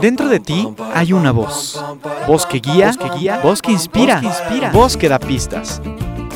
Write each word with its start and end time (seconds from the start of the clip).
Dentro 0.00 0.28
de 0.28 0.40
ti 0.40 0.68
hay 0.94 1.12
una 1.12 1.32
voz. 1.32 1.82
Voz 2.26 2.44
que 2.44 2.58
guía, 2.58 2.92
que 2.92 3.08
guía, 3.18 3.40
voz 3.42 3.62
que 3.62 3.72
inspira, 3.72 4.20
inspira, 4.22 4.70
voz 4.72 4.96
que 4.96 5.08
da 5.08 5.18
pistas. 5.18 5.80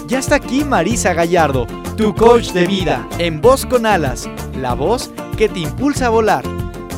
Ya 0.06 0.18
está 0.18 0.36
aquí 0.36 0.64
Marisa 0.64 1.12
Gallardo, 1.12 1.66
tu 1.96 2.14
coach 2.14 2.52
de 2.52 2.66
vida, 2.66 3.06
en 3.18 3.40
Voz 3.40 3.66
con 3.66 3.84
Alas, 3.84 4.28
la 4.56 4.74
voz 4.74 5.10
que 5.36 5.48
te 5.48 5.60
impulsa 5.60 6.06
a 6.06 6.10
volar. 6.10 6.44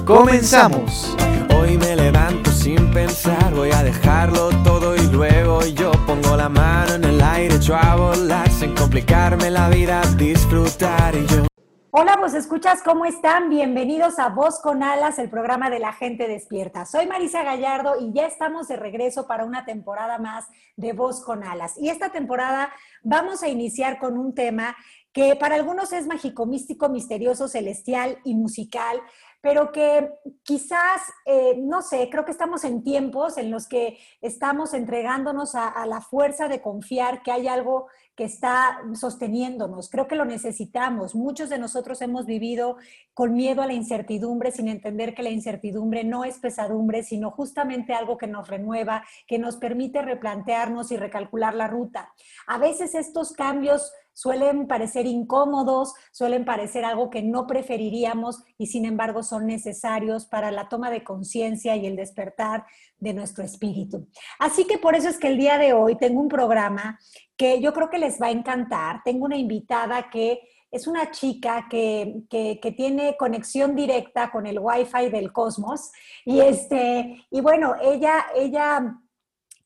Comenzamos. 0.04 1.16
Hoy 1.58 1.78
me 1.78 1.96
levanto 1.96 2.50
sin 2.52 2.90
pensar, 2.92 3.54
voy 3.54 3.70
a 3.72 3.82
dejarlo 3.82 4.50
todo 4.62 4.94
y 4.94 5.06
luego 5.08 5.64
yo 5.66 5.90
pongo 6.06 6.36
la 6.36 6.48
mano 6.48 6.94
en 6.94 7.04
el 7.04 7.20
aire, 7.20 7.56
echo 7.56 7.74
a 7.74 7.96
volar 7.96 8.50
sin 8.50 8.74
complicarme 8.74 9.50
la 9.50 9.68
vida, 9.68 10.00
disfrutar 10.16 11.14
y 11.14 11.26
yo. 11.26 11.55
Hola, 11.98 12.18
pues 12.20 12.34
escuchas, 12.34 12.82
¿cómo 12.82 13.06
están? 13.06 13.48
Bienvenidos 13.48 14.18
a 14.18 14.28
Voz 14.28 14.60
con 14.60 14.82
Alas, 14.82 15.18
el 15.18 15.30
programa 15.30 15.70
de 15.70 15.78
la 15.78 15.94
gente 15.94 16.28
despierta. 16.28 16.84
Soy 16.84 17.06
Marisa 17.06 17.42
Gallardo 17.42 17.94
y 17.98 18.12
ya 18.12 18.26
estamos 18.26 18.68
de 18.68 18.76
regreso 18.76 19.26
para 19.26 19.46
una 19.46 19.64
temporada 19.64 20.18
más 20.18 20.44
de 20.76 20.92
Voz 20.92 21.24
con 21.24 21.42
Alas. 21.42 21.78
Y 21.78 21.88
esta 21.88 22.10
temporada 22.12 22.70
vamos 23.02 23.42
a 23.42 23.48
iniciar 23.48 23.98
con 23.98 24.18
un 24.18 24.34
tema 24.34 24.76
que 25.10 25.36
para 25.36 25.54
algunos 25.54 25.94
es 25.94 26.06
mágico, 26.06 26.44
místico, 26.44 26.90
misterioso, 26.90 27.48
celestial 27.48 28.18
y 28.24 28.34
musical, 28.34 29.00
pero 29.40 29.72
que 29.72 30.10
quizás, 30.42 31.02
eh, 31.24 31.56
no 31.58 31.82
sé, 31.82 32.08
creo 32.10 32.24
que 32.24 32.32
estamos 32.32 32.64
en 32.64 32.82
tiempos 32.82 33.38
en 33.38 33.50
los 33.50 33.68
que 33.68 33.98
estamos 34.20 34.74
entregándonos 34.74 35.54
a, 35.54 35.68
a, 35.68 35.86
la 35.86 36.00
fuerza 36.00 36.48
de 36.48 36.60
confiar 36.60 37.22
que 37.22 37.32
hay 37.32 37.48
algo 37.48 37.86
que 38.16 38.24
está 38.24 38.80
sosteniéndonos. 38.94 39.90
Creo 39.90 40.08
que 40.08 40.16
lo 40.16 40.24
necesitamos. 40.24 41.14
Muchos 41.14 41.50
de 41.50 41.58
nosotros 41.58 42.00
hemos 42.00 42.24
vivido 42.24 42.76
con 43.12 43.34
miedo 43.34 43.62
a 43.62 43.66
la 43.66 43.74
incertidumbre, 43.74 44.50
sin 44.50 44.68
entender 44.68 45.14
que 45.14 45.22
la 45.22 45.30
incertidumbre 45.30 46.02
no 46.02 46.24
es 46.24 46.38
pesadumbre, 46.38 47.02
sino 47.02 47.30
justamente 47.30 47.92
algo 47.92 48.16
que 48.16 48.26
nos 48.26 48.48
renueva, 48.48 49.04
que 49.26 49.38
nos 49.38 49.56
permite 49.56 50.00
replantearnos 50.02 50.90
y 50.92 50.96
recalcular 50.96 51.54
la 51.54 51.68
ruta. 51.68 52.12
A 52.46 52.58
veces 52.58 52.94
estos 52.94 53.32
cambios 53.32 53.92
suelen 54.16 54.66
parecer 54.66 55.04
incómodos, 55.04 55.92
suelen 56.10 56.46
parecer 56.46 56.86
algo 56.86 57.10
que 57.10 57.22
no 57.22 57.46
preferiríamos 57.46 58.42
y 58.56 58.68
sin 58.68 58.86
embargo 58.86 59.22
son 59.22 59.46
necesarios 59.46 60.24
para 60.24 60.50
la 60.50 60.70
toma 60.70 60.90
de 60.90 61.04
conciencia 61.04 61.76
y 61.76 61.84
el 61.84 61.96
despertar 61.96 62.64
de 62.98 63.12
nuestro 63.12 63.44
espíritu. 63.44 64.08
Así 64.38 64.64
que 64.64 64.78
por 64.78 64.96
eso 64.96 65.10
es 65.10 65.18
que 65.18 65.28
el 65.28 65.36
día 65.36 65.58
de 65.58 65.74
hoy 65.74 65.98
tengo 65.98 66.18
un 66.18 66.28
programa 66.28 66.98
que 67.36 67.60
yo 67.60 67.74
creo 67.74 67.90
que 67.90 67.98
les 67.98 68.20
va 68.20 68.28
a 68.28 68.30
encantar. 68.30 69.02
Tengo 69.04 69.26
una 69.26 69.36
invitada 69.36 70.08
que 70.08 70.40
es 70.70 70.86
una 70.86 71.10
chica 71.10 71.66
que, 71.70 72.22
que, 72.30 72.58
que, 72.58 72.72
tiene 72.72 73.18
conexión 73.18 73.76
directa 73.76 74.30
con 74.30 74.46
el 74.46 74.58
Wi-Fi 74.58 75.10
del 75.10 75.30
cosmos. 75.30 75.92
Y, 76.24 76.40
este, 76.40 77.22
y 77.30 77.40
bueno, 77.42 77.74
ella, 77.82 78.26
ella 78.34 78.96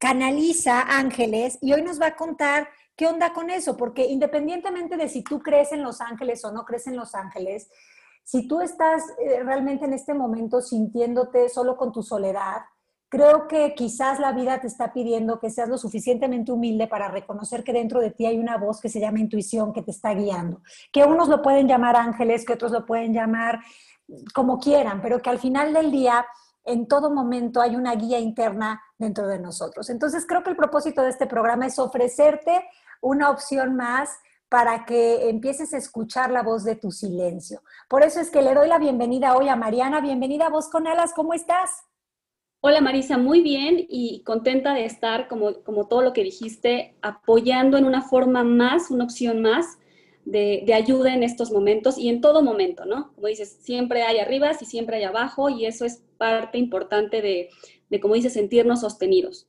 canaliza 0.01 0.81
ángeles 0.81 1.57
y 1.61 1.73
hoy 1.73 1.83
nos 1.83 2.01
va 2.01 2.09
a 2.09 2.17
contar 2.17 2.69
qué 3.01 3.07
onda 3.07 3.33
con 3.33 3.49
eso, 3.49 3.79
porque 3.79 4.05
independientemente 4.05 4.99
de 4.99 5.09
si 5.09 5.23
tú 5.23 5.41
crees 5.41 5.73
en 5.73 5.83
los 5.83 6.03
ángeles 6.03 6.45
o 6.45 6.53
no 6.53 6.67
crees 6.67 6.87
en 6.87 6.97
los 6.97 7.15
ángeles, 7.15 7.71
si 8.25 8.47
tú 8.47 8.61
estás 8.61 9.03
eh, 9.19 9.43
realmente 9.43 9.87
en 9.87 9.95
este 9.95 10.13
momento 10.13 10.61
sintiéndote 10.61 11.49
solo 11.49 11.79
con 11.79 11.93
tu 11.93 12.03
soledad, 12.03 12.59
creo 13.09 13.49
que 13.49 13.73
quizás 13.75 14.21
la 14.21 14.33
vida 14.33 14.61
te 14.61 14.67
está 14.67 14.93
pidiendo 14.93 15.41
que 15.41 15.49
seas 15.49 15.71
lo 15.71 15.79
suficientemente 15.79 16.53
humilde 16.53 16.89
para 16.89 17.09
reconocer 17.09 17.65
que 17.65 17.73
dentro 17.73 18.01
de 18.01 18.11
ti 18.11 18.27
hay 18.27 18.39
una 18.39 18.59
voz 18.59 18.83
que 18.83 18.91
se 18.91 19.01
llama 19.01 19.19
intuición 19.19 19.73
que 19.73 19.81
te 19.81 19.93
está 19.93 20.13
guiando, 20.13 20.61
que 20.93 21.03
unos 21.03 21.31
lo 21.31 21.41
pueden 21.41 21.69
llamar 21.69 21.97
ángeles, 21.97 22.45
que 22.45 22.53
otros 22.53 22.71
lo 22.71 22.85
pueden 22.85 23.15
llamar 23.15 23.61
como 24.35 24.59
quieran, 24.59 25.01
pero 25.01 25.23
que 25.23 25.31
al 25.31 25.39
final 25.39 25.73
del 25.73 25.91
día, 25.91 26.27
en 26.65 26.87
todo 26.87 27.11
momento 27.11 27.63
hay 27.63 27.77
una 27.77 27.95
guía 27.95 28.19
interna 28.19 28.79
dentro 28.99 29.27
de 29.27 29.39
nosotros. 29.39 29.89
Entonces, 29.89 30.27
creo 30.27 30.43
que 30.43 30.51
el 30.51 30.57
propósito 30.57 31.01
de 31.01 31.09
este 31.09 31.27
programa 31.27 31.65
es 31.65 31.79
ofrecerte 31.79 32.63
una 33.01 33.31
opción 33.31 33.77
más 33.77 34.19
para 34.49 34.85
que 34.85 35.29
empieces 35.29 35.73
a 35.73 35.79
escuchar 35.79 36.31
la 36.31 36.43
voz 36.43 36.65
de 36.65 36.75
tu 36.75 36.91
silencio. 36.91 37.63
Por 37.89 38.03
eso 38.03 38.21
es 38.21 38.31
que 38.31 38.43
le 38.43 38.55
doy 38.55 38.69
la 38.69 38.79
bienvenida 38.79 39.37
hoy 39.37 39.49
a 39.49 39.57
Mariana. 39.57 40.01
Bienvenida 40.01 40.47
a 40.47 40.51
Voz 40.51 40.69
con 40.69 40.87
Alas, 40.89 41.13
¿cómo 41.15 41.35
estás? 41.35 41.71
Hola 42.61 42.81
Marisa, 42.81 43.17
muy 43.17 43.41
bien 43.41 43.87
y 43.89 44.23
contenta 44.25 44.75
de 44.75 44.85
estar, 44.85 45.29
como, 45.29 45.63
como 45.63 45.89
todo 45.89 46.03
lo 46.03 46.13
que 46.13 46.25
dijiste, 46.25 46.95
apoyando 47.01 47.79
en 47.79 47.87
una 47.87 48.03
forma 48.03 48.45
más, 48.45 48.91
una 48.91 49.05
opción 49.05 49.41
más 49.41 49.79
de, 50.27 50.65
de, 50.67 50.75
ayuda 50.75 51.15
en 51.15 51.23
estos 51.23 51.53
momentos 51.53 51.97
y 51.97 52.11
en 52.11 52.21
todo 52.21 52.43
momento, 52.43 52.85
¿no? 52.85 53.15
Como 53.15 53.29
dices, 53.29 53.61
siempre 53.63 54.03
hay 54.03 54.19
arriba 54.19 54.51
y 54.61 54.65
siempre 54.67 54.99
hay 54.99 55.05
abajo 55.05 55.49
y 55.49 55.65
eso 55.65 55.87
es 55.87 56.03
parte 56.19 56.59
importante 56.59 57.23
de, 57.23 57.49
de 57.89 58.01
como 58.01 58.15
dices, 58.15 58.35
sentirnos 58.35 58.81
sostenidos. 58.81 59.49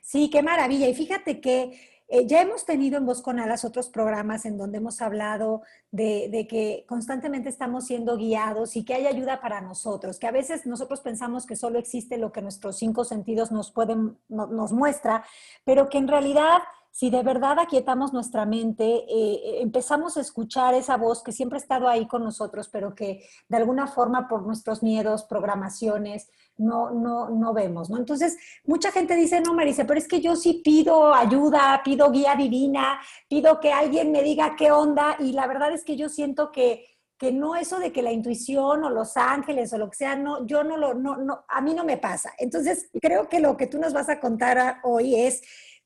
Sí, 0.00 0.30
qué 0.30 0.42
maravilla. 0.42 0.88
Y 0.88 0.94
fíjate 0.94 1.40
que 1.40 1.89
eh, 2.12 2.26
ya 2.26 2.42
hemos 2.42 2.64
tenido 2.64 2.98
en 2.98 3.06
Voz 3.06 3.22
con 3.22 3.38
Alas 3.38 3.64
otros 3.64 3.88
programas 3.88 4.44
en 4.44 4.58
donde 4.58 4.78
hemos 4.78 5.00
hablado 5.00 5.62
de, 5.92 6.46
que 6.50 6.84
constantemente 6.88 7.48
estamos 7.48 7.86
siendo 7.86 8.16
guiados 8.16 8.74
y 8.74 8.84
que 8.84 8.94
hay 8.94 9.06
ayuda 9.06 9.40
para 9.40 9.60
nosotros, 9.60 10.18
que 10.18 10.26
a 10.26 10.32
veces 10.32 10.66
nosotros 10.66 11.00
pensamos 11.02 11.46
que 11.46 11.54
solo 11.54 11.78
existe 11.78 12.18
lo 12.18 12.32
que 12.32 12.42
nuestros 12.42 12.78
cinco 12.78 13.04
sentidos 13.04 13.52
nos 13.52 13.70
pueden, 13.70 14.18
no, 14.28 14.48
nos 14.48 14.72
muestra, 14.72 15.24
pero 15.64 15.88
que 15.88 15.98
en 15.98 16.08
realidad 16.08 16.58
si 16.90 17.08
de 17.08 17.22
verdad 17.22 17.58
aquietamos 17.58 18.12
nuestra 18.12 18.46
mente, 18.46 18.84
eh, 18.84 19.62
empezamos 19.62 20.16
a 20.16 20.20
escuchar 20.20 20.74
esa 20.74 20.96
voz 20.96 21.22
que 21.22 21.32
siempre 21.32 21.56
ha 21.56 21.62
estado 21.62 21.88
ahí 21.88 22.06
con 22.06 22.24
nosotros, 22.24 22.68
pero 22.68 22.94
que 22.94 23.24
de 23.48 23.56
alguna 23.56 23.86
forma 23.86 24.26
por 24.28 24.46
nuestros 24.46 24.82
miedos, 24.82 25.24
programaciones, 25.24 26.28
no, 26.56 26.90
no, 26.90 27.30
no 27.30 27.54
vemos, 27.54 27.90
¿no? 27.90 27.96
Entonces, 27.96 28.36
mucha 28.64 28.90
gente 28.90 29.14
dice, 29.14 29.40
no, 29.40 29.54
Marisa, 29.54 29.86
pero 29.86 29.98
es 29.98 30.08
que 30.08 30.20
yo 30.20 30.36
sí 30.36 30.60
pido 30.64 31.14
ayuda, 31.14 31.80
pido 31.84 32.10
guía 32.10 32.34
divina, 32.34 33.00
pido 33.28 33.60
que 33.60 33.72
alguien 33.72 34.12
me 34.12 34.22
diga 34.22 34.56
qué 34.56 34.70
onda, 34.72 35.16
y 35.18 35.32
la 35.32 35.46
verdad 35.46 35.72
es 35.72 35.84
que 35.84 35.96
yo 35.96 36.08
siento 36.08 36.50
que, 36.50 36.86
que 37.16 37.32
no 37.32 37.54
eso 37.54 37.78
de 37.78 37.92
que 37.92 38.02
la 38.02 38.12
intuición 38.12 38.84
o 38.84 38.90
los 38.90 39.16
ángeles 39.16 39.72
o 39.72 39.78
lo 39.78 39.90
que 39.90 39.96
sea, 39.96 40.16
no, 40.16 40.46
yo 40.46 40.64
no 40.64 40.76
lo, 40.76 40.94
no, 40.94 41.16
no, 41.16 41.44
a 41.48 41.60
mí 41.60 41.72
no 41.74 41.84
me 41.84 41.98
pasa. 41.98 42.32
Entonces, 42.38 42.90
creo 43.00 43.28
que 43.28 43.40
lo 43.40 43.56
que 43.56 43.66
tú 43.66 43.78
nos 43.78 43.92
vas 43.92 44.08
a 44.08 44.20
contar 44.20 44.80
hoy 44.82 45.14
es 45.14 45.42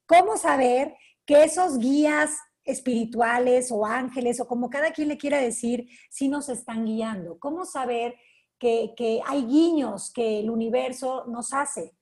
cómo 0.06 0.36
saber 0.36 0.94
que 1.26 1.44
esos 1.44 1.78
guías 1.78 2.30
espirituales 2.64 3.70
o 3.70 3.84
ángeles 3.84 4.40
o 4.40 4.46
como 4.46 4.70
cada 4.70 4.92
quien 4.92 5.08
le 5.08 5.18
quiera 5.18 5.38
decir, 5.38 5.88
sí 6.10 6.28
nos 6.28 6.48
están 6.48 6.86
guiando. 6.86 7.38
¿Cómo 7.38 7.64
saber 7.64 8.14
que, 8.58 8.94
que 8.96 9.20
hay 9.26 9.44
guiños 9.44 10.12
que 10.12 10.40
el 10.40 10.50
universo 10.50 11.24
nos 11.26 11.52
hace? 11.52 11.94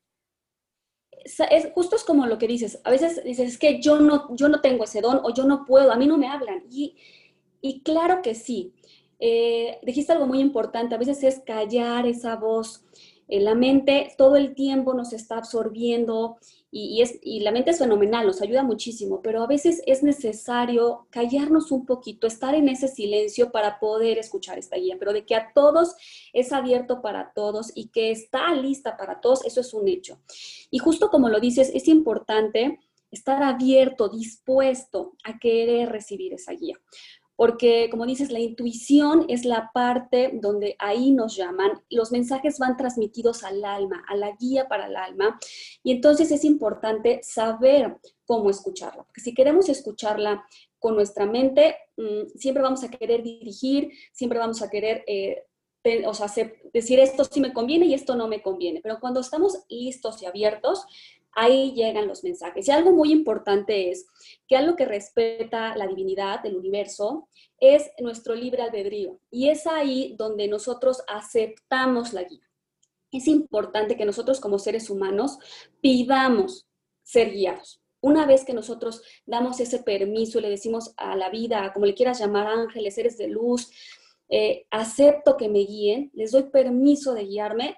Es, 1.50 1.68
justo 1.74 1.96
es 1.96 2.04
como 2.04 2.26
lo 2.26 2.38
que 2.38 2.46
dices. 2.46 2.80
A 2.84 2.90
veces 2.90 3.22
dices, 3.24 3.52
es 3.52 3.58
que 3.58 3.80
yo 3.80 4.00
no, 4.00 4.34
yo 4.34 4.48
no 4.48 4.60
tengo 4.60 4.84
ese 4.84 5.00
don 5.00 5.20
o 5.22 5.32
yo 5.32 5.44
no 5.44 5.64
puedo, 5.64 5.92
a 5.92 5.96
mí 5.96 6.06
no 6.06 6.18
me 6.18 6.28
hablan. 6.28 6.64
Y, 6.70 6.96
y 7.60 7.82
claro 7.82 8.22
que 8.22 8.34
sí. 8.34 8.74
Eh, 9.18 9.78
dijiste 9.82 10.12
algo 10.12 10.26
muy 10.26 10.40
importante, 10.40 10.94
a 10.94 10.98
veces 10.98 11.22
es 11.22 11.40
callar 11.40 12.06
esa 12.06 12.36
voz. 12.36 12.84
Eh, 13.28 13.40
la 13.40 13.54
mente 13.54 14.12
todo 14.18 14.36
el 14.36 14.54
tiempo 14.54 14.94
nos 14.94 15.12
está 15.12 15.38
absorbiendo 15.38 16.38
y, 16.74 17.40
la 17.40 17.52
mente 17.52 17.70
es 17.70 17.78
fenomenal, 17.78 18.26
nos 18.26 18.40
ayuda 18.40 18.62
muchísimo, 18.62 19.20
pero 19.20 19.42
a 19.42 19.46
veces 19.46 19.82
es 19.86 20.02
necesario 20.02 21.06
callarnos 21.10 21.70
un 21.70 21.84
poquito, 21.84 22.26
estar 22.26 22.54
en 22.54 22.70
ese 22.70 22.88
silencio 22.88 23.52
para 23.52 23.78
poder 23.78 24.16
escuchar 24.16 24.58
esta 24.58 24.76
guía, 24.76 24.96
pero 24.98 25.12
de 25.12 25.26
que 25.26 25.34
a 25.34 25.52
todos 25.52 25.94
es 26.32 26.50
abierto 26.50 27.02
para 27.02 27.34
todos 27.34 27.72
y 27.74 27.88
que 27.88 28.10
está 28.10 28.54
lista 28.54 28.96
para 28.96 29.20
todos, 29.20 29.44
eso 29.44 29.60
es 29.60 29.74
un 29.74 29.86
hecho. 29.86 30.18
Y 30.70 30.78
justo 30.78 31.10
como 31.10 31.28
lo 31.28 31.40
dices, 31.40 31.70
es 31.74 31.88
importante 31.88 32.80
estar 33.10 33.42
abierto, 33.42 34.08
dispuesto 34.08 35.12
a 35.24 35.38
querer 35.38 35.90
recibir 35.90 36.32
esa 36.32 36.52
guía 36.52 36.80
porque 37.42 37.88
como 37.90 38.06
dices, 38.06 38.30
la 38.30 38.38
intuición 38.38 39.24
es 39.26 39.44
la 39.44 39.72
parte 39.74 40.30
donde 40.32 40.76
ahí 40.78 41.10
nos 41.10 41.34
llaman, 41.34 41.72
los 41.90 42.12
mensajes 42.12 42.60
van 42.60 42.76
transmitidos 42.76 43.42
al 43.42 43.64
alma, 43.64 44.04
a 44.06 44.14
la 44.14 44.36
guía 44.38 44.68
para 44.68 44.86
el 44.86 44.94
alma, 44.94 45.40
y 45.82 45.90
entonces 45.90 46.30
es 46.30 46.44
importante 46.44 47.18
saber 47.24 47.96
cómo 48.24 48.48
escucharla, 48.48 49.02
porque 49.02 49.22
si 49.22 49.34
queremos 49.34 49.68
escucharla 49.68 50.46
con 50.78 50.94
nuestra 50.94 51.26
mente, 51.26 51.74
mmm, 51.96 52.28
siempre 52.36 52.62
vamos 52.62 52.84
a 52.84 52.90
querer 52.90 53.24
dirigir, 53.24 53.90
siempre 54.12 54.38
vamos 54.38 54.62
a 54.62 54.70
querer... 54.70 55.02
Eh, 55.08 55.42
o 56.06 56.14
sea, 56.14 56.28
decir 56.72 57.00
esto 57.00 57.24
sí 57.24 57.40
me 57.40 57.52
conviene 57.52 57.86
y 57.86 57.94
esto 57.94 58.14
no 58.14 58.28
me 58.28 58.40
conviene, 58.40 58.78
pero 58.80 59.00
cuando 59.00 59.18
estamos 59.18 59.64
listos 59.68 60.22
y 60.22 60.26
abiertos, 60.26 60.86
ahí 61.34 61.72
llegan 61.72 62.08
los 62.08 62.24
mensajes. 62.24 62.68
Y 62.68 62.70
algo 62.70 62.92
muy 62.92 63.12
importante 63.12 63.90
es 63.90 64.06
que 64.46 64.56
algo 64.56 64.76
que 64.76 64.84
respeta 64.84 65.76
la 65.76 65.86
divinidad, 65.86 66.44
el 66.46 66.56
universo, 66.56 67.28
es 67.58 67.90
nuestro 68.00 68.34
libre 68.34 68.62
albedrío. 68.62 69.18
Y 69.30 69.48
es 69.48 69.66
ahí 69.66 70.14
donde 70.18 70.48
nosotros 70.48 71.02
aceptamos 71.08 72.12
la 72.12 72.24
guía. 72.24 72.48
Es 73.10 73.28
importante 73.28 73.96
que 73.96 74.04
nosotros 74.04 74.40
como 74.40 74.58
seres 74.58 74.88
humanos 74.88 75.38
pidamos 75.80 76.66
ser 77.02 77.30
guiados. 77.30 77.82
Una 78.00 78.26
vez 78.26 78.44
que 78.44 78.54
nosotros 78.54 79.02
damos 79.26 79.60
ese 79.60 79.78
permiso 79.78 80.38
y 80.38 80.42
le 80.42 80.50
decimos 80.50 80.92
a 80.96 81.14
la 81.14 81.30
vida, 81.30 81.72
como 81.72 81.86
le 81.86 81.94
quieras 81.94 82.18
llamar, 82.18 82.48
ángeles, 82.48 82.94
seres 82.94 83.16
de 83.16 83.28
luz, 83.28 83.70
eh, 84.28 84.66
acepto 84.70 85.36
que 85.36 85.48
me 85.48 85.60
guíen, 85.60 86.10
les 86.14 86.32
doy 86.32 86.44
permiso 86.44 87.14
de 87.14 87.26
guiarme, 87.26 87.76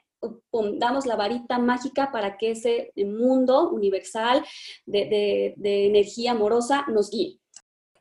damos 0.79 1.07
la 1.07 1.17
varita 1.17 1.59
mágica 1.59 2.11
para 2.13 2.37
que 2.37 2.53
ese 2.53 2.93
mundo 2.97 3.71
universal 3.71 4.45
de 4.87 5.55
energía 5.65 6.33
amorosa 6.33 6.85
nos 6.89 7.11
guíe. 7.11 7.41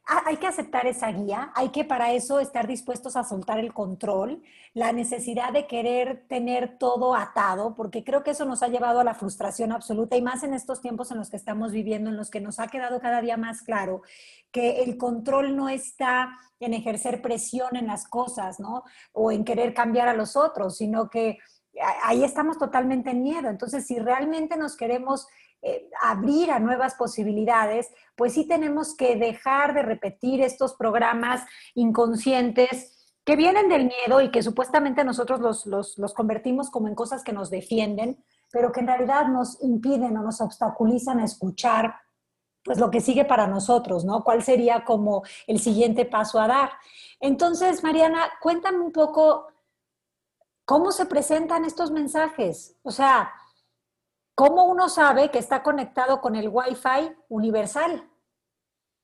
Ah, 0.05 0.23
hay 0.25 0.35
que 0.35 0.47
aceptar 0.47 0.85
esa 0.85 1.09
guía, 1.13 1.53
hay 1.55 1.69
que 1.69 1.85
para 1.85 2.11
eso 2.11 2.41
estar 2.41 2.67
dispuestos 2.67 3.15
a 3.15 3.23
soltar 3.23 3.57
el 3.59 3.73
control, 3.73 4.43
la 4.73 4.91
necesidad 4.91 5.53
de 5.53 5.65
querer 5.65 6.25
tener 6.27 6.77
todo 6.77 7.15
atado, 7.15 7.73
porque 7.73 8.03
creo 8.03 8.21
que 8.21 8.31
eso 8.31 8.43
nos 8.43 8.61
ha 8.63 8.67
llevado 8.67 8.99
a 8.99 9.05
la 9.05 9.13
frustración 9.13 9.71
absoluta 9.71 10.17
y 10.17 10.21
más 10.21 10.43
en 10.43 10.53
estos 10.53 10.81
tiempos 10.81 11.09
en 11.11 11.19
los 11.19 11.29
que 11.29 11.37
estamos 11.37 11.71
viviendo, 11.71 12.09
en 12.09 12.17
los 12.17 12.29
que 12.29 12.41
nos 12.41 12.59
ha 12.59 12.67
quedado 12.67 12.99
cada 12.99 13.21
día 13.21 13.37
más 13.37 13.61
claro 13.61 14.01
que 14.51 14.83
el 14.83 14.97
control 14.97 15.55
no 15.55 15.69
está 15.69 16.37
en 16.59 16.73
ejercer 16.73 17.21
presión 17.21 17.77
en 17.77 17.87
las 17.87 18.05
cosas, 18.05 18.59
¿no? 18.59 18.83
O 19.13 19.31
en 19.31 19.45
querer 19.45 19.73
cambiar 19.73 20.09
a 20.09 20.13
los 20.13 20.35
otros, 20.35 20.77
sino 20.77 21.09
que 21.09 21.37
ahí 22.03 22.23
estamos 22.23 22.57
totalmente 22.57 23.11
en 23.11 23.23
miedo. 23.23 23.49
Entonces, 23.49 23.85
si 23.87 23.99
realmente 23.99 24.57
nos 24.57 24.75
queremos 24.77 25.27
eh, 25.61 25.89
abrir 26.01 26.51
a 26.51 26.59
nuevas 26.59 26.95
posibilidades, 26.95 27.89
pues 28.15 28.33
sí 28.33 28.47
tenemos 28.47 28.95
que 28.95 29.15
dejar 29.15 29.73
de 29.73 29.81
repetir 29.81 30.41
estos 30.41 30.75
programas 30.75 31.41
inconscientes 31.73 33.13
que 33.23 33.35
vienen 33.35 33.69
del 33.69 33.85
miedo 33.85 34.21
y 34.21 34.29
que 34.29 34.43
supuestamente 34.43 35.03
nosotros 35.03 35.39
los, 35.39 35.97
los, 35.97 36.13
convertimos 36.13 36.69
como 36.69 36.89
en 36.89 36.95
cosas 36.95 37.23
que 37.23 37.31
nos 37.31 37.49
defienden, 37.49 38.21
pero 38.51 38.71
que 38.71 38.81
en 38.81 38.87
realidad 38.87 39.27
nos 39.27 39.61
impiden 39.63 40.17
o 40.17 40.23
nos 40.23 40.41
obstaculizan 40.41 41.19
a 41.19 41.25
escuchar 41.25 41.95
pues 42.65 42.77
lo 42.77 42.91
que 42.91 43.01
sigue 43.01 43.25
para 43.25 43.47
nosotros, 43.47 44.05
¿no? 44.05 44.23
¿Cuál 44.23 44.43
sería 44.43 44.83
como 44.83 45.23
el 45.47 45.59
siguiente 45.59 46.05
paso 46.05 46.39
a 46.39 46.47
dar? 46.47 46.71
Entonces, 47.19 47.83
Mariana, 47.83 48.29
cuéntame 48.41 48.79
un 48.79 48.91
poco 48.91 49.47
cómo 50.65 50.91
se 50.91 51.05
presentan 51.05 51.65
estos 51.65 51.91
mensajes. 51.91 52.75
O 52.83 52.91
sea, 52.91 53.31
¿Cómo 54.35 54.65
uno 54.65 54.89
sabe 54.89 55.29
que 55.29 55.37
está 55.37 55.61
conectado 55.61 56.19
con 56.19 56.35
el 56.35 56.49
Wi-Fi 56.49 57.15
universal? 57.29 58.09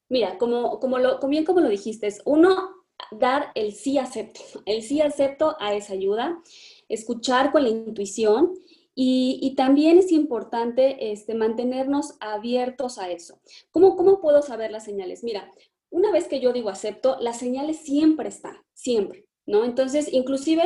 Mira, 0.10 0.40
como, 0.40 0.80
como 0.80 0.98
lo, 0.98 1.20
bien 1.28 1.46
como 1.46 1.60
lo 1.60 1.70
dijiste, 1.70 2.08
es 2.08 2.24
uno, 2.26 2.72
dar 3.12 3.52
el 3.54 3.74
sí 3.74 4.00
acepto, 4.00 4.42
el 4.66 4.82
sí 4.82 5.02
acepto 5.02 5.56
a 5.60 5.76
esa 5.76 5.94
ayuda, 5.94 6.42
escuchar 6.88 7.52
con 7.52 7.62
la 7.64 7.70
intuición 7.70 8.56
y, 8.96 9.54
también 9.56 10.00
es 10.00 10.12
importante 10.12 11.12
este, 11.12 11.36
mantenernos 11.36 12.16
abiertos 12.20 12.98
a 12.98 13.10
eso. 13.10 13.40
¿Cómo, 13.72 13.96
¿Cómo 13.96 14.20
puedo 14.20 14.42
saber 14.42 14.72
las 14.72 14.84
señales? 14.84 15.24
Mira, 15.24 15.50
una 15.92 16.12
vez 16.12 16.28
que 16.28 16.40
yo 16.40 16.52
digo 16.52 16.70
acepto, 16.70 17.18
las 17.22 17.38
señales 17.38 17.78
siempre 17.78 18.30
están, 18.30 18.58
siempre, 18.74 19.29
¿no? 19.50 19.66
Entonces, 19.66 20.08
inclusive 20.14 20.64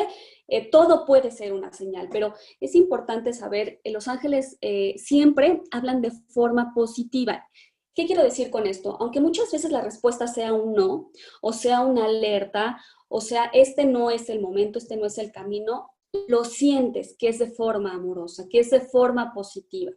eh, 0.47 0.69
todo 0.69 1.05
puede 1.05 1.31
ser 1.31 1.53
una 1.53 1.71
señal, 1.71 2.09
pero 2.11 2.33
es 2.59 2.75
importante 2.75 3.33
saber, 3.33 3.79
eh, 3.83 3.91
los 3.91 4.07
ángeles 4.07 4.57
eh, 4.61 4.95
siempre 4.97 5.61
hablan 5.71 6.01
de 6.01 6.11
forma 6.11 6.73
positiva. 6.75 7.47
¿Qué 7.95 8.05
quiero 8.05 8.23
decir 8.23 8.51
con 8.51 8.67
esto? 8.67 8.97
Aunque 8.99 9.21
muchas 9.21 9.51
veces 9.51 9.71
la 9.71 9.81
respuesta 9.81 10.27
sea 10.27 10.51
un 10.51 10.73
no, 10.73 11.11
o 11.41 11.53
sea 11.53 11.81
una 11.81 12.05
alerta, 12.05 12.77
o 13.07 13.21
sea, 13.21 13.45
este 13.53 13.85
no 13.85 14.11
es 14.11 14.29
el 14.29 14.41
momento, 14.41 14.79
este 14.79 14.97
no 14.97 15.05
es 15.05 15.17
el 15.17 15.31
camino, 15.31 15.91
lo 16.27 16.43
sientes 16.43 17.15
que 17.17 17.29
es 17.29 17.39
de 17.39 17.51
forma 17.51 17.93
amorosa, 17.93 18.47
que 18.49 18.59
es 18.59 18.69
de 18.69 18.81
forma 18.81 19.33
positiva. 19.33 19.93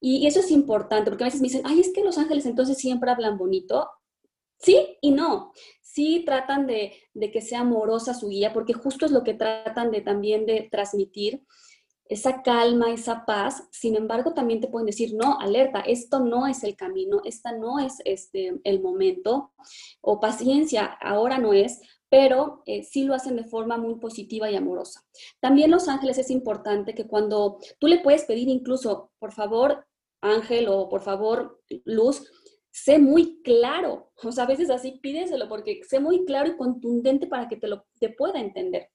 Y 0.00 0.26
eso 0.26 0.40
es 0.40 0.50
importante, 0.50 1.10
porque 1.10 1.24
a 1.24 1.26
veces 1.26 1.40
me 1.40 1.48
dicen, 1.48 1.62
ay, 1.64 1.80
es 1.80 1.92
que 1.92 2.04
los 2.04 2.18
ángeles 2.18 2.46
entonces 2.46 2.78
siempre 2.78 3.10
hablan 3.10 3.38
bonito. 3.38 3.88
Sí 4.58 4.98
y 5.00 5.10
no 5.10 5.52
sí 5.94 6.24
tratan 6.26 6.66
de, 6.66 6.92
que 7.32 7.40
sea 7.40 7.60
amorosa 7.60 8.14
su 8.14 8.28
guía, 8.28 8.52
porque 8.52 8.72
justo 8.72 9.06
es 9.06 9.12
lo 9.12 9.22
que 9.22 9.34
tratan 9.34 9.90
de 9.92 10.00
también 10.00 10.44
de 10.44 10.68
transmitir, 10.70 11.44
esa 12.06 12.42
calma, 12.42 12.92
esa 12.92 13.24
paz. 13.24 13.68
Sin 13.70 13.96
embargo, 13.96 14.34
también 14.34 14.60
te 14.60 14.68
pueden 14.68 14.86
decir, 14.86 15.14
no, 15.14 15.38
alerta, 15.40 15.80
esto 15.80 16.20
no 16.20 16.46
es 16.46 16.64
el 16.64 16.76
camino, 16.76 17.20
esta 17.24 17.52
no 17.52 17.78
es 17.78 17.98
este, 18.04 18.60
el 18.64 18.82
momento, 18.82 19.52
o 20.00 20.20
paciencia, 20.20 20.84
ahora 21.00 21.38
no 21.38 21.52
es, 21.52 21.80
pero 22.10 22.62
eh, 22.66 22.82
sí 22.82 23.04
lo 23.04 23.14
hacen 23.14 23.36
de 23.36 23.44
forma 23.44 23.78
muy 23.78 23.94
positiva 23.96 24.50
y 24.50 24.56
amorosa. 24.56 25.04
También 25.40 25.70
los 25.70 25.88
ángeles 25.88 26.18
es 26.18 26.30
importante 26.30 26.94
que 26.94 27.06
cuando 27.06 27.58
tú 27.78 27.86
le 27.86 28.00
puedes 28.00 28.24
pedir 28.24 28.48
incluso, 28.48 29.12
por 29.18 29.32
favor, 29.32 29.86
ángel 30.20 30.68
o 30.68 30.88
por 30.88 31.02
favor, 31.02 31.60
luz, 31.84 32.30
sé 32.74 32.98
muy 32.98 33.40
claro. 33.42 34.10
O 34.24 34.32
sea, 34.32 34.44
a 34.44 34.48
veces 34.48 34.68
así 34.68 34.98
pídeselo 35.00 35.48
porque 35.48 35.82
sé 35.88 36.00
muy 36.00 36.24
claro 36.24 36.50
y 36.50 36.56
contundente 36.56 37.28
para 37.28 37.48
que 37.48 37.56
te 37.56 37.68
lo 37.68 37.86
te 38.00 38.08
pueda 38.08 38.40
entender. 38.40 38.90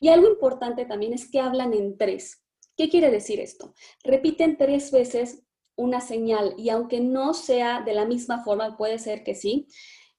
Y 0.00 0.08
algo 0.08 0.28
importante 0.28 0.86
también 0.86 1.12
es 1.12 1.28
que 1.28 1.40
hablan 1.40 1.74
en 1.74 1.98
tres. 1.98 2.44
¿Qué 2.76 2.88
quiere 2.88 3.10
decir 3.10 3.40
esto? 3.40 3.74
Repiten 4.04 4.56
tres 4.56 4.92
veces 4.92 5.42
una 5.76 6.00
señal 6.00 6.54
y 6.56 6.70
aunque 6.70 7.00
no 7.00 7.34
sea 7.34 7.82
de 7.82 7.94
la 7.94 8.04
misma 8.04 8.44
forma, 8.44 8.76
puede 8.76 9.00
ser 9.00 9.24
que 9.24 9.34
sí, 9.34 9.66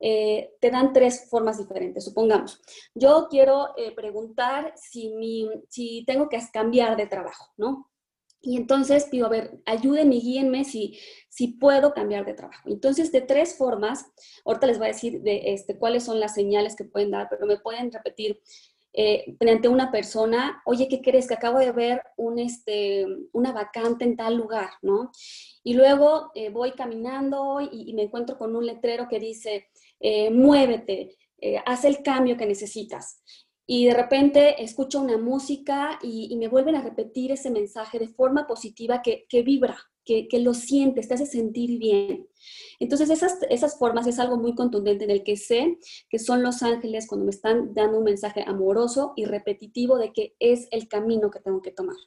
eh, 0.02 0.52
te 0.60 0.70
dan 0.70 0.92
tres 0.92 1.30
formas 1.30 1.58
diferentes. 1.58 2.04
Supongamos, 2.04 2.62
yo 2.94 3.28
quiero 3.30 3.70
eh, 3.78 3.94
preguntar 3.96 4.74
si, 4.76 5.14
mi, 5.16 5.50
si 5.70 6.04
tengo 6.06 6.28
que 6.28 6.40
cambiar 6.52 6.98
de 6.98 7.08
trabajo, 7.08 7.54
¿no? 7.56 7.90
Y 8.46 8.58
entonces 8.58 9.06
pido, 9.06 9.26
a 9.26 9.30
ver, 9.30 9.60
ayúdenme, 9.66 10.18
guíenme 10.18 10.64
si, 10.66 11.00
si 11.30 11.48
puedo 11.48 11.94
cambiar 11.94 12.26
de 12.26 12.36
trabajo. 12.36 12.70
Entonces, 12.70 13.12
de 13.12 13.22
tres 13.22 13.58
formas, 13.58 14.06
ahorita 14.46 14.68
les 14.68 14.78
voy 14.78 14.86
a 14.86 14.94
decir 14.94 15.22
de 15.22 15.54
este, 15.54 15.80
cuáles 15.80 16.04
son 16.04 16.20
las 16.20 16.36
señales 16.36 16.76
que 16.76 16.86
pueden 16.86 17.10
dar, 17.10 17.28
pero 17.28 17.48
me 17.48 17.58
pueden 17.58 17.92
repetir 17.92 18.40
eh, 18.94 19.36
frente 19.40 19.68
a 19.68 19.72
una 19.72 19.92
persona, 19.92 20.62
oye, 20.64 20.88
¿qué 20.88 21.02
crees? 21.02 21.28
Que 21.28 21.34
acabo 21.34 21.58
de 21.58 21.72
ver 21.72 22.04
un, 22.18 22.38
este, 22.38 23.08
una 23.34 23.52
vacante 23.52 24.06
en 24.06 24.16
tal 24.16 24.38
lugar, 24.38 24.70
¿no? 24.84 25.12
Y 25.64 25.74
luego 25.74 26.32
eh, 26.36 26.50
voy 26.50 26.74
caminando 26.74 27.60
y, 27.60 27.94
me 27.96 28.04
encuentro 28.04 28.38
con 28.38 28.56
un 28.56 28.66
letrero 28.66 29.08
que 29.10 29.20
dice, 29.20 29.70
eh, 30.00 30.30
muévete, 30.30 31.18
haz 31.66 31.84
el 31.84 32.04
cambio 32.04 32.38
que 32.38 32.46
necesitas 32.46 33.22
y 33.68 33.86
de 33.86 33.94
repente 33.94 34.64
escucho 34.64 35.02
una 35.02 35.18
música 35.18 36.00
y, 36.02 36.36
me 36.38 36.48
vuelven 36.48 36.76
a 36.76 36.82
repetir 36.82 37.32
ese 37.32 37.50
mensaje 37.50 37.98
de 37.98 38.08
forma 38.08 38.46
positiva 38.46 39.02
que, 39.02 39.26
vibra, 39.44 39.78
que, 40.04 40.28
lo 40.40 40.54
sientes, 40.54 41.08
te 41.08 41.16
hace 41.16 41.26
sentir 41.26 41.80
bien. 41.80 42.28
Entonces 42.80 43.10
esas, 43.10 43.40
esas 43.50 43.80
formas 43.80 44.06
es 44.06 44.20
algo 44.20 44.38
muy 44.38 44.54
contundente 44.54 45.06
en 45.06 45.12
el 45.12 45.24
que 45.24 45.38
sé 45.38 45.78
que 46.10 46.20
son 46.20 46.44
los 46.44 46.62
ángeles 46.62 47.08
cuando 47.08 47.26
me 47.26 47.32
están 47.32 47.74
dando 47.74 47.98
un 47.98 48.04
mensaje 48.04 48.44
amoroso 48.46 49.14
y 49.16 49.26
repetitivo 49.26 49.98
de 49.98 50.14
que 50.14 50.36
es 50.40 50.68
el 50.72 50.88
camino 50.88 51.32
que 51.32 51.40
tengo 51.40 51.62
que 51.62 51.72
tomar. 51.72 51.98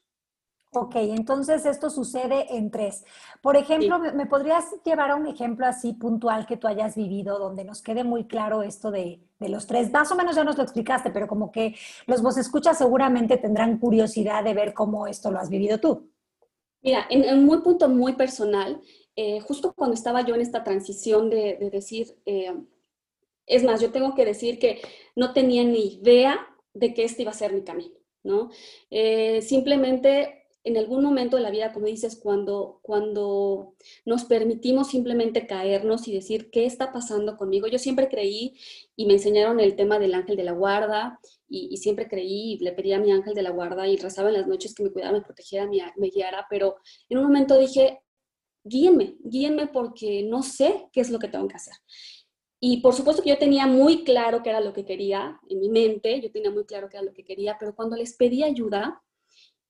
Ok, 0.80 0.94
entonces 0.94 1.66
esto 1.66 1.90
sucede 1.90 2.56
en 2.56 2.70
tres. 2.70 3.04
Por 3.42 3.56
ejemplo, 3.56 3.99
¿me 3.99 4.26
podrías 4.26 4.64
llevar 4.85 5.11
a 5.11 5.16
un 5.16 5.26
ejemplo 5.26 5.66
así 5.66 5.92
puntual 5.92 6.47
que 6.47 6.56
tú 6.56 6.68
hayas 6.68 6.94
vivido 6.94 7.40
donde 7.40 7.64
nos 7.64 7.82
quede 7.82 8.04
muy 8.04 8.28
claro 8.28 8.62
esto 8.62 8.92
de, 8.92 9.20
los 9.40 9.66
tres? 9.66 9.90
Más 9.90 10.12
o 10.12 10.14
menos 10.14 10.37
ya 10.37 10.44
nos 10.44 10.56
lo 10.56 10.62
explicaste, 10.62 11.11
pero 11.11 11.26
como 11.26 11.50
que 11.50 11.75
los 12.06 12.23
vos 12.23 12.38
escuchas 12.38 12.78
seguramente 12.78 13.38
tendrán 13.38 13.78
curiosidad 13.78 14.44
de 14.44 14.54
ver 14.54 14.73
cómo 14.73 15.08
esto 15.08 15.32
lo 15.32 15.40
has 15.40 15.50
vivido 15.50 15.80
tú. 15.80 16.12
Mira, 16.80 17.06
en, 17.11 17.37
un 17.37 17.44
muy 17.44 17.58
punto 17.58 17.88
muy 17.88 18.12
personal, 18.12 18.80
eh, 19.16 19.40
justo 19.40 19.73
cuando 19.75 19.94
estaba 19.94 20.25
yo 20.25 20.37
en 20.37 20.42
esta 20.42 20.62
transición 20.62 21.28
de, 21.28 21.70
decir, 21.73 22.20
eh, 22.25 22.54
es 23.47 23.64
más, 23.64 23.80
yo 23.80 23.90
tengo 23.90 24.14
que 24.14 24.25
decir 24.25 24.61
que 24.61 24.80
no 25.16 25.32
tenía 25.32 25.64
ni 25.64 25.94
idea 25.94 26.38
de 26.73 26.94
que 26.94 27.02
este 27.02 27.23
iba 27.23 27.32
a 27.32 27.35
ser 27.35 27.52
mi 27.52 27.64
camino, 27.64 27.97
¿no? 28.23 28.50
Eh, 28.90 29.42
simplemente 29.42 30.38
en 30.68 30.76
algún 30.76 31.02
momento 31.02 31.37
de 31.37 31.42
la 31.42 31.50
vida, 31.50 31.72
como 31.72 31.87
dices, 31.87 32.20
cuando, 32.22 32.78
cuando 32.82 33.75
nos 34.04 34.25
permitimos 34.25 34.88
simplemente 34.88 35.46
caernos 35.46 36.06
y 36.06 36.12
decir, 36.12 36.50
¿qué 36.50 36.66
está 36.66 36.92
pasando 36.92 37.38
conmigo? 37.38 37.66
Yo 37.68 37.78
siempre 37.78 38.08
creí 38.08 38.54
y 38.94 39.06
me 39.06 39.14
enseñaron 39.14 39.60
el 39.60 39.76
tema 39.76 39.98
del 39.98 40.12
ángel 40.12 40.37
de 40.37 40.44
la 40.44 40.52
guarda 40.52 41.20
y, 41.48 41.75
siempre 41.78 42.06
creí 42.06 42.52
y 42.52 42.58
le 42.58 42.72
pedí 42.72 42.92
a 42.92 43.00
mi 43.00 43.10
ángel 43.10 43.32
de 43.32 43.42
la 43.42 43.50
guarda 43.50 43.88
y 43.88 43.96
rezaba 43.96 44.28
en 44.28 44.34
las 44.34 44.46
noches 44.46 44.75
que 44.75 44.82
me 44.82 44.92
cuidara, 44.92 45.12
me 45.12 45.22
protegiera, 45.22 45.66
me, 45.66 45.80
me 45.96 46.10
guiara, 46.10 46.46
pero 46.50 46.76
en 47.08 47.16
un 47.16 47.25
momento 47.25 47.58
dije, 47.58 48.00
guíenme, 48.62 49.16
guíenme 49.25 49.68
porque 49.68 50.22
no 50.22 50.42
sé 50.42 50.90
qué 50.92 51.00
es 51.00 51.08
lo 51.08 51.18
que 51.18 51.28
tengo 51.28 51.48
que 51.48 51.56
hacer. 51.56 51.75
Y 52.60 52.82
por 52.82 52.92
supuesto 52.92 53.22
que 53.22 53.30
yo 53.30 53.38
tenía 53.38 53.66
muy 53.66 54.04
claro 54.04 54.42
qué 54.42 54.50
era 54.50 54.60
lo 54.60 54.75
que 54.75 54.84
quería 54.84 55.40
en 55.48 55.60
mi 55.60 55.70
mente, 55.70 56.20
yo 56.20 56.30
tenía 56.30 56.50
muy 56.50 56.66
claro 56.66 56.90
qué 56.90 56.98
era 56.98 57.06
lo 57.06 57.14
que 57.14 57.25
quería, 57.25 57.56
pero 57.58 57.75
cuando 57.75 57.96
les 57.96 58.16
pedí 58.16 58.42
ayuda, 58.42 59.02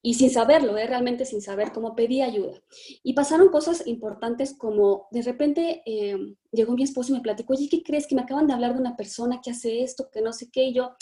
y 0.01 0.15
sin 0.15 0.31
saberlo, 0.31 0.79
¿eh? 0.79 0.87
realmente 0.87 1.25
sin 1.25 1.43
saber 1.43 1.73
cómo 1.73 1.97
pedí 1.97 2.23
ayuda. 2.23 2.63
Y 3.03 3.15
pasaron 3.15 3.49
cosas 3.49 3.87
importantes 3.87 4.55
como 4.57 5.09
de 5.11 5.23
repente 5.23 5.83
eh, 5.87 6.17
llegó 6.53 6.75
mi 6.75 6.85
esposo 6.85 7.13
y 7.13 7.17
me 7.17 7.23
platicó, 7.23 7.55
oye, 7.55 7.69
¿qué 7.69 7.83
crees? 7.83 8.07
Que 8.07 8.15
me 8.15 8.23
acaban 8.23 8.47
de 8.47 8.55
hablar 8.55 8.75
de 8.75 8.81
una 8.81 8.97
persona 8.97 9.41
que 9.43 9.51
hace 9.51 9.83
esto, 9.83 10.09
que 10.11 10.23
no 10.23 10.33
sé 10.33 10.51
qué, 10.51 10.65
y 10.65 10.75
yo, 10.75 10.93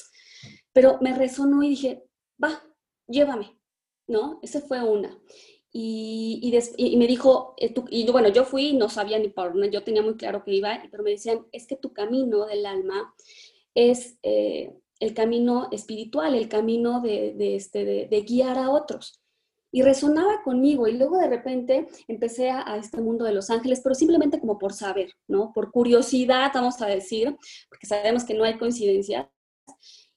pero 0.72 0.98
me 1.00 1.14
resonó 1.14 1.62
y 1.62 1.70
dije, 1.70 2.04
va, 2.42 2.62
llévame, 3.06 3.58
¿no? 4.06 4.38
Esa 4.42 4.60
fue 4.60 4.82
una. 4.82 5.18
y, 5.72 6.40
y, 6.78 6.96
me 6.96 7.06
dijo, 7.06 7.54
eh, 7.58 7.74
y 7.90 8.10
bueno, 8.10 8.28
yo 8.28 8.44
fui, 8.44 8.72
no 8.72 8.88
sabía 8.88 9.18
ni 9.18 9.28
por 9.28 9.52
dónde, 9.52 9.70
yo 9.70 9.84
tenía 9.84 10.02
muy 10.02 10.16
claro 10.16 10.42
que 10.42 10.54
iba, 10.54 10.82
pero 10.90 11.02
me 11.02 11.10
decían, 11.10 11.46
es 11.52 11.66
que 11.66 11.76
tu 11.76 11.92
camino 11.92 12.46
del 12.46 12.64
alma 12.64 13.14
es 13.74 14.18
eh, 14.22 14.74
el 15.00 15.14
camino 15.14 15.68
espiritual, 15.72 16.34
el 16.34 16.48
camino 16.48 17.00
de, 17.00 17.56
este, 17.56 17.84
de, 17.84 18.20
guiar 18.22 18.58
a 18.58 18.70
otros. 18.70 19.20
Y 19.72 19.82
resonaba 19.82 20.42
conmigo 20.42 20.88
y 20.88 20.96
luego 20.96 21.18
de 21.18 21.28
repente 21.28 21.86
empecé 22.08 22.50
a, 22.50 22.76
este 22.76 23.00
mundo 23.00 23.24
de 23.24 23.32
los 23.32 23.50
ángeles, 23.50 23.80
pero 23.82 23.94
simplemente 23.94 24.40
como 24.40 24.58
por 24.58 24.72
saber, 24.72 25.10
¿no? 25.28 25.52
Por 25.52 25.70
curiosidad, 25.70 26.52
vamos 26.54 26.80
a 26.80 26.86
decir, 26.86 27.36
porque 27.68 27.86
sabemos 27.86 28.24
que 28.24 28.34
no 28.34 28.44
hay 28.44 28.56
coincidencias. 28.56 29.26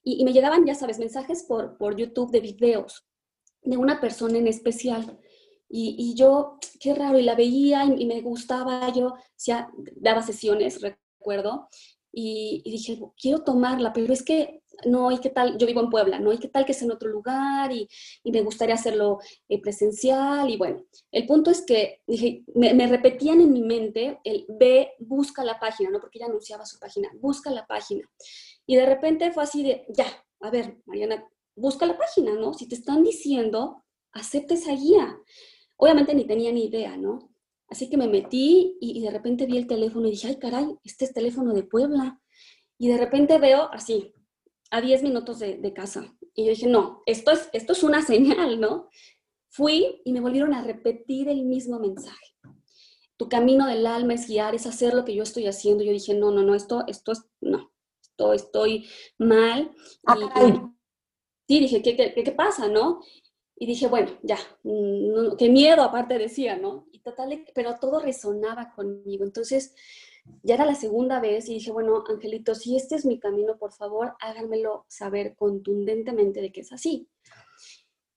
Y, 0.02 0.20
y 0.20 0.24
me 0.24 0.32
llegaban, 0.32 0.64
ya 0.64 0.74
sabes, 0.74 0.98
mensajes 0.98 1.44
por, 1.44 1.76
por 1.76 1.96
YouTube 1.96 2.30
de 2.30 2.40
videos 2.40 3.04
de 3.62 3.76
una 3.76 4.00
persona 4.00 4.38
en 4.38 4.46
especial. 4.46 5.18
Y, 5.72 6.14
yo, 6.16 6.58
qué 6.80 6.94
raro, 6.94 7.16
y 7.16 7.22
la 7.22 7.36
veía 7.36 7.84
y, 7.84 8.04
me 8.04 8.20
gustaba, 8.22 8.92
yo 8.92 9.14
ya 9.38 9.70
daba 9.94 10.20
sesiones, 10.20 10.80
recuerdo, 10.80 11.68
y, 12.12 12.62
dije, 12.64 12.98
quiero 13.16 13.44
tomarla, 13.44 13.92
pero 13.92 14.12
es 14.12 14.24
que 14.24 14.62
no, 14.86 15.10
¿y 15.10 15.18
qué 15.18 15.30
tal? 15.30 15.58
Yo 15.58 15.66
vivo 15.66 15.80
en 15.80 15.90
Puebla, 15.90 16.18
¿no? 16.18 16.32
¿Y 16.32 16.38
qué 16.38 16.48
tal 16.48 16.64
que 16.64 16.72
es 16.72 16.82
en 16.82 16.90
otro 16.90 17.08
lugar? 17.08 17.72
Y, 17.72 17.88
me 18.24 18.42
gustaría 18.42 18.74
hacerlo 18.74 19.18
eh, 19.48 19.60
presencial. 19.60 20.48
Y 20.50 20.56
bueno, 20.56 20.84
el 21.10 21.26
punto 21.26 21.50
es 21.50 21.62
que 21.62 22.02
dije, 22.06 22.44
me, 22.54 22.86
repetían 22.86 23.40
en 23.40 23.52
mi 23.52 23.62
mente 23.62 24.20
el 24.24 24.46
ve, 24.48 24.92
busca 24.98 25.44
la 25.44 25.58
página, 25.58 25.90
¿no? 25.90 26.00
Porque 26.00 26.18
ella 26.18 26.26
anunciaba 26.26 26.64
su 26.64 26.78
página, 26.78 27.08
busca 27.20 27.50
la 27.50 27.66
página. 27.66 28.08
Y 28.66 28.76
de 28.76 28.86
repente 28.86 29.32
fue 29.32 29.42
así 29.42 29.62
de, 29.62 29.84
ya, 29.88 30.06
a 30.40 30.50
ver, 30.50 30.78
Mariana, 30.86 31.24
busca 31.56 31.86
la 31.86 31.98
página, 31.98 32.34
¿no? 32.34 32.54
Si 32.54 32.68
te 32.68 32.74
están 32.74 33.02
diciendo, 33.02 33.84
acepta 34.12 34.54
esa 34.54 34.72
guía. 34.72 35.18
Obviamente 35.76 36.14
ni 36.14 36.24
tenía 36.26 36.52
ni 36.52 36.66
idea, 36.66 36.96
¿no? 36.96 37.30
Así 37.70 37.88
que 37.88 37.96
me 37.96 38.08
metí 38.08 38.76
y, 38.80 39.00
de 39.00 39.10
repente 39.10 39.46
vi 39.46 39.56
el 39.56 39.68
teléfono 39.68 40.08
y 40.08 40.10
dije, 40.10 40.28
ay, 40.28 40.38
caray, 40.38 40.76
este 40.82 41.04
es 41.04 41.12
teléfono 41.12 41.54
de 41.54 41.62
Puebla. 41.62 42.20
Y 42.78 42.88
de 42.88 42.98
repente 42.98 43.38
veo 43.38 43.70
así, 43.72 44.12
a 44.70 44.80
10 44.80 45.02
minutos 45.02 45.38
de, 45.38 45.72
casa. 45.74 46.16
Y 46.34 46.44
yo 46.44 46.50
dije, 46.50 46.66
no, 46.66 47.02
esto 47.06 47.32
es, 47.32 47.50
esto 47.52 47.72
es 47.72 47.82
una 47.82 48.02
señal, 48.06 48.60
¿no? 48.60 48.88
Fui 49.48 50.00
y 50.04 50.12
me 50.12 50.20
volvieron 50.20 50.54
a 50.54 50.62
repetir 50.62 51.28
el 51.28 51.44
mismo 51.44 51.78
mensaje. 51.78 52.34
Tu 53.16 53.28
camino 53.28 53.66
del 53.66 53.86
alma 53.86 54.14
es 54.14 54.26
guiar, 54.26 54.54
es 54.54 54.66
hacer 54.66 54.94
lo 54.94 55.04
que 55.04 55.14
yo 55.14 55.22
estoy 55.22 55.46
haciendo. 55.46 55.84
Yo 55.84 55.92
dije, 55.92 56.14
no, 56.14 56.30
no, 56.30 56.42
no, 56.42 56.54
esto, 56.54 56.84
esto 56.86 57.12
es, 57.12 57.24
no, 57.40 57.70
esto 58.00 58.32
estoy 58.32 58.88
mal. 59.18 59.72
Ah, 60.06 60.16
sí, 61.46 61.60
dije, 61.60 61.82
¿qué, 61.82 61.96
qué, 61.96 62.14
qué 62.14 62.32
pasa, 62.32 62.68
no? 62.68 63.02
Y 63.56 63.66
dije, 63.66 63.88
bueno, 63.88 64.10
ya, 64.22 64.38
mm, 64.62 65.36
qué 65.36 65.50
miedo 65.50 65.82
aparte 65.82 66.16
decía, 66.16 66.56
¿no? 66.56 66.86
Y 66.92 67.00
total, 67.00 67.44
pero 67.54 67.74
todo 67.78 68.00
resonaba 68.00 68.72
conmigo. 68.74 69.22
Entonces, 69.24 69.74
ya 70.42 70.54
era 70.54 70.64
la 70.64 70.74
segunda 70.74 71.20
vez 71.20 71.48
y 71.48 71.54
dije, 71.54 71.70
bueno, 71.70 72.04
Angelito, 72.08 72.54
si 72.54 72.76
este 72.76 72.94
es 72.94 73.04
mi 73.04 73.18
camino, 73.18 73.58
por 73.58 73.72
favor, 73.72 74.14
háganmelo 74.20 74.84
saber 74.88 75.34
contundentemente 75.36 76.40
de 76.40 76.52
que 76.52 76.60
es 76.60 76.72
así. 76.72 77.08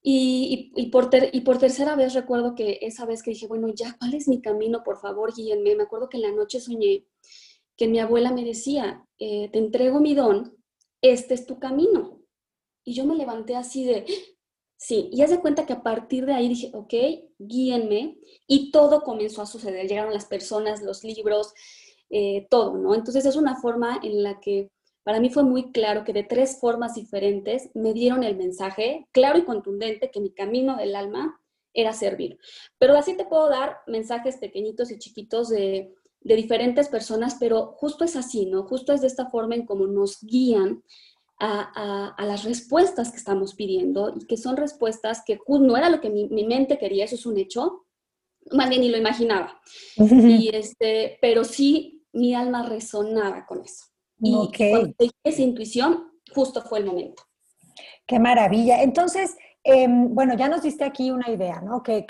Y, 0.06 0.90
por 0.92 1.10
y 1.32 1.42
por 1.42 1.60
tercera 1.60 1.96
vez 1.96 2.14
recuerdo 2.14 2.56
que 2.56 2.80
esa 2.82 3.06
vez 3.06 3.24
que 3.24 3.32
dije, 3.32 3.48
bueno, 3.48 3.70
ya, 3.74 3.96
¿cuál 3.98 4.14
es 4.14 4.28
mi 4.28 4.42
camino? 4.42 4.84
Por 4.84 5.00
favor, 5.00 5.34
guíenme. 5.34 5.76
Me 5.76 5.84
acuerdo 5.84 6.10
que 6.10 6.18
en 6.18 6.24
la 6.24 6.32
noche 6.32 6.60
soñé 6.60 7.06
que 7.78 7.88
mi 7.88 8.00
abuela 8.00 8.32
me 8.32 8.44
decía, 8.44 9.06
eh, 9.18 9.50
te 9.52 9.60
entrego 9.60 10.02
mi 10.02 10.14
don, 10.14 10.58
este 11.02 11.34
es 11.34 11.46
tu 11.46 11.58
camino. 11.58 12.20
Y 12.84 12.94
yo 12.94 13.06
me 13.06 13.16
levanté 13.16 13.56
así 13.56 13.86
de, 13.86 14.06
Sí, 14.86 15.08
y 15.14 15.22
haz 15.22 15.30
de 15.30 15.40
cuenta 15.40 15.66
que 15.66 15.72
a 15.72 15.82
partir 15.82 16.26
de 16.26 16.34
ahí 16.34 16.50
dije, 16.50 16.70
ok, 16.74 16.94
guíenme, 17.40 18.18
y 18.48 18.70
todo 18.70 19.02
comenzó 19.04 19.42
a 19.42 19.46
suceder. 19.46 19.88
Llegaron 19.88 20.12
las 20.12 20.26
personas, 20.26 20.82
los 20.82 21.06
libros, 21.06 21.54
eh, 22.16 22.48
todo, 22.50 22.78
¿no? 22.78 22.94
Entonces 22.94 23.26
es 23.26 23.36
una 23.36 23.56
forma 23.56 24.00
en 24.04 24.22
la 24.22 24.40
que 24.40 24.70
para 25.04 25.20
mí 25.20 25.30
fue 25.30 25.44
muy 25.44 25.72
claro 25.72 26.04
que 26.04 26.14
de 26.14 26.24
tres 26.24 26.60
formas 26.60 26.96
diferentes 26.96 27.70
me 27.74 27.92
dieron 27.94 28.24
el 28.24 28.38
mensaje 28.38 29.08
claro 29.12 29.40
y 29.40 29.44
contundente 29.44 30.12
que 30.12 30.22
mi 30.22 30.32
camino 30.32 30.78
del 30.78 30.96
alma 30.96 31.42
era 31.74 31.92
servir. 31.92 32.38
Pero 32.78 32.96
así 32.96 33.18
te 33.18 33.26
puedo 33.26 33.50
dar 33.50 33.78
mensajes 33.88 34.38
pequeñitos 34.38 34.92
y 34.92 35.00
chiquitos 35.00 35.50
de, 35.50 35.94
de 36.22 36.36
diferentes 36.36 36.88
personas, 36.88 37.36
pero 37.40 37.74
justo 37.78 38.06
es 38.06 38.16
así, 38.16 38.46
¿no? 38.46 38.64
Justo 38.64 38.94
es 38.94 39.02
de 39.02 39.08
esta 39.08 39.26
forma 39.30 39.56
en 39.56 39.66
cómo 39.66 39.88
nos 39.88 40.22
guían 40.22 40.84
a, 41.40 42.26
las 42.26 42.44
respuestas 42.44 43.12
que 43.12 43.18
estamos 43.18 43.54
pidiendo 43.56 44.14
y 44.16 44.26
que 44.26 44.38
son 44.38 44.56
respuestas 44.56 45.24
que 45.26 45.40
no 45.48 45.76
era 45.76 45.90
lo 45.90 46.00
que 46.00 46.10
mi, 46.10 46.46
mente 46.46 46.78
quería, 46.78 47.06
eso 47.06 47.16
es 47.16 47.26
un 47.26 47.38
hecho, 47.38 47.86
más 48.52 48.70
bien 48.70 48.82
ni 48.82 48.90
lo 48.90 48.98
imaginaba. 48.98 49.60
y 49.98 50.50
este, 50.54 51.18
pero 51.22 51.44
sí 51.44 51.93
mi 52.14 52.34
alma 52.34 52.64
resonaba 52.64 53.46
con 53.46 53.62
eso. 53.62 53.86
Y 54.20 54.34
cuando 54.72 54.94
esa 55.24 55.42
intuición, 55.42 56.12
justo 56.34 56.62
fue 56.62 56.80
el 56.80 56.86
momento. 56.86 57.24
Qué 58.06 58.20
maravilla. 58.20 58.82
Entonces, 58.82 59.36
Em, 59.66 60.14
bueno, 60.14 60.36
ya 60.36 60.50
nos 60.50 60.62
diste 60.62 60.84
aquí 60.84 61.10
una 61.10 61.30
idea, 61.30 61.62
¿no? 61.62 61.82
Que, 61.84 62.06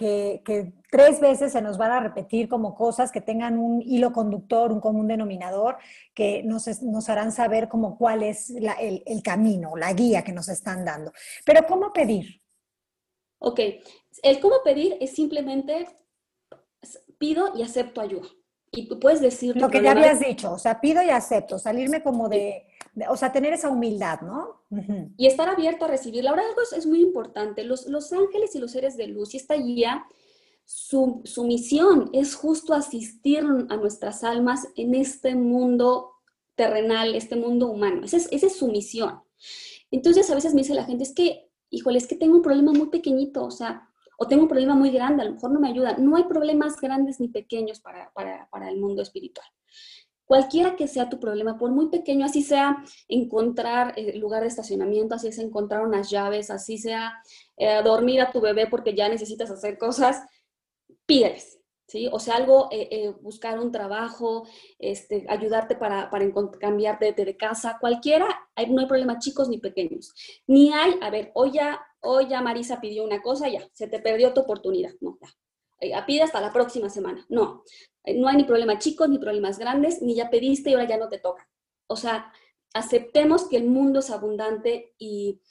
tres 0.90 1.20
veces 1.20 1.52
se 1.52 1.62
nos 1.62 1.78
van 1.78 1.92
a 1.92 2.00
repetir 2.00 2.48
como 2.48 2.76
cosas 2.76 3.12
que 3.12 3.22
tengan 3.22 3.58
un 3.58 3.82
hilo 3.82 4.12
conductor, 4.12 4.72
un 4.72 4.80
común 4.80 5.08
denominador, 5.08 5.78
que 6.16 6.42
nos, 6.44 6.82
nos 6.82 7.10
harán 7.10 7.32
saber 7.32 7.70
como 7.70 7.98
cuál 7.98 8.24
es 8.24 8.50
el, 8.50 9.04
el, 9.06 9.24
camino, 9.24 9.76
la 9.76 9.94
guía 9.94 10.24
que 10.24 10.32
nos 10.32 10.50
están 10.50 10.84
dando. 10.84 11.12
Pero 11.46 11.66
¿cómo 11.68 11.94
pedir? 11.94 12.42
Ok, 13.40 13.60
el 14.24 14.40
cómo 14.40 14.56
pedir 14.64 14.98
es 15.00 15.12
simplemente 15.14 15.88
pido 17.20 17.54
y 17.56 17.62
acepto 17.62 18.02
ayuda. 18.02 18.28
Y 18.74 18.88
tú 18.88 19.00
puedes 19.00 19.22
decir... 19.22 19.56
Lo 19.56 19.70
que 19.70 19.82
ya 19.82 19.92
habías 19.92 20.20
dicho, 20.20 20.52
o 20.52 20.60
sea, 20.60 20.82
pido 20.82 21.02
y 21.04 21.10
acepto, 21.10 21.60
salirme 21.60 22.02
como 22.02 22.28
de 22.28 22.66
o 23.10 23.18
sea, 23.18 23.32
tener 23.32 23.54
esa 23.54 23.70
humildad, 23.70 24.22
¿no? 24.22 24.62
Y 25.18 25.26
estar 25.26 25.50
abierto 25.50 25.86
a 25.86 25.88
recibir. 25.88 26.24
La 26.24 26.32
verdad, 26.32 26.48
algo 26.50 26.62
es, 26.76 26.86
muy 26.86 27.02
importante. 27.02 27.64
Los, 27.64 27.88
los, 27.88 28.14
ángeles 28.14 28.56
y 28.56 28.60
los 28.60 28.72
seres 28.72 28.98
de 28.98 29.08
luz 29.08 29.34
y 29.34 29.38
esta 29.38 29.56
guía, 29.56 30.06
su, 30.66 31.22
su 31.24 31.44
misión 31.44 32.10
es 32.14 32.36
justo 32.36 32.74
asistir 32.74 33.40
a 33.70 33.78
nuestras 33.78 34.24
almas 34.24 34.68
en 34.76 34.94
este 34.94 35.36
mundo 35.36 36.12
terrenal, 36.56 37.16
este 37.16 37.36
mundo 37.36 37.68
humano. 37.68 38.04
Esa 38.06 38.18
es, 38.18 38.28
esa 38.32 38.48
es 38.48 38.56
su 38.56 38.68
misión. 38.68 39.22
Entonces, 39.90 40.30
a 40.30 40.36
veces 40.36 40.54
me 40.54 40.62
dice 40.62 40.76
la 40.76 40.86
gente, 40.86 41.04
es 41.04 41.14
que, 41.14 41.50
híjole, 41.70 41.98
es 41.98 42.08
que 42.08 42.16
tengo 42.16 42.36
un 42.36 42.42
problema 42.44 42.74
muy 42.74 42.90
pequeñito, 42.90 43.44
o 43.44 43.52
sea, 43.52 43.90
o 44.24 44.28
tengo 44.28 44.44
un 44.44 44.50
problema 44.50 44.76
muy 44.76 44.92
grande, 44.92 45.22
a 45.22 45.26
lo 45.26 45.34
mejor 45.34 45.52
no 45.52 45.60
me 45.60 45.70
ayuda. 45.70 45.98
No 45.98 46.16
hay 46.16 46.24
problemas 46.24 46.80
grandes 46.80 47.20
ni 47.20 47.28
pequeños 47.28 47.80
para, 47.80 48.12
para, 48.14 48.48
para 48.50 48.70
el 48.70 48.80
mundo 48.80 49.02
espiritual 49.02 49.46
cualquiera 50.26 50.76
que 50.76 50.88
sea 50.88 51.10
tu 51.10 51.20
problema, 51.20 51.58
por 51.58 51.72
muy 51.72 51.90
pequeño, 51.90 52.26
así 52.26 52.42
sea 52.42 52.84
encontrar 53.08 53.94
eh, 53.98 54.18
lugar 54.18 54.42
de 54.42 54.48
estacionamiento, 54.48 55.16
así 55.16 55.32
sea 55.32 55.44
encontrar 55.44 55.86
unas 55.86 56.10
llaves, 56.10 56.50
así 56.50 56.78
sea 56.78 57.14
eh, 57.58 57.82
dormir 57.84 58.22
a 58.22 58.32
tu 58.32 58.42
bebé 58.42 58.68
porque 58.68 58.96
ya 58.96 59.10
necesitas 59.10 59.52
hacer 59.52 59.78
cosas, 59.78 60.24
pídeles, 61.06 61.60
O 62.12 62.20
sea, 62.20 62.36
algo, 62.36 62.68
eh, 62.72 63.14
buscar 63.22 63.60
un 63.60 63.72
trabajo, 63.72 64.48
este, 64.80 65.26
ayudarte 65.30 65.76
para, 65.76 66.10
para 66.10 66.26
cambiarte 66.60 67.14
de, 67.14 67.38
casa, 67.38 67.78
cualquiera, 67.80 68.28
no 68.70 68.82
hay 68.82 68.88
problema 68.88 69.20
chicos 69.20 69.50
ni 69.50 69.60
pequeños. 69.60 70.14
Ni 70.48 70.74
hay, 70.74 70.96
a 71.02 71.10
ver, 71.10 71.32
hoy 71.36 71.52
ya, 71.52 71.82
hoy 72.02 72.28
ya 72.28 72.42
Marisa 72.42 72.82
pidió 72.82 73.04
una 73.04 73.22
cosa, 73.22 73.48
ya, 73.48 73.68
se 73.74 73.88
te 73.88 74.00
perdió 74.00 74.34
tu 74.34 74.42
oportunidad, 74.42 74.92
no, 75.02 75.18
ya. 75.82 76.06
pide 76.06 76.24
hasta 76.24 76.42
la 76.42 76.52
próxima 76.52 76.90
semana. 76.90 77.26
No, 77.30 77.64
eh, 78.04 78.16
no 78.16 78.28
hay 78.28 78.38
ni 78.38 78.44
problemas 78.44 78.80
chicos 78.80 79.10
ni 79.10 79.20
problemas 79.20 79.60
grandes, 79.60 80.02
ni 80.02 80.16
ya 80.16 80.30
pediste 80.30 80.72
y 80.72 80.74
ahora 80.74 80.88
ya 80.88 80.98
no 80.98 81.10
te 81.10 81.20
toca. 81.20 81.48
O 81.88 81.96
sea, 81.96 82.32
aceptemos 82.74 83.48
que 83.48 83.58
el 83.58 83.66
mundo 83.66 84.00
es 84.00 84.10
abundante 84.10 84.94
y, 84.98 85.42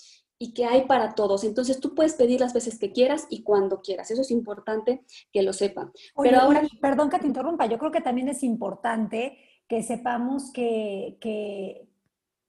que 0.52 0.64
hay 0.64 0.86
para 0.86 1.14
todos. 1.14 1.44
Entonces 1.44 1.78
tú 1.78 1.94
puedes 1.94 2.14
pedir 2.14 2.40
las 2.40 2.52
veces 2.52 2.78
que 2.78 2.90
quieras 2.90 3.26
y 3.30 3.44
cuando 3.44 3.80
quieras. 3.80 4.10
Eso 4.10 4.22
es 4.22 4.30
importante 4.32 5.04
que 5.32 5.42
lo 5.42 5.52
sepan. 5.52 5.92
Pero 6.20 6.40
ahora... 6.40 6.62
Perdón 6.80 7.10
que 7.10 7.20
te 7.20 7.28
interrumpa, 7.28 7.66
yo 7.66 7.78
creo 7.78 7.92
que 7.92 8.00
también 8.00 8.28
es 8.28 8.42
importante 8.42 9.38
que 9.68 9.82
sepamos 9.82 10.50
que, 10.52 11.16
que, 11.20 11.88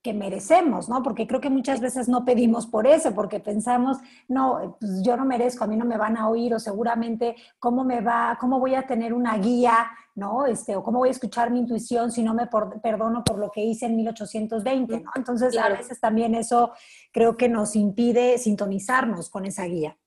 que 0.04 0.14
merecemos, 0.14 0.90
¿no? 0.90 1.02
Porque 1.02 1.26
creo 1.26 1.40
que 1.40 1.50
muchas 1.50 1.80
veces 1.80 2.10
no 2.10 2.26
pedimos 2.26 2.68
por 2.68 2.86
eso, 2.86 3.16
porque 3.16 3.40
pensamos, 3.40 4.00
no, 4.28 4.76
pues 4.80 5.02
yo 5.02 5.16
no 5.16 5.24
merezco, 5.24 5.64
a 5.64 5.68
mí 5.68 5.78
no 5.78 5.86
me 5.86 5.98
van 5.98 6.18
a 6.18 6.28
oír 6.28 6.54
o 6.54 6.60
seguramente 6.60 7.36
cómo 7.58 7.86
me 7.86 8.02
va, 8.02 8.38
cómo 8.40 8.60
voy 8.60 8.76
a 8.76 8.86
tener 8.86 9.14
una 9.14 9.38
guía, 9.38 9.88
¿no? 10.15 10.46
Este, 10.46 10.75
o 10.75 10.84
cómo 10.84 11.00
voy 11.00 11.10
a 11.10 11.12
escuchar 11.12 11.51
mi 11.51 11.60
intuición 11.60 12.12
si 12.12 12.24
no 12.24 12.34
me 12.34 12.48
perdono 12.82 13.24
por 13.24 13.39
lo 13.39 13.51
que 13.51 13.63
hice 13.63 13.88
en 13.88 13.96
1820, 13.96 15.00
¿no? 15.00 15.12
Entonces, 15.15 15.58
a 15.58 15.70
veces 15.70 16.00
también 16.00 16.36
eso 16.36 16.72
creo 17.12 17.36
que 17.38 17.50
nos 17.50 17.75
impide 17.75 18.38
sintonizarnos 18.38 19.29
con 19.29 19.46
esa 19.46 19.65
guía. 19.65 19.98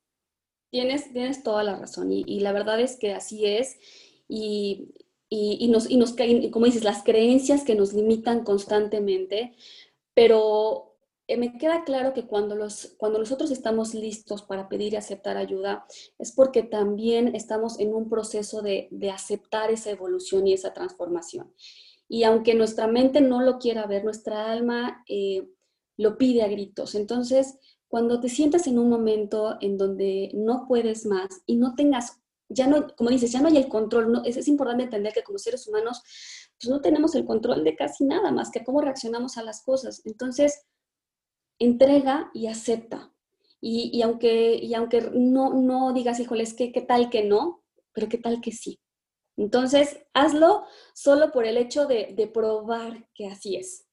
Tienes, 0.70 1.12
tienes 1.12 1.42
toda 1.42 1.62
la 1.62 1.76
razón 1.76 2.12
y, 2.12 2.24
y 2.26 2.40
la 2.40 2.52
verdad 2.52 2.80
es 2.80 2.96
que 2.96 3.14
así 3.14 3.46
es 3.46 3.78
y, 4.28 4.94
y, 5.28 5.58
y 5.60 5.68
nos, 5.68 5.90
y 5.90 5.96
nos, 5.96 6.14
como 6.50 6.66
dices, 6.66 6.84
las 6.84 7.02
creencias 7.02 7.64
que 7.64 7.74
nos 7.74 7.92
limitan 7.92 8.44
constantemente 8.44 9.54
pero 10.16 10.95
me 11.34 11.58
queda 11.58 11.82
claro 11.82 12.14
que 12.14 12.26
cuando, 12.26 12.54
los, 12.54 12.94
cuando 12.98 13.18
nosotros 13.18 13.50
estamos 13.50 13.94
listos 13.94 14.42
para 14.42 14.68
pedir 14.68 14.92
y 14.92 14.96
aceptar 14.96 15.36
ayuda, 15.36 15.84
es 16.18 16.30
porque 16.30 16.62
también 16.62 17.34
estamos 17.34 17.80
en 17.80 17.92
un 17.94 18.08
proceso 18.08 18.62
de, 18.62 18.88
aceptar 19.12 19.72
esa 19.72 19.90
evolución 19.90 20.46
y 20.46 20.52
esa 20.52 20.72
transformación. 20.72 21.52
Y 22.08 22.22
aunque 22.22 22.54
nuestra 22.54 22.86
mente 22.86 23.20
no 23.20 23.42
lo 23.42 23.58
quiera 23.58 23.86
ver, 23.86 24.04
nuestra 24.04 24.52
alma 24.52 25.02
eh, 25.08 25.48
lo 25.96 26.16
pide 26.16 26.42
a 26.42 26.48
gritos. 26.48 26.94
Entonces, 26.94 27.58
cuando 27.88 28.20
te 28.20 28.28
sientas 28.28 28.68
en 28.68 28.78
un 28.78 28.88
momento 28.88 29.56
en 29.60 29.76
donde 29.76 30.30
no 30.32 30.66
puedes 30.68 31.06
más 31.06 31.42
y 31.44 31.56
no 31.56 31.74
tengas, 31.74 32.20
ya 32.48 32.68
no, 32.68 32.86
como 32.94 33.10
dices, 33.10 33.32
ya 33.32 33.40
no 33.40 33.48
hay 33.48 33.56
el 33.56 33.68
control, 33.68 34.12
no, 34.12 34.22
es, 34.22 34.36
es 34.36 34.46
importante 34.46 34.84
entender 34.84 35.12
que 35.12 35.24
como 35.24 35.38
seres 35.38 35.66
humanos, 35.66 36.02
pues 36.60 36.70
no 36.70 36.80
tenemos 36.80 37.16
el 37.16 37.24
control 37.24 37.64
de 37.64 37.74
casi 37.74 38.04
nada 38.04 38.30
más 38.30 38.52
que 38.52 38.62
cómo 38.62 38.80
reaccionamos 38.80 39.36
a 39.36 39.42
las 39.42 39.62
cosas. 39.62 40.02
Entonces, 40.04 40.66
entrega 41.58 42.30
y 42.34 42.46
acepta. 42.46 43.12
Y, 43.60 44.00
aunque, 44.02 44.54
y 44.54 44.74
aunque 44.74 45.10
no, 45.12 45.52
no 45.54 45.92
digas, 45.92 46.20
híjole, 46.20 46.44
que 46.56 46.70
qué 46.70 46.82
tal 46.82 47.10
que 47.10 47.24
no, 47.24 47.64
pero 47.92 48.08
qué 48.08 48.18
tal 48.18 48.40
que 48.40 48.52
sí. 48.52 48.78
Entonces, 49.36 49.98
hazlo 50.14 50.64
solo 50.94 51.32
por 51.32 51.46
el 51.46 51.56
hecho 51.56 51.86
de, 51.86 52.14
de 52.14 52.26
probar 52.28 53.08
que 53.14 53.26
así 53.26 53.56
es. 53.56 53.86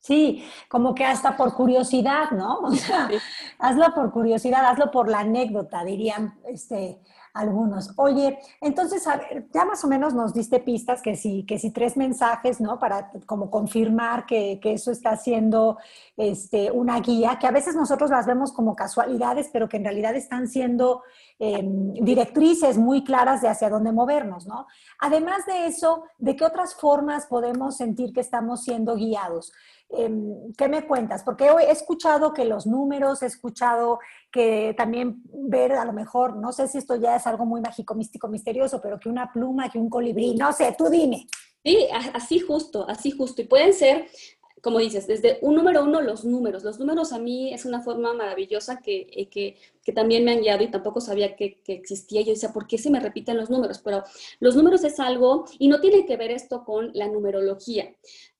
Sí, 0.00 0.44
como 0.68 0.94
que 0.94 1.04
hasta 1.04 1.36
por 1.36 1.54
curiosidad, 1.54 2.30
¿no? 2.30 2.58
O 2.62 2.70
sea, 2.74 3.10
hazlo 3.58 3.92
por 3.94 4.10
curiosidad, 4.12 4.64
hazlo 4.64 4.90
por 4.90 5.10
la 5.10 5.20
anécdota, 5.20 5.84
dirían 5.84 6.40
este, 6.46 7.00
algunos. 7.34 7.92
Oye, 7.96 8.38
entonces, 8.60 9.06
a 9.06 9.16
ver, 9.16 9.48
ya 9.52 9.64
más 9.64 9.84
o 9.84 9.88
menos 9.88 10.14
nos 10.14 10.34
diste 10.34 10.60
pistas 10.60 11.02
que 11.02 11.16
si, 11.16 11.44
que 11.44 11.58
si 11.58 11.70
tres 11.70 11.96
mensajes, 11.96 12.60
¿no? 12.60 12.78
Para 12.78 13.10
como 13.26 13.50
confirmar 13.50 14.26
que, 14.26 14.60
eso 14.62 14.90
está 14.90 15.16
siendo 15.16 15.78
este, 16.16 16.70
una 16.70 17.00
guía, 17.00 17.38
que 17.40 17.46
a 17.46 17.50
veces 17.50 17.74
nosotros 17.74 18.10
las 18.10 18.26
vemos 18.26 18.52
como 18.52 18.76
casualidades, 18.76 19.48
pero 19.52 19.68
que 19.68 19.78
en 19.78 19.84
realidad 19.84 20.14
están 20.14 20.46
siendo 20.46 21.02
em, 21.38 21.94
directrices 21.94 22.76
muy 22.76 23.02
claras 23.02 23.40
de 23.40 23.48
hacia 23.48 23.70
dónde 23.70 23.92
movernos, 23.92 24.46
¿no? 24.46 24.66
Además 24.98 25.46
de 25.46 25.66
eso, 25.66 26.04
¿de 26.18 26.36
qué 26.36 26.44
otras 26.44 26.74
formas 26.74 27.26
podemos 27.26 27.76
sentir 27.76 28.12
que 28.12 28.20
estamos 28.20 28.62
siendo 28.62 28.96
guiados? 28.96 29.52
Em, 29.90 30.52
¿Qué 30.52 30.68
me 30.68 30.86
cuentas? 30.86 31.22
Porque 31.22 31.46
he 31.46 31.70
escuchado 31.70 32.34
que 32.34 32.44
los 32.44 32.66
números, 32.66 33.22
he 33.22 33.26
escuchado 33.26 34.00
que 34.30 34.74
también 34.76 35.22
ver 35.32 35.72
a 35.72 35.84
lo 35.84 35.94
mejor, 35.94 36.36
no 36.36 36.52
sé 36.52 36.68
si 36.68 36.78
esto 36.78 36.96
ya 36.96 37.16
es 37.16 37.26
algo 37.26 37.46
muy 37.46 37.62
mágico, 37.62 37.94
místico, 37.94 38.28
misterioso, 38.28 38.80
pero 38.82 38.98
que 39.00 39.08
una 39.08 39.32
pluma, 39.32 39.70
que 39.70 39.78
un 39.78 39.88
colibrí, 39.88 40.34
no 40.34 40.52
sé, 40.52 40.74
tú 40.76 40.90
dime. 40.90 41.26
Sí, 41.64 41.88
así 42.14 42.38
justo, 42.38 42.88
así 42.88 43.10
justo. 43.10 43.42
Y 43.42 43.46
pueden 43.46 43.72
ser, 43.72 44.06
como 44.62 44.78
dices, 44.78 45.06
desde 45.06 45.38
un 45.42 45.54
número 45.54 45.84
uno, 45.84 46.00
los 46.00 46.24
números. 46.24 46.62
Los 46.64 46.78
números 46.78 47.12
a 47.12 47.18
mí 47.18 47.52
es 47.52 47.64
una 47.64 47.80
forma 47.80 48.12
maravillosa 48.14 48.80
que, 48.80 49.06
eh, 49.10 49.28
que, 49.28 49.56
que 49.82 49.92
también 49.92 50.24
me 50.24 50.32
han 50.32 50.40
guiado 50.40 50.62
y 50.62 50.70
tampoco 50.70 51.00
sabía 51.00 51.34
que, 51.34 51.60
que, 51.62 51.72
existía. 51.72 52.22
Yo 52.22 52.32
decía, 52.32 52.52
¿por 52.52 52.66
qué 52.66 52.78
se 52.78 52.90
me 52.90 53.00
repiten 53.00 53.36
los 53.36 53.50
números? 53.50 53.80
Pero 53.84 54.02
los 54.40 54.54
números 54.54 54.84
es 54.84 55.00
algo, 55.00 55.46
y 55.58 55.68
no 55.68 55.80
tiene 55.80 56.06
que 56.06 56.16
ver 56.16 56.30
esto 56.30 56.64
con 56.64 56.90
la 56.94 57.08
numerología. 57.08 57.94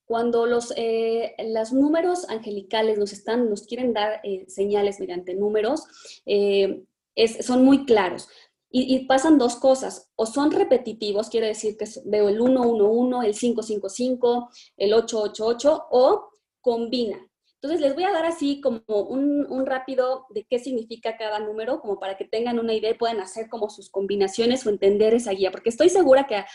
Cuando 0.09 0.47
los, 0.47 0.73
eh, 0.75 1.35
números 1.71 2.27
angelicales 2.29 2.97
nos, 2.97 3.13
están, 3.13 3.47
nos 3.47 3.67
quieren 3.67 3.93
dar 3.93 4.21
eh, 4.23 4.43
señales 4.47 4.99
mediante 4.99 5.35
números, 5.35 5.83
eh, 6.25 6.83
es, 7.13 7.45
son 7.45 7.63
muy 7.63 7.85
claros. 7.85 8.27
Y, 8.71 9.05
pasan 9.05 9.37
dos 9.37 9.55
cosas, 9.55 10.09
o 10.15 10.25
son 10.25 10.49
repetitivos, 10.49 11.29
quiere 11.29 11.45
decir 11.45 11.77
que 11.77 11.85
veo 12.05 12.27
el 12.27 12.37
111, 12.37 13.27
el 13.27 13.35
555, 13.35 14.49
el 14.77 14.93
888, 14.95 15.87
o 15.91 16.29
combina. 16.59 17.23
Entonces 17.61 17.79
les 17.79 17.93
voy 17.93 18.05
a 18.05 18.11
dar 18.11 18.25
así 18.25 18.61
como 18.61 18.81
un, 18.87 19.45
un, 19.47 19.65
rápido 19.67 20.25
de 20.29 20.43
qué 20.49 20.57
significa 20.57 21.17
cada 21.17 21.39
número, 21.39 21.81
como 21.81 21.99
para 21.99 22.17
que 22.17 22.25
tengan 22.25 22.57
una 22.57 22.73
idea 22.73 22.91
y 22.91 22.95
puedan 22.95 23.19
hacer 23.19 23.47
como 23.47 23.69
sus 23.69 23.91
combinaciones 23.91 24.65
o 24.65 24.71
entender 24.71 25.13
esa 25.13 25.33
guía, 25.33 25.51
porque 25.51 25.69
estoy 25.69 25.89
segura 25.89 26.25
que 26.25 26.37
a 26.37 26.47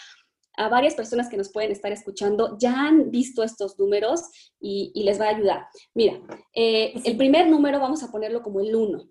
varias 0.56 0.94
personas 0.94 1.28
que 1.28 1.36
nos 1.36 1.50
pueden 1.52 1.72
estar 1.72 1.92
escuchando 1.92 2.56
ya 2.58 2.86
han 2.86 3.10
visto 3.10 3.42
estos 3.42 3.78
números 3.78 4.22
y, 4.60 4.92
les 5.04 5.20
va 5.20 5.26
a 5.26 5.36
ayudar. 5.36 5.66
Mira, 5.94 6.20
eh, 6.54 6.94
el 7.04 7.16
primer 7.16 7.48
número 7.48 7.80
vamos 7.80 8.02
a 8.02 8.10
ponerlo 8.10 8.42
como 8.42 8.60
el 8.60 8.74
1. 8.74 9.10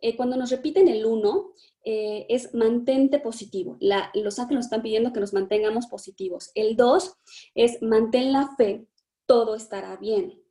Eh, 0.00 0.16
cuando 0.16 0.36
nos 0.36 0.50
repiten 0.50 0.88
el 0.88 1.06
1, 1.06 1.52
eh, 1.84 2.26
es 2.28 2.52
mantente 2.54 3.18
positivo. 3.20 3.78
los 3.80 4.38
ángeles 4.38 4.56
nos 4.56 4.66
están 4.66 4.82
pidiendo 4.82 5.12
que 5.12 5.20
nos 5.20 5.32
mantengamos 5.32 5.86
positivos. 5.86 6.50
El 6.54 6.76
2 6.76 7.14
es 7.54 7.80
mantén 7.82 8.32
la 8.32 8.54
fe, 8.56 8.86
todo 9.26 9.54
estará 9.54 9.96
bien. 9.96 10.45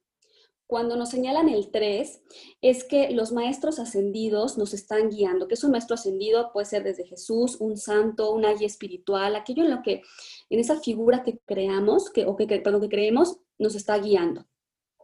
Cuando 0.68 0.96
nos 0.96 1.10
señalan 1.10 1.48
el 1.48 1.70
3, 1.70 2.22
es 2.62 2.84
que 2.84 3.12
los 3.12 3.32
maestros 3.32 3.78
ascendidos 3.78 4.58
nos 4.58 4.74
están 4.74 5.10
guiando. 5.10 5.48
que 5.48 5.54
es 5.54 5.64
un 5.64 5.72
maestro 5.72 5.94
ascendido? 5.94 6.52
Puede 6.52 6.66
ser 6.66 6.84
desde 6.84 7.06
Jesús, 7.06 7.58
un 7.60 7.78
santo, 7.78 8.32
una 8.32 8.54
guía 8.54 8.68
espiritual, 8.68 9.36
aquello 9.36 9.64
en 9.64 9.72
lo 9.72 9.84
que, 9.84 10.02
en 10.50 10.60
esa 10.60 10.80
figura 10.80 11.24
que 11.24 11.38
creamos, 11.46 12.10
que, 12.10 12.26
o 12.26 12.36
que, 12.36 12.48
perdón, 12.48 12.82
que 12.82 12.90
creemos, 12.90 13.38
nos 13.60 13.76
está 13.76 13.98
guiando. 14.00 14.46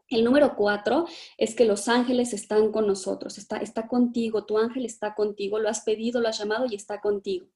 El 0.10 0.26
número 0.26 0.56
4 0.58 1.06
es 1.38 1.56
que 1.56 1.64
los 1.64 1.88
ángeles 1.88 2.34
están 2.34 2.72
con 2.72 2.86
nosotros, 2.86 3.38
está, 3.38 3.58
está 3.58 3.88
contigo, 3.88 4.46
tu 4.46 4.58
ángel 4.58 4.86
está 4.86 5.16
contigo, 5.16 5.58
lo 5.58 5.70
has 5.70 5.82
pedido, 5.82 6.20
lo 6.20 6.28
has 6.28 6.38
llamado 6.40 6.66
y 6.70 6.76
está 6.76 7.00
contigo. 7.00 7.48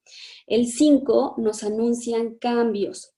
El 0.47 0.67
5 0.67 1.35
nos 1.37 1.63
anuncian 1.63 2.35
cambios. 2.35 3.14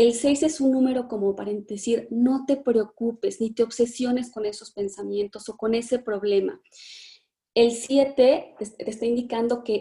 El 0.00 0.14
6 0.14 0.44
es 0.44 0.62
un 0.62 0.70
número 0.70 1.08
como 1.08 1.36
para 1.36 1.52
decir, 1.52 2.08
no 2.10 2.46
te 2.46 2.56
preocupes 2.56 3.38
ni 3.38 3.50
te 3.50 3.62
obsesiones 3.62 4.30
con 4.30 4.46
esos 4.46 4.70
pensamientos 4.72 5.46
o 5.50 5.58
con 5.58 5.74
ese 5.74 5.98
problema. 5.98 6.58
El 7.54 7.72
7 7.72 8.54
te 8.58 8.90
está 8.90 9.04
indicando 9.04 9.62
que 9.62 9.78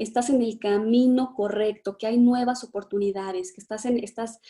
estás 0.00 0.30
en 0.30 0.42
el 0.42 0.58
camino 0.58 1.32
correcto, 1.36 1.96
que 1.96 2.08
hay 2.08 2.18
nuevas 2.18 2.64
oportunidades, 2.64 3.52
que 3.52 3.60
estás 3.60 3.84
en, 3.84 4.02
estás, 4.02 4.40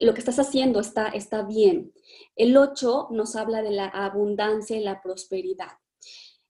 lo 0.00 0.12
que 0.12 0.18
estás 0.18 0.40
haciendo 0.40 0.80
está, 0.80 1.06
está 1.06 1.44
bien. 1.44 1.92
El 2.34 2.56
8 2.56 3.10
nos 3.12 3.36
habla 3.36 3.62
de 3.62 3.70
la 3.70 3.86
abundancia 3.86 4.76
y 4.76 4.82
la 4.82 5.00
prosperidad. 5.00 5.70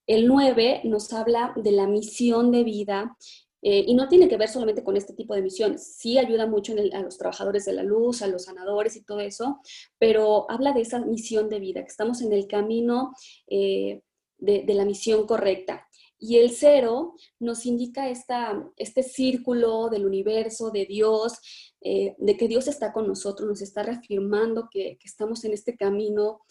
El 0.07 0.27
9 0.29 0.81
nos 0.85 1.13
habla 1.13 1.53
de 1.57 1.73
la 1.73 1.87
misión 1.87 2.53
de 2.53 2.65
vida 2.65 3.19
eh, 3.61 3.85
y 3.87 3.95
no 3.95 4.09
tiene 4.09 4.29
que 4.29 4.37
ver 4.37 4.49
solamente 4.49 4.85
con 4.85 4.97
este 4.97 5.15
tipo 5.15 5.35
de 5.35 5.43
misiones, 5.43 5.97
sí 5.97 6.19
ayuda 6.19 6.47
mucho 6.47 6.75
a 6.93 7.03
los 7.03 7.19
trabajadores 7.19 7.65
de 7.65 7.73
la 7.73 7.83
luz, 7.83 8.23
a 8.23 8.29
los 8.29 8.45
sanadores 8.45 8.95
y 8.97 9.05
todo 9.05 9.21
eso, 9.21 9.61
pero 9.99 10.49
habla 10.51 10.73
de 10.73 10.83
esa 10.83 11.01
misión 11.01 11.49
de 11.49 11.59
vida, 11.59 11.83
que 11.83 11.91
estamos 11.91 12.23
en 12.23 12.33
el 12.33 12.47
camino 12.47 13.13
eh, 13.49 14.03
de, 14.39 14.65
la 14.75 14.85
misión 14.85 15.27
correcta. 15.27 15.85
Y 16.21 16.39
el 16.39 16.51
cero 16.51 17.15
nos 17.39 17.65
indica 17.67 18.09
esta, 18.09 18.65
este 18.77 19.03
círculo 19.03 19.89
del 19.89 20.05
universo, 20.05 20.71
de 20.71 20.85
Dios, 20.85 21.35
eh, 21.81 22.15
de 22.19 22.37
que 22.37 22.49
Dios 22.49 22.67
está 22.69 22.93
con 22.93 23.07
nosotros, 23.07 23.49
nos 23.49 23.63
está 23.63 23.83
reafirmando 23.83 24.69
que, 24.71 24.99
que 24.99 25.07
estamos 25.07 25.45
en 25.45 25.53
este 25.53 25.77
camino, 25.77 26.43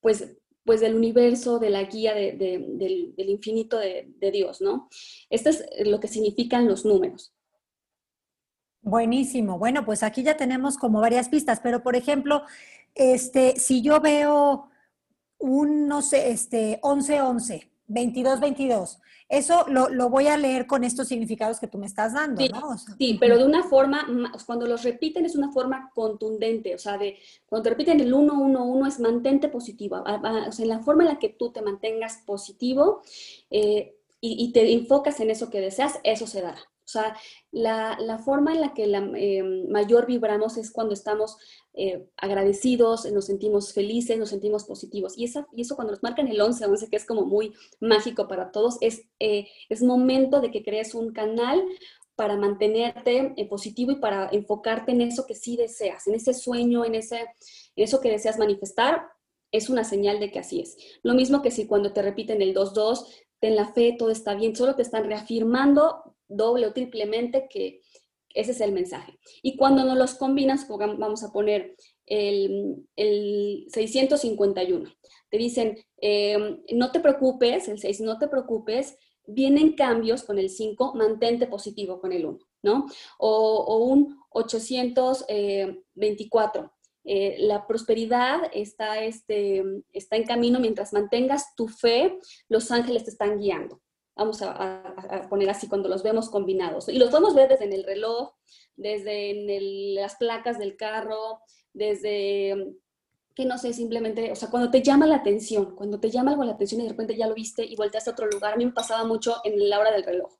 pues 0.00 0.36
pues 0.64 0.80
del 0.80 0.94
universo, 0.94 1.58
de 1.58 1.70
la 1.70 1.82
guía 1.84 2.14
del, 2.14 3.14
infinito 3.16 3.78
de, 3.78 4.30
Dios, 4.32 4.60
¿no? 4.60 4.88
Esto 5.30 5.50
es 5.50 5.64
lo 5.84 6.00
que 6.00 6.08
significan 6.08 6.68
los 6.68 6.84
números. 6.84 7.34
Buenísimo. 8.80 9.58
Bueno, 9.58 9.84
pues 9.84 10.02
aquí 10.02 10.22
ya 10.22 10.36
tenemos 10.36 10.76
como 10.76 11.00
varias 11.00 11.28
pistas, 11.28 11.60
pero 11.60 11.82
por 11.82 11.96
ejemplo, 11.96 12.42
este, 12.94 13.58
si 13.58 13.82
yo 13.82 14.00
veo 14.00 14.68
un, 15.38 15.88
no 15.88 16.02
sé, 16.02 16.30
este, 16.30 16.80
11-11, 16.82 17.71
22-22, 17.92 18.98
eso 19.28 19.64
lo, 19.68 20.10
voy 20.10 20.26
a 20.26 20.36
leer 20.36 20.66
con 20.66 20.84
estos 20.84 21.08
significados 21.08 21.58
que 21.58 21.66
tú 21.66 21.78
me 21.78 21.86
estás 21.86 22.12
dando, 22.12 22.44
¿no? 22.48 22.76
sí, 22.98 23.16
pero 23.18 23.38
de 23.38 23.44
una 23.44 23.62
forma, 23.64 24.06
cuando 24.46 24.66
los 24.66 24.82
repiten 24.82 25.24
es 25.24 25.36
una 25.36 25.50
forma 25.52 25.90
contundente, 25.94 26.74
o 26.74 26.78
sea, 26.78 26.98
de, 26.98 27.18
cuando 27.46 27.64
te 27.64 27.70
repiten 27.70 28.00
el 28.00 28.12
1, 28.12 28.32
1, 28.32 28.64
1 28.64 28.86
es 28.86 29.00
mantente 29.00 29.48
positivo, 29.48 30.02
o 30.04 30.52
sea, 30.52 30.62
en 30.62 30.68
la 30.68 30.80
forma 30.80 31.04
en 31.04 31.08
la 31.10 31.18
que 31.18 31.30
tú 31.30 31.50
te 31.50 31.62
mantengas 31.62 32.18
positivo 32.26 33.02
eh, 33.50 33.96
y, 34.20 34.44
y, 34.44 34.52
te 34.52 34.72
enfocas 34.72 35.18
en 35.20 35.30
eso 35.30 35.50
que 35.50 35.60
deseas, 35.60 35.98
eso 36.04 36.26
se 36.26 36.42
dará. 36.42 36.71
O 36.84 36.88
sea, 36.92 37.16
la, 37.50 38.18
forma 38.24 38.52
en 38.52 38.60
la 38.60 38.74
que 38.74 38.86
la, 38.86 38.98
em, 39.14 39.68
mayor 39.68 40.06
vibramos 40.06 40.56
es 40.56 40.70
cuando 40.70 40.94
estamos 40.94 41.36
eh, 41.74 42.06
agradecidos, 42.16 43.10
nos 43.12 43.26
sentimos 43.26 43.72
felices, 43.72 44.18
nos 44.18 44.30
sentimos 44.30 44.64
positivos. 44.64 45.16
Y, 45.16 45.24
esa, 45.24 45.46
y 45.56 45.62
eso 45.62 45.76
cuando 45.76 45.92
nos 45.92 46.02
marcan 46.02 46.28
el 46.28 46.40
11, 46.40 46.66
11, 46.66 46.88
que 46.90 46.96
es 46.96 47.06
como 47.06 47.24
muy 47.24 47.54
mágico 47.80 48.28
para 48.28 48.50
todos, 48.50 48.78
es, 48.80 49.02
eh, 49.20 49.48
es 49.68 49.82
momento 49.82 50.40
de 50.40 50.50
que 50.50 50.62
crees 50.62 50.94
un 50.94 51.12
canal 51.12 51.62
para 52.14 52.36
mantenerte 52.36 53.32
eh, 53.36 53.48
positivo 53.48 53.92
y 53.92 53.96
para 53.96 54.28
enfocarte 54.32 54.92
en 54.92 55.00
eso 55.00 55.26
que 55.26 55.34
sí 55.34 55.56
deseas, 55.56 56.06
en 56.06 56.14
ese 56.14 56.34
sueño, 56.34 56.84
en, 56.84 56.94
ese, 56.94 57.20
en 57.20 57.84
eso 57.84 58.00
que 58.00 58.10
deseas 58.10 58.38
manifestar, 58.38 59.08
es 59.50 59.68
una 59.68 59.84
señal 59.84 60.18
de 60.18 60.30
que 60.30 60.38
así 60.38 60.60
es. 60.60 60.76
Lo 61.02 61.14
mismo 61.14 61.42
que 61.42 61.50
si 61.50 61.66
cuando 61.66 61.92
te 61.92 62.02
repiten 62.02 62.40
el 62.42 62.54
2-2, 62.54 63.06
ten 63.38 63.56
la 63.56 63.72
fe, 63.72 63.96
todo 63.98 64.10
está 64.10 64.34
bien, 64.34 64.54
solo 64.54 64.76
te 64.76 64.82
están 64.82 65.04
reafirmando 65.04 66.14
doble 66.36 66.66
o 66.66 66.72
triplemente 66.72 67.46
que 67.48 67.80
ese 68.34 68.52
es 68.52 68.60
el 68.60 68.72
mensaje. 68.72 69.18
Y 69.42 69.56
cuando 69.56 69.84
no 69.84 69.94
los 69.94 70.14
combinas, 70.14 70.66
vamos 70.68 71.22
a 71.22 71.32
poner 71.32 71.76
el, 72.06 72.86
el 72.96 73.66
651. 73.68 74.90
Te 75.30 75.38
dicen, 75.38 75.78
eh, 76.00 76.58
no 76.72 76.90
te 76.92 77.00
preocupes, 77.00 77.68
el 77.68 77.78
6, 77.78 78.00
no 78.00 78.18
te 78.18 78.28
preocupes, 78.28 78.96
vienen 79.26 79.74
cambios 79.74 80.22
con 80.24 80.38
el 80.38 80.48
5, 80.50 80.94
mantente 80.94 81.46
positivo 81.46 82.00
con 82.00 82.12
el 82.12 82.26
1, 82.26 82.38
¿no? 82.62 82.86
O, 83.18 83.86
un 83.86 84.18
824. 84.30 86.72
Eh, 87.04 87.34
la 87.40 87.66
prosperidad 87.66 88.42
está, 88.52 89.02
este, 89.02 89.64
está 89.92 90.14
en 90.16 90.22
camino 90.24 90.60
mientras 90.60 90.92
mantengas 90.92 91.52
tu 91.56 91.66
fe, 91.66 92.16
los 92.48 92.70
ángeles 92.70 93.02
te 93.04 93.10
están 93.10 93.38
guiando. 93.38 93.80
Vamos 94.14 94.42
a, 94.42 95.26
poner 95.30 95.48
así 95.50 95.68
cuando 95.68 95.88
los 95.88 96.02
vemos 96.02 96.28
combinados. 96.28 96.88
Y 96.88 96.98
los 96.98 97.10
podemos 97.10 97.34
ver 97.34 97.48
desde 97.48 97.64
en 97.64 97.72
el 97.72 97.84
reloj, 97.84 98.34
desde 98.76 99.30
en 99.30 99.94
las 99.94 100.16
placas 100.16 100.58
del 100.58 100.76
carro, 100.76 101.40
desde 101.72 102.76
que 103.34 103.46
no 103.46 103.56
sé, 103.58 103.72
simplemente, 103.72 104.30
o 104.30 104.36
sea, 104.36 104.50
cuando 104.50 104.70
te 104.70 104.82
llama 104.82 105.06
la 105.06 105.16
atención, 105.16 105.74
cuando 105.74 105.98
te 105.98 106.10
llama 106.10 106.32
algo 106.32 106.44
la 106.44 106.52
atención 106.52 106.80
y 106.80 106.84
de 106.84 106.90
repente 106.90 107.16
ya 107.16 107.26
lo 107.26 107.34
viste 107.34 107.64
y 107.64 107.76
volteaste 107.76 108.10
a 108.10 108.12
otro 108.12 108.26
lugar, 108.26 108.54
a 108.54 108.56
mí 108.56 108.66
me 108.66 108.72
pasaba 108.72 109.04
mucho 109.04 109.36
en 109.44 109.68
la 109.68 109.78
hora 109.78 109.90
del 109.90 110.04
reloj. 110.04 110.38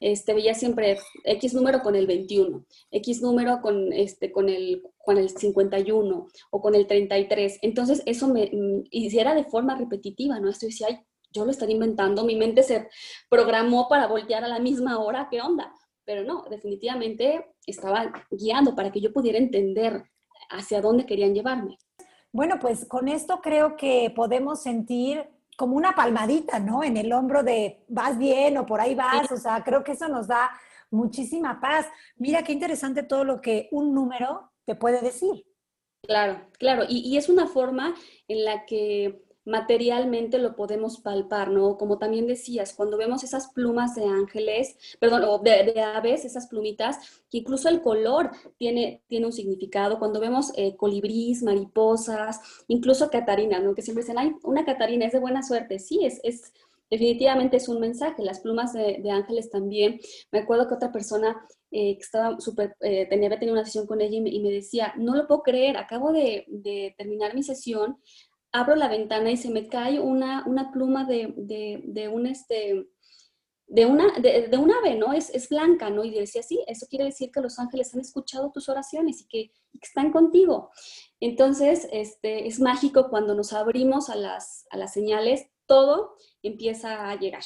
Este, 0.00 0.32
veía 0.32 0.54
siempre 0.54 0.98
X 1.24 1.54
número 1.54 1.80
con 1.82 1.96
el 1.96 2.06
21, 2.06 2.64
X 2.92 3.20
número 3.20 3.60
con, 3.60 3.92
este, 3.92 4.30
con, 4.30 4.48
el, 4.48 4.82
con 4.96 5.18
el 5.18 5.28
51 5.30 6.28
o 6.50 6.60
con 6.60 6.74
el 6.76 6.86
33. 6.86 7.58
Entonces, 7.62 8.02
eso 8.06 8.28
me, 8.28 8.46
mm, 8.52 8.84
y 8.90 9.18
era 9.18 9.34
de 9.34 9.44
forma 9.44 9.76
repetitiva, 9.76 10.38
¿no? 10.38 10.48
Esto 10.48 10.66
decía, 10.66 10.86
ay, 10.90 11.00
yo 11.38 11.66
lo 11.66 11.70
inventando, 11.70 12.24
mi 12.24 12.36
mente 12.36 12.62
se 12.62 12.88
programó 13.28 13.88
para 13.88 14.06
voltear 14.06 14.44
a 14.44 14.48
la 14.48 14.58
misma 14.58 14.98
hora, 14.98 15.28
¿qué 15.30 15.40
onda? 15.40 15.72
Pero 16.04 16.24
no, 16.24 16.44
definitivamente 16.50 17.54
estaba 17.66 18.12
guiando 18.30 18.74
para 18.74 18.90
que 18.90 19.00
yo 19.00 19.12
pudiera 19.12 19.38
entender 19.38 20.04
hacia 20.50 20.80
dónde 20.80 21.06
querían 21.06 21.34
llevarme. 21.34 21.78
Bueno, 22.32 22.58
pues 22.60 22.86
con 22.86 23.08
esto 23.08 23.40
creo 23.42 23.76
que 23.76 24.12
podemos 24.14 24.62
sentir 24.62 25.28
como 25.56 25.76
una 25.76 25.94
palmadita, 25.94 26.60
¿no? 26.60 26.84
En 26.84 26.96
el 26.96 27.12
hombro 27.12 27.42
de 27.42 27.84
vas 27.88 28.18
bien 28.18 28.58
o 28.58 28.66
por 28.66 28.80
ahí 28.80 28.94
vas, 28.94 29.30
o 29.32 29.36
sea, 29.36 29.64
creo 29.64 29.82
que 29.82 29.92
eso 29.92 30.08
nos 30.08 30.28
da 30.28 30.50
muchísima 30.90 31.60
paz. 31.60 31.86
Mira 32.16 32.42
qué 32.42 32.52
interesante 32.52 33.02
todo 33.02 33.24
lo 33.24 33.40
que 33.40 33.68
un 33.72 33.94
número 33.94 34.52
te 34.64 34.74
puede 34.74 35.00
decir. 35.00 35.44
Claro, 36.02 36.40
claro, 36.58 36.84
y, 36.88 37.00
y 37.00 37.16
es 37.16 37.28
una 37.28 37.46
forma 37.46 37.94
en 38.28 38.44
la 38.44 38.66
que 38.66 39.27
materialmente 39.48 40.38
lo 40.38 40.54
podemos 40.54 41.00
palpar, 41.00 41.50
¿no? 41.50 41.78
Como 41.78 41.98
también 41.98 42.26
decías, 42.26 42.74
cuando 42.74 42.98
vemos 42.98 43.24
esas 43.24 43.48
plumas 43.48 43.94
de 43.94 44.04
ángeles, 44.04 44.76
perdón, 45.00 45.42
de, 45.42 45.80
aves, 45.80 46.26
esas 46.26 46.48
plumitas, 46.48 47.22
que 47.30 47.38
incluso 47.38 47.70
el 47.70 47.80
color 47.80 48.30
tiene, 48.58 49.02
tiene 49.08 49.26
un 49.26 49.32
significado, 49.32 49.98
cuando 49.98 50.20
vemos 50.20 50.52
eh, 50.54 50.76
colibrís, 50.76 51.42
mariposas, 51.42 52.40
incluso 52.68 53.10
Catarina, 53.10 53.58
¿no? 53.58 53.74
Que 53.74 53.80
siempre 53.80 54.04
dicen, 54.04 54.18
ay, 54.18 54.32
una 54.42 54.66
Catarina 54.66 55.06
es 55.06 55.12
de 55.12 55.18
buena 55.18 55.42
suerte, 55.42 55.78
sí, 55.78 56.04
es, 56.04 56.20
es 56.24 56.52
definitivamente 56.90 57.56
es 57.56 57.68
un 57.68 57.80
mensaje, 57.80 58.22
las 58.22 58.40
plumas 58.40 58.74
de, 58.74 59.10
ángeles 59.10 59.50
también, 59.50 59.98
me 60.30 60.40
acuerdo 60.40 60.68
que 60.68 60.74
otra 60.74 60.92
persona 60.92 61.36
eh, 61.70 61.96
que 61.96 62.02
estaba 62.02 62.38
súper, 62.40 62.76
eh, 62.80 63.06
tenía, 63.08 63.28
había 63.28 63.38
tenido 63.38 63.54
una 63.54 63.64
sesión 63.64 63.86
con 63.86 64.00
ella 64.00 64.16
y 64.16 64.40
me, 64.40 64.50
decía, 64.50 64.94
no 64.98 65.14
lo 65.14 65.26
puedo 65.26 65.42
creer, 65.42 65.78
acabo 65.78 66.12
de 66.12 66.94
terminar 66.98 67.34
mi 67.34 67.42
sesión 67.42 67.98
abro 68.52 68.76
la 68.76 68.88
ventana 68.88 69.30
y 69.30 69.36
se 69.36 69.50
me 69.50 69.68
cae 69.68 70.00
una, 70.00 70.44
una 70.46 70.72
pluma 70.72 71.04
de, 71.04 71.34
de, 71.36 72.08
un 72.08 72.26
este 72.26 72.88
de 73.66 73.84
una, 73.84 74.18
de, 74.18 74.48
ave, 74.78 74.94
¿no? 74.94 75.12
Es, 75.12 75.28
es, 75.30 75.50
blanca, 75.50 75.90
¿no? 75.90 76.02
Y 76.02 76.10
decía, 76.10 76.42
sí, 76.42 76.64
eso 76.66 76.86
quiere 76.88 77.04
decir 77.04 77.30
que 77.30 77.42
los 77.42 77.58
ángeles 77.58 77.94
han 77.94 78.00
escuchado 78.00 78.50
tus 78.50 78.68
oraciones 78.70 79.20
y 79.20 79.26
que, 79.28 79.52
están 79.80 80.10
contigo. 80.10 80.70
Entonces, 81.20 81.86
este, 81.92 82.48
es 82.48 82.58
mágico 82.58 83.10
cuando 83.10 83.34
nos 83.34 83.52
abrimos 83.52 84.10
a 84.10 84.16
las, 84.16 84.66
a 84.70 84.76
las 84.76 84.92
señales, 84.92 85.46
todo 85.66 86.16
empieza 86.42 87.10
a 87.10 87.14
llegar. 87.16 87.44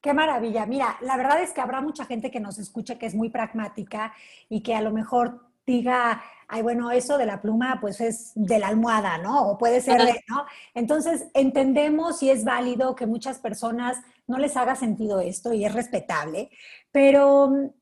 Qué 0.00 0.14
maravilla. 0.14 0.64
Mira, 0.64 0.96
la 1.02 1.18
verdad 1.18 1.42
es 1.42 1.52
que 1.52 1.60
habrá 1.60 1.82
mucha 1.82 2.06
gente 2.06 2.30
que 2.30 2.40
nos 2.40 2.58
escuche 2.58 2.96
que 2.96 3.04
es 3.04 3.14
muy 3.14 3.28
pragmática 3.28 4.14
y 4.48 4.62
que 4.62 4.74
a 4.74 4.80
lo 4.80 4.92
mejor 4.92 5.49
diga, 5.70 6.22
ay, 6.48 6.62
bueno, 6.62 6.90
eso 6.90 7.16
de 7.16 7.26
la 7.26 7.40
pluma 7.40 7.78
pues 7.80 8.00
es 8.00 8.32
de 8.34 8.58
la 8.58 8.68
almohada, 8.68 9.18
¿no? 9.18 9.50
O 9.50 9.58
puede 9.58 9.80
ser 9.80 10.02
de, 10.02 10.20
¿no? 10.28 10.44
Entonces, 10.74 11.28
entendemos 11.34 12.22
y 12.22 12.30
es 12.30 12.44
válido 12.44 12.94
que 12.94 13.06
muchas 13.06 13.38
personas 13.38 13.98
no 14.26 14.38
les 14.38 14.56
haga 14.56 14.74
sentido 14.74 15.20
esto 15.20 15.52
y 15.52 15.64
es 15.64 15.72
respetable, 15.72 16.50
pero 16.92 17.72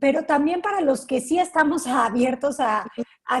pero 0.00 0.24
también 0.24 0.60
para 0.60 0.80
los 0.80 1.06
que 1.06 1.20
sí 1.20 1.38
estamos 1.38 1.86
abiertos 1.86 2.60
a, 2.60 2.86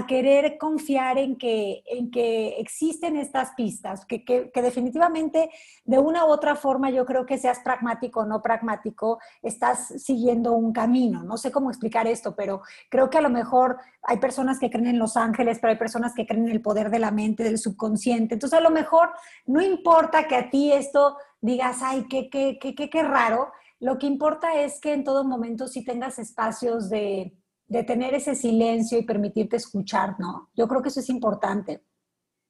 querer 0.06 0.56
confiar 0.58 1.18
en 1.18 1.36
que, 1.36 1.82
en 1.86 2.10
que 2.10 2.58
existen 2.58 3.16
estas 3.16 3.50
pistas, 3.54 4.06
que, 4.06 4.50
definitivamente 4.54 5.50
de 5.84 5.98
una 5.98 6.24
u 6.24 6.28
otra 6.28 6.56
forma 6.56 6.90
yo 6.90 7.04
creo 7.04 7.26
que 7.26 7.38
seas 7.38 7.60
pragmático 7.60 8.20
o 8.20 8.24
no 8.24 8.40
pragmático, 8.40 9.18
estás 9.42 9.88
siguiendo 10.02 10.52
un 10.52 10.72
camino. 10.72 11.22
No 11.22 11.36
sé 11.36 11.52
cómo 11.52 11.70
explicar 11.70 12.06
esto, 12.06 12.34
pero 12.34 12.62
creo 12.88 13.10
que 13.10 13.18
a 13.18 13.22
lo 13.22 13.30
mejor 13.30 13.76
hay 14.02 14.18
personas 14.18 14.58
que 14.58 14.70
creen 14.70 14.86
en 14.86 14.98
los 14.98 15.16
ángeles, 15.16 15.58
pero 15.60 15.72
hay 15.72 15.78
personas 15.78 16.14
que 16.14 16.26
creen 16.26 16.46
en 16.46 16.52
el 16.52 16.62
poder 16.62 16.90
de 16.90 16.98
la 16.98 17.10
mente, 17.10 17.44
del 17.44 17.58
subconsciente. 17.58 18.34
Entonces 18.34 18.58
a 18.58 18.62
lo 18.62 18.70
mejor 18.70 19.10
no 19.46 19.60
importa 19.60 20.26
que 20.26 20.36
a 20.36 20.50
ti 20.50 20.72
esto 20.72 21.16
digas, 21.40 21.80
ay, 21.82 22.06
qué, 22.08 22.30
qué, 22.30 22.58
qué, 22.60 22.74
qué, 22.74 22.88
qué 22.88 23.02
raro 23.02 23.52
lo 23.80 23.98
que 23.98 24.06
importa 24.06 24.62
es 24.62 24.80
que 24.80 24.94
en 24.94 25.04
todo 25.04 25.24
momento 25.24 25.68
sí 25.68 25.84
tengas 25.84 26.18
espacios 26.18 26.88
de, 26.88 27.36
tener 27.68 28.14
ese 28.14 28.34
silencio 28.34 28.98
y 28.98 29.04
permitirte 29.04 29.56
escuchar, 29.56 30.18
¿no? 30.18 30.50
Yo 30.54 30.68
creo 30.68 30.82
que 30.82 30.88
eso 30.88 31.00
es 31.00 31.08
importante. 31.08 31.82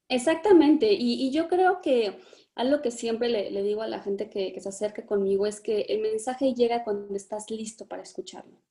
Exactamente, 0.09 0.93
y, 0.93 1.31
yo 1.31 1.49
creo 1.49 1.81
que 1.81 2.19
algo 2.55 2.83
que 2.83 2.91
siempre 2.91 3.29
le, 3.29 3.63
digo 3.63 3.83
a 3.83 3.89
la 3.89 4.01
gente 4.01 4.29
que, 4.29 4.59
se 4.61 4.69
acerca 4.69 5.07
conmigo 5.07 5.47
es 5.47 5.61
que 5.61 5.83
el 5.83 6.01
mensaje 6.01 6.55
llega 6.55 6.85
cuando 6.85 7.15
estás 7.17 7.51
listo 7.51 7.87
para 7.87 8.03
escucharlo. 8.03 8.63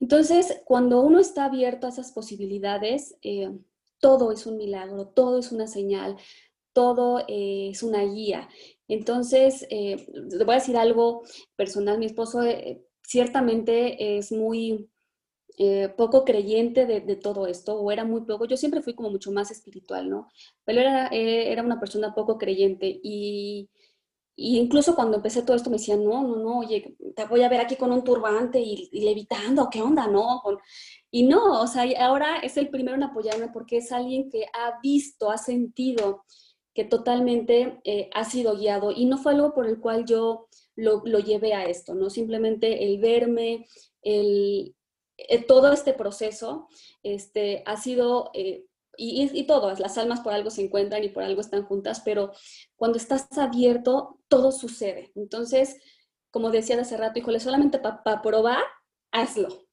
Entonces, 0.00 0.62
cuando 0.64 1.00
uno 1.00 1.18
está 1.18 1.44
abierto 1.44 1.86
a 1.86 1.90
esas 1.90 2.12
posibilidades, 2.12 3.16
eh, 3.22 3.50
todo 4.00 4.32
es 4.32 4.46
un 4.46 4.56
milagro, 4.56 5.08
todo 5.08 5.38
es 5.38 5.52
una 5.52 5.66
señal, 5.66 6.16
todo 6.72 7.20
eh, 7.26 7.70
es 7.70 7.82
una 7.82 8.02
guía. 8.02 8.48
Entonces, 8.86 9.66
eh, 9.70 10.06
le 10.12 10.44
voy 10.44 10.54
a 10.54 10.58
decir 10.58 10.76
algo 10.76 11.22
personal. 11.56 11.98
Mi 11.98 12.04
esposo 12.06 12.42
eh, 12.42 12.84
ciertamente 13.02 14.18
es 14.18 14.30
muy 14.30 14.88
eh, 15.58 15.88
poco 15.96 16.24
creyente 16.24 16.86
de, 16.86 17.16
todo 17.16 17.46
esto, 17.46 17.80
o 17.80 17.90
era 17.90 18.04
muy 18.04 18.22
poco. 18.22 18.44
Yo 18.46 18.56
siempre 18.56 18.82
fui 18.82 18.94
como 18.94 19.10
mucho 19.10 19.32
más 19.32 19.50
espiritual, 19.50 20.08
¿no? 20.10 20.28
Pero 20.64 20.80
era, 20.80 21.08
era 21.08 21.62
una 21.62 21.80
persona 21.80 22.14
poco 22.14 22.38
creyente 22.38 23.00
y, 23.02 23.70
incluso 24.36 24.94
cuando 24.94 25.16
empecé 25.16 25.42
todo 25.42 25.56
esto 25.56 25.70
me 25.70 25.78
decía, 25.78 25.96
no, 25.96 26.22
no, 26.22 26.36
no, 26.36 26.58
oye, 26.58 26.96
te 27.14 27.24
voy 27.26 27.42
a 27.42 27.48
ver 27.48 27.60
aquí 27.60 27.76
con 27.76 27.90
un 27.92 28.04
turbante 28.04 28.60
y, 28.60 28.90
levitando, 28.92 29.68
¿qué 29.70 29.80
onda, 29.82 30.06
no? 30.06 30.42
y 31.10 31.22
no, 31.24 31.62
o 31.62 31.66
sea, 31.66 31.84
ahora 32.06 32.38
es 32.40 32.56
el 32.58 32.68
primero 32.68 32.96
en 32.96 33.04
apoyarme 33.04 33.48
porque 33.48 33.78
es 33.78 33.92
alguien 33.92 34.30
que 34.30 34.44
ha 34.52 34.78
visto, 34.82 35.30
ha 35.30 35.38
sentido 35.38 36.24
que 36.76 36.84
totalmente 36.84 37.80
eh, 37.84 38.10
ha 38.12 38.24
sido 38.24 38.58
guiado 38.58 38.92
y 38.92 39.06
no 39.06 39.16
fue 39.16 39.32
algo 39.32 39.54
por 39.54 39.66
el 39.66 39.80
cual 39.80 40.04
yo 40.04 40.46
lo, 40.76 41.02
llevé 41.02 41.54
a 41.54 41.64
esto, 41.64 41.94
¿no? 41.94 42.10
Simplemente 42.10 42.84
el 42.84 43.00
verme, 43.00 43.66
el, 44.02 44.75
eh, 45.16 45.44
todo 45.44 45.72
este 45.72 45.92
proceso 45.92 46.68
este, 47.02 47.62
ha 47.66 47.76
sido, 47.76 48.30
eh, 48.34 48.64
y, 48.96 49.30
y, 49.32 49.46
todas, 49.46 49.80
las 49.80 49.98
almas 49.98 50.20
por 50.20 50.32
algo 50.32 50.50
se 50.50 50.62
encuentran 50.62 51.04
y 51.04 51.08
por 51.08 51.22
algo 51.22 51.40
están 51.40 51.64
juntas, 51.64 52.00
pero 52.04 52.32
cuando 52.76 52.98
estás 52.98 53.26
abierto, 53.36 54.20
todo 54.28 54.52
sucede. 54.52 55.12
Entonces, 55.14 55.76
como 56.30 56.50
decía 56.50 56.80
hace 56.80 56.96
rato, 56.96 57.18
híjole, 57.18 57.40
solamente 57.40 57.78
para 57.78 58.22
probar, 58.22 58.62
hazlo. 59.10 59.65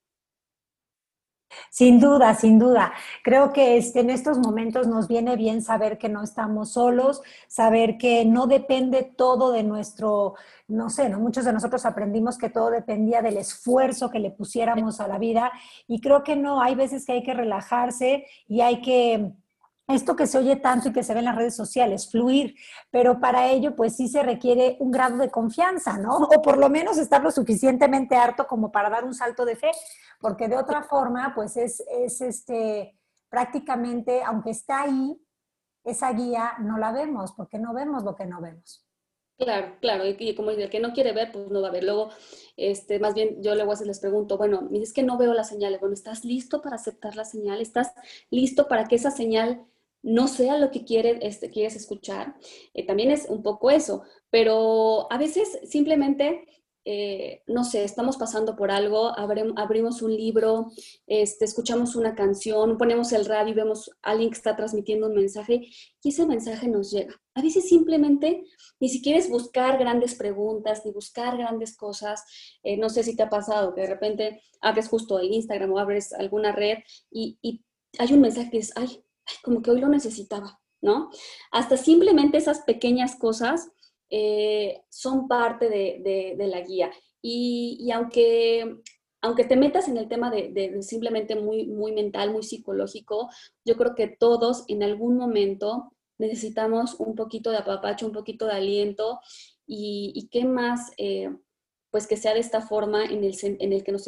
Sin 1.70 2.00
duda, 2.00 2.36
sin 2.36 2.60
duda. 2.60 2.94
Creo 3.24 3.52
que 3.54 3.78
este, 3.78 4.02
en 4.02 4.10
estos 4.10 4.38
momentos 4.38 4.88
nos 4.88 5.08
viene 5.08 5.36
bien 5.36 5.62
saber 5.62 5.98
que 5.98 6.10
no 6.10 6.24
estamos 6.24 6.74
solos, 6.74 7.22
saber 7.48 7.98
que 7.98 8.26
no 8.26 8.48
depende 8.48 9.04
todo 9.04 9.52
de 9.52 9.64
nuestro, 9.64 10.36
no 10.68 10.90
sé, 10.90 11.10
¿no? 11.10 11.20
muchos 11.20 11.46
de 11.46 11.54
nosotros 11.54 11.86
aprendimos 11.86 12.38
que 12.38 12.50
todo 12.50 12.70
dependía 12.70 13.22
del 13.22 13.38
esfuerzo 13.38 14.10
que 14.10 14.20
le 14.20 14.32
pusiéramos 14.32 15.00
a 15.00 15.08
la 15.08 15.18
vida 15.18 15.52
y 15.88 16.02
creo 16.02 16.24
que 16.24 16.36
no, 16.36 16.62
hay 16.62 16.76
veces 16.76 17.06
que 17.06 17.14
hay 17.14 17.24
que 17.24 17.34
relajarse 17.34 18.26
y 18.48 18.62
hay 18.62 18.82
que 18.82 19.34
esto 19.88 20.16
que 20.16 20.28
se 20.28 20.38
oye 20.38 20.56
tanto 20.56 20.90
y 20.90 20.94
que 20.94 21.04
se 21.04 21.14
ve 21.14 21.20
en 21.20 21.26
las 21.26 21.36
redes 21.36 21.56
sociales, 21.56 22.10
fluir, 22.10 22.56
pero 22.90 23.20
para 23.20 23.50
ello 23.50 23.76
pues 23.76 23.96
sí 23.96 24.08
se 24.08 24.24
requiere 24.24 24.78
un 24.80 24.92
grado 24.92 25.18
de 25.18 25.30
confianza, 25.30 25.98
¿no? 25.98 26.18
O 26.18 26.42
por 26.42 26.58
lo 26.58 26.70
menos 26.70 26.98
estar 26.98 27.22
lo 27.22 27.32
suficientemente 27.32 28.16
harto 28.16 28.48
como 28.48 28.72
para 28.72 28.90
dar 28.90 29.04
un 29.04 29.14
salto 29.14 29.46
de 29.46 29.56
fe, 29.56 29.72
porque 30.20 30.48
de 30.48 30.58
otra 30.58 30.84
forma 30.84 31.34
pues 31.36 31.58
es, 31.58 31.84
es 31.92 32.22
este, 32.22 32.98
prácticamente, 33.30 34.24
aunque 34.24 34.52
está 34.52 34.84
ahí, 34.84 35.20
esa 35.84 36.14
guía 36.14 36.54
no 36.60 36.78
la 36.78 36.92
vemos, 36.92 37.34
porque 37.34 37.60
no 37.60 37.74
vemos 37.74 38.04
lo 38.04 38.16
que 38.16 38.26
no 38.26 38.40
vemos. 38.42 38.86
Claro, 39.38 39.76
claro, 39.82 40.06
y 40.06 40.36
como 40.36 40.52
el 40.52 40.70
que 40.70 40.80
no 40.80 40.94
quiere 40.94 41.12
ver, 41.12 41.32
pues 41.32 41.50
no 41.50 41.62
va 41.62 41.68
a 41.68 41.72
ver. 41.72 41.84
Luego, 41.84 42.10
este, 42.56 43.00
más 43.00 43.14
bien 43.14 43.42
yo 43.42 43.56
luego 43.56 43.74
les 43.84 44.00
pregunto, 44.00 44.38
bueno, 44.38 44.70
es 44.72 44.94
que 44.94 45.04
no 45.04 45.18
veo 45.18 45.34
las 45.34 45.50
señales. 45.50 45.80
Bueno, 45.80 45.96
¿estás 45.96 46.24
listo 46.24 46.62
para 46.62 46.76
aceptar 46.76 47.16
la 47.16 47.26
señal? 47.26 47.60
¿Estás 47.60 47.94
listo 48.30 48.68
para 48.68 48.86
que 48.86 48.96
esa 48.96 49.12
señal 49.12 49.66
no 50.04 50.28
sea 50.28 50.58
lo 50.58 50.70
que 50.70 50.86
quiere, 50.86 51.18
este, 51.22 51.50
quieres 51.50 51.76
escuchar? 51.76 52.36
Eh, 52.74 52.86
también 52.86 53.10
es 53.10 53.26
un 53.28 53.42
poco 53.42 53.72
eso, 53.72 54.04
pero 54.30 55.12
a 55.12 55.18
veces 55.18 55.60
simplemente 55.64 56.46
eh, 56.86 57.44
no 57.48 57.64
sé, 57.64 57.86
estamos 57.86 58.18
pasando 58.18 58.58
por 58.58 58.70
algo, 58.70 59.18
abrimos 59.18 60.02
un 60.02 60.14
libro, 60.14 60.70
este, 61.08 61.46
escuchamos 61.46 61.96
una 61.96 62.14
canción, 62.14 62.78
ponemos 62.78 63.14
el 63.14 63.26
radio 63.26 63.54
y 63.54 63.56
vemos 63.56 63.90
a 64.02 64.12
alguien 64.12 64.30
que 64.30 64.36
está 64.36 64.56
transmitiendo 64.56 65.08
un 65.08 65.16
mensaje 65.16 65.62
y 66.04 66.10
ese 66.10 66.26
mensaje 66.26 66.68
nos 66.68 66.92
llega. 66.92 67.16
A 67.36 67.42
veces 67.42 67.70
simplemente 67.70 68.44
ni 68.82 68.90
siquiera 68.90 69.18
es 69.18 69.30
buscar 69.30 69.80
grandes 69.80 70.16
preguntas 70.16 70.82
ni 70.86 70.92
buscar 70.92 71.38
grandes 71.38 71.78
cosas. 71.78 72.26
Eh, 72.64 72.76
no 72.76 72.90
sé 72.90 73.04
si 73.04 73.16
te 73.16 73.24
ha 73.24 73.30
pasado 73.30 73.74
que 73.74 73.82
de 73.82 73.88
repente 73.88 74.42
abres 74.60 74.90
justo 74.90 75.20
el 75.20 75.32
Instagram 75.32 75.72
o 75.72 75.80
abres 75.80 76.12
alguna 76.14 76.52
red 76.52 76.80
y, 77.10 77.64
hay 78.00 78.12
un 78.12 78.22
mensaje 78.22 78.50
que 78.50 78.60
ay, 78.76 79.04
como 79.44 79.62
que 79.62 79.72
hoy 79.72 79.80
lo 79.80 79.90
necesitaba, 79.90 80.60
¿no? 80.82 81.10
Hasta 81.52 81.78
simplemente 81.78 82.38
esas 82.38 82.62
pequeñas 82.62 83.16
cosas 83.16 83.72
eh, 84.10 84.84
son 84.90 85.28
parte 85.28 85.70
de, 85.70 86.36
la 86.48 86.62
guía. 86.62 86.92
Y, 87.22 87.90
aunque, 87.92 88.78
aunque 89.22 89.46
te 89.46 89.56
metas 89.56 89.88
en 89.88 89.98
el 89.98 90.08
tema 90.08 90.30
de, 90.30 90.82
simplemente 90.82 91.36
muy, 91.36 91.68
muy 91.68 91.94
mental, 91.94 92.32
muy 92.32 92.44
psicológico, 92.44 93.30
yo 93.66 93.76
creo 93.76 93.96
que 93.96 94.08
todos 94.08 94.66
en 94.68 94.84
algún 94.84 95.18
momento 95.18 95.94
necesitamos 96.20 96.96
un 97.00 97.16
poquito 97.16 97.50
de 97.50 97.58
apapacho, 97.58 98.06
un 98.06 98.14
poquito 98.14 98.46
de 98.46 98.54
aliento 98.54 99.20
y, 99.66 100.30
qué 100.32 100.46
más, 100.46 100.92
eh, 100.98 101.30
pues 101.90 102.08
que 102.08 102.18
sea 102.18 102.34
de 102.34 102.40
esta 102.40 102.62
forma 102.62 103.06
en 103.06 103.24
el, 103.24 103.36
en 103.42 103.74
el 103.74 103.84
que 103.84 103.92
nos, 103.92 104.06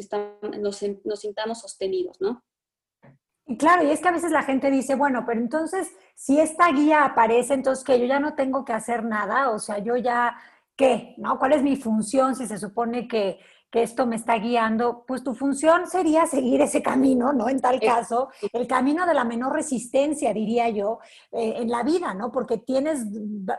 nos, 0.59 0.83
nos 1.03 1.19
sintamos 1.19 1.61
sostenidos, 1.61 2.19
¿no? 2.19 2.43
Y 3.47 3.57
claro, 3.57 3.83
y 3.83 3.91
es 3.91 3.99
que 3.99 4.07
a 4.07 4.11
veces 4.11 4.31
la 4.31 4.43
gente 4.43 4.71
dice, 4.71 4.95
bueno, 4.95 5.23
pero 5.25 5.39
entonces, 5.39 5.91
si 6.15 6.39
esta 6.39 6.71
guía 6.71 7.05
aparece, 7.05 7.53
entonces 7.53 7.85
que 7.85 7.99
yo 7.99 8.05
ya 8.05 8.19
no 8.19 8.33
tengo 8.33 8.65
que 8.65 8.73
hacer 8.73 9.03
nada, 9.03 9.51
o 9.51 9.59
sea, 9.59 9.77
yo 9.77 9.95
ya, 9.97 10.35
¿qué? 10.75 11.13
¿No? 11.17 11.37
¿Cuál 11.37 11.53
es 11.53 11.61
mi 11.61 11.75
función 11.75 12.35
si 12.35 12.47
se 12.47 12.57
supone 12.57 13.07
que, 13.07 13.39
esto 13.71 14.05
me 14.05 14.15
está 14.15 14.35
guiando? 14.35 15.03
Pues 15.05 15.21
tu 15.21 15.35
función 15.35 15.85
sería 15.85 16.25
seguir 16.27 16.61
ese 16.61 16.81
camino, 16.81 17.33
¿no? 17.33 17.49
En 17.49 17.59
tal 17.59 17.81
caso, 17.81 18.29
el 18.53 18.67
camino 18.67 19.05
de 19.05 19.13
la 19.13 19.25
menor 19.25 19.51
resistencia, 19.51 20.33
diría 20.33 20.69
yo, 20.69 20.99
eh, 21.33 21.55
en 21.57 21.69
la 21.69 21.83
vida, 21.83 22.13
¿no? 22.13 22.31
Porque 22.31 22.57
tienes 22.57 23.05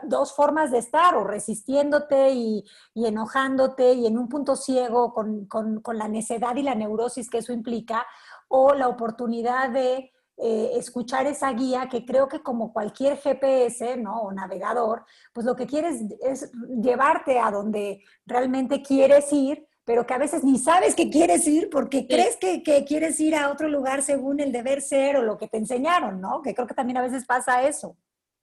dos 0.05 0.35
formas 0.35 0.71
de 0.71 0.79
estar, 0.79 1.13
o 1.13 1.23
resistiéndote 1.23 2.31
y, 2.31 2.65
enojándote 2.95 3.93
y 3.93 4.07
en 4.07 4.17
un 4.17 4.27
punto 4.27 4.55
ciego 4.55 5.13
con, 5.13 5.45
con 5.45 5.97
la 5.99 6.07
necedad 6.07 6.55
y 6.55 6.63
la 6.63 6.73
neurosis 6.73 7.29
que 7.29 7.37
eso 7.37 7.53
implica, 7.53 8.03
o 8.47 8.73
la 8.73 8.87
oportunidad 8.87 9.69
de 9.69 10.11
eh, 10.39 10.71
escuchar 10.75 11.25
esa 11.25 11.51
guía 11.53 11.89
que 11.89 12.05
creo 12.05 12.27
que 12.27 12.43
como 12.43 12.71
cualquier 12.71 13.17
GPS 13.17 13.97
¿no? 13.97 14.21
o 14.21 14.31
navegador, 14.31 15.03
pues 15.33 15.47
lo 15.47 15.55
que 15.55 15.65
quieres 15.65 16.03
es 16.21 16.51
llevarte 16.79 17.39
a 17.39 17.49
donde 17.49 18.03
realmente 18.23 18.83
quieres 18.83 19.33
ir, 19.33 19.67
pero 19.83 20.05
que 20.05 20.13
a 20.13 20.19
veces 20.19 20.43
ni 20.43 20.59
sabes 20.59 20.93
que 20.93 21.09
quieres 21.09 21.47
ir 21.47 21.71
porque 21.71 22.05
crees 22.07 22.37
que, 22.37 22.61
quieres 22.85 23.19
ir 23.19 23.35
a 23.35 23.49
otro 23.51 23.67
lugar 23.67 24.03
según 24.03 24.39
el 24.39 24.51
deber 24.51 24.81
ser 24.81 25.17
o 25.17 25.23
lo 25.23 25.39
que 25.39 25.47
te 25.47 25.57
enseñaron, 25.57 26.21
¿no? 26.21 26.43
Que 26.43 26.53
creo 26.53 26.67
que 26.67 26.75
también 26.75 26.97
a 26.97 27.01
veces 27.01 27.25
pasa 27.25 27.67
eso. 27.67 27.97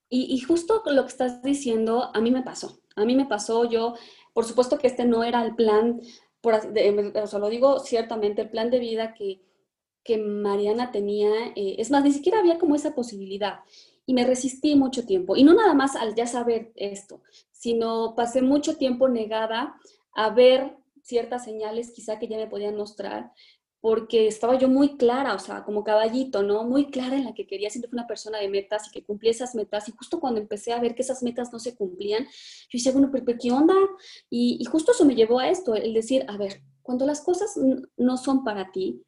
Y, 0.08 0.34
y 0.34 0.40
justo 0.40 0.82
lo 0.86 1.02
que 1.02 1.08
estás 1.08 1.42
diciendo, 1.42 2.10
a 2.12 2.20
mí 2.20 2.32
me 2.32 2.42
pasó. 2.42 2.80
A 2.96 3.04
mí 3.04 3.14
me 3.14 3.26
pasó, 3.26 3.66
yo, 3.66 3.94
por 4.32 4.44
supuesto 4.44 4.78
que 4.78 4.88
este 4.88 5.04
no 5.04 5.22
era 5.22 5.44
el 5.44 5.54
plan, 5.54 6.00
por, 6.40 6.54
o 6.54 7.26
sea, 7.28 7.38
lo 7.38 7.48
digo 7.48 7.78
ciertamente, 7.78 8.42
el 8.42 8.50
plan 8.50 8.70
de 8.70 8.80
vida 8.80 9.14
que, 9.14 9.42
que 10.04 10.18
Mariana 10.18 10.92
tenía, 10.92 11.30
eh, 11.56 11.76
es 11.78 11.90
más, 11.90 12.04
ni 12.04 12.12
siquiera 12.12 12.38
había 12.38 12.58
como 12.58 12.74
esa 12.74 12.94
posibilidad. 12.94 13.60
Y 14.06 14.12
me 14.12 14.24
resistí 14.24 14.76
mucho 14.76 15.06
tiempo. 15.06 15.34
Y 15.34 15.44
no 15.44 15.54
nada 15.54 15.72
más 15.72 15.96
al 15.96 16.14
ya 16.14 16.26
saber 16.26 16.72
esto, 16.76 17.22
sino 17.50 18.14
pasé 18.14 18.42
mucho 18.42 18.76
tiempo 18.76 19.08
negada 19.08 19.76
a 20.14 20.30
ver 20.30 20.76
ciertas 21.02 21.44
señales 21.44 21.90
quizá 21.92 22.18
que 22.18 22.28
ya 22.28 22.36
me 22.36 22.46
podían 22.46 22.76
mostrar, 22.76 23.32
porque 23.80 24.26
estaba 24.26 24.58
yo 24.58 24.68
muy 24.68 24.96
clara, 24.96 25.34
o 25.34 25.38
sea, 25.38 25.62
como 25.62 25.84
caballito, 25.84 26.42
¿no? 26.42 26.64
Muy 26.64 26.86
clara 26.86 27.16
en 27.16 27.24
la 27.24 27.34
que 27.34 27.46
quería, 27.46 27.68
siempre 27.68 27.90
fue 27.90 27.98
una 27.98 28.06
persona 28.06 28.38
de 28.38 28.48
metas 28.48 28.88
y 28.88 28.90
que 28.90 29.04
cumplía 29.04 29.30
esas 29.30 29.54
metas. 29.54 29.88
Y 29.88 29.92
justo 29.92 30.20
cuando 30.20 30.40
empecé 30.40 30.72
a 30.72 30.80
ver 30.80 30.94
que 30.94 31.02
esas 31.02 31.22
metas 31.22 31.52
no 31.52 31.58
se 31.58 31.76
cumplían, 31.76 32.24
yo 32.24 32.78
decía, 32.78 32.92
bueno, 32.92 33.10
pero, 33.12 33.38
¿qué 33.38 33.52
onda? 33.52 33.74
Y, 34.30 34.56
y 34.58 34.64
justo 34.64 34.92
eso 34.92 35.04
me 35.04 35.14
llevó 35.14 35.38
a 35.38 35.50
esto, 35.50 35.74
el 35.74 35.92
decir, 35.92 36.24
a 36.28 36.38
ver, 36.38 36.62
cuando 36.80 37.04
las 37.04 37.20
cosas 37.20 37.58
no 37.98 38.16
son 38.16 38.42
para 38.42 38.70
ti, 38.72 39.02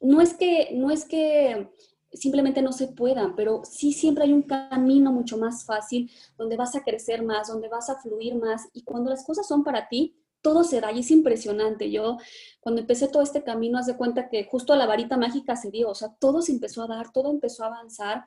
no 0.00 0.20
es 0.20 0.34
que, 0.34 0.70
no 0.72 0.90
es 0.90 1.04
que 1.04 1.70
simplemente 2.12 2.62
no 2.62 2.72
se 2.72 2.88
puedan, 2.88 3.36
pero 3.36 3.62
sí 3.64 3.92
siempre 3.92 4.24
hay 4.24 4.32
un 4.32 4.42
camino 4.42 5.12
mucho 5.12 5.36
más 5.38 5.64
fácil 5.64 6.10
donde 6.36 6.56
vas 6.56 6.74
a 6.74 6.82
crecer 6.82 7.22
más, 7.22 7.48
donde 7.48 7.68
vas 7.68 7.88
a 7.88 8.00
fluir 8.00 8.34
más 8.34 8.68
y 8.72 8.82
cuando 8.82 9.10
las 9.10 9.24
cosas 9.24 9.46
son 9.46 9.62
para 9.62 9.88
ti, 9.88 10.16
todo 10.42 10.64
se 10.64 10.80
da 10.80 10.90
y 10.90 11.00
es 11.00 11.10
impresionante. 11.10 11.90
Yo 11.90 12.16
cuando 12.60 12.80
empecé 12.80 13.08
todo 13.08 13.22
este 13.22 13.44
camino, 13.44 13.78
haz 13.78 13.86
de 13.86 13.96
cuenta 13.96 14.28
que 14.28 14.44
justo 14.44 14.74
la 14.74 14.86
varita 14.86 15.16
mágica 15.16 15.54
se 15.54 15.70
dio, 15.70 15.90
o 15.90 15.94
sea, 15.94 16.14
todo 16.18 16.42
se 16.42 16.52
empezó 16.52 16.82
a 16.82 16.86
dar, 16.86 17.12
todo 17.12 17.30
empezó 17.30 17.64
a 17.64 17.68
avanzar 17.68 18.26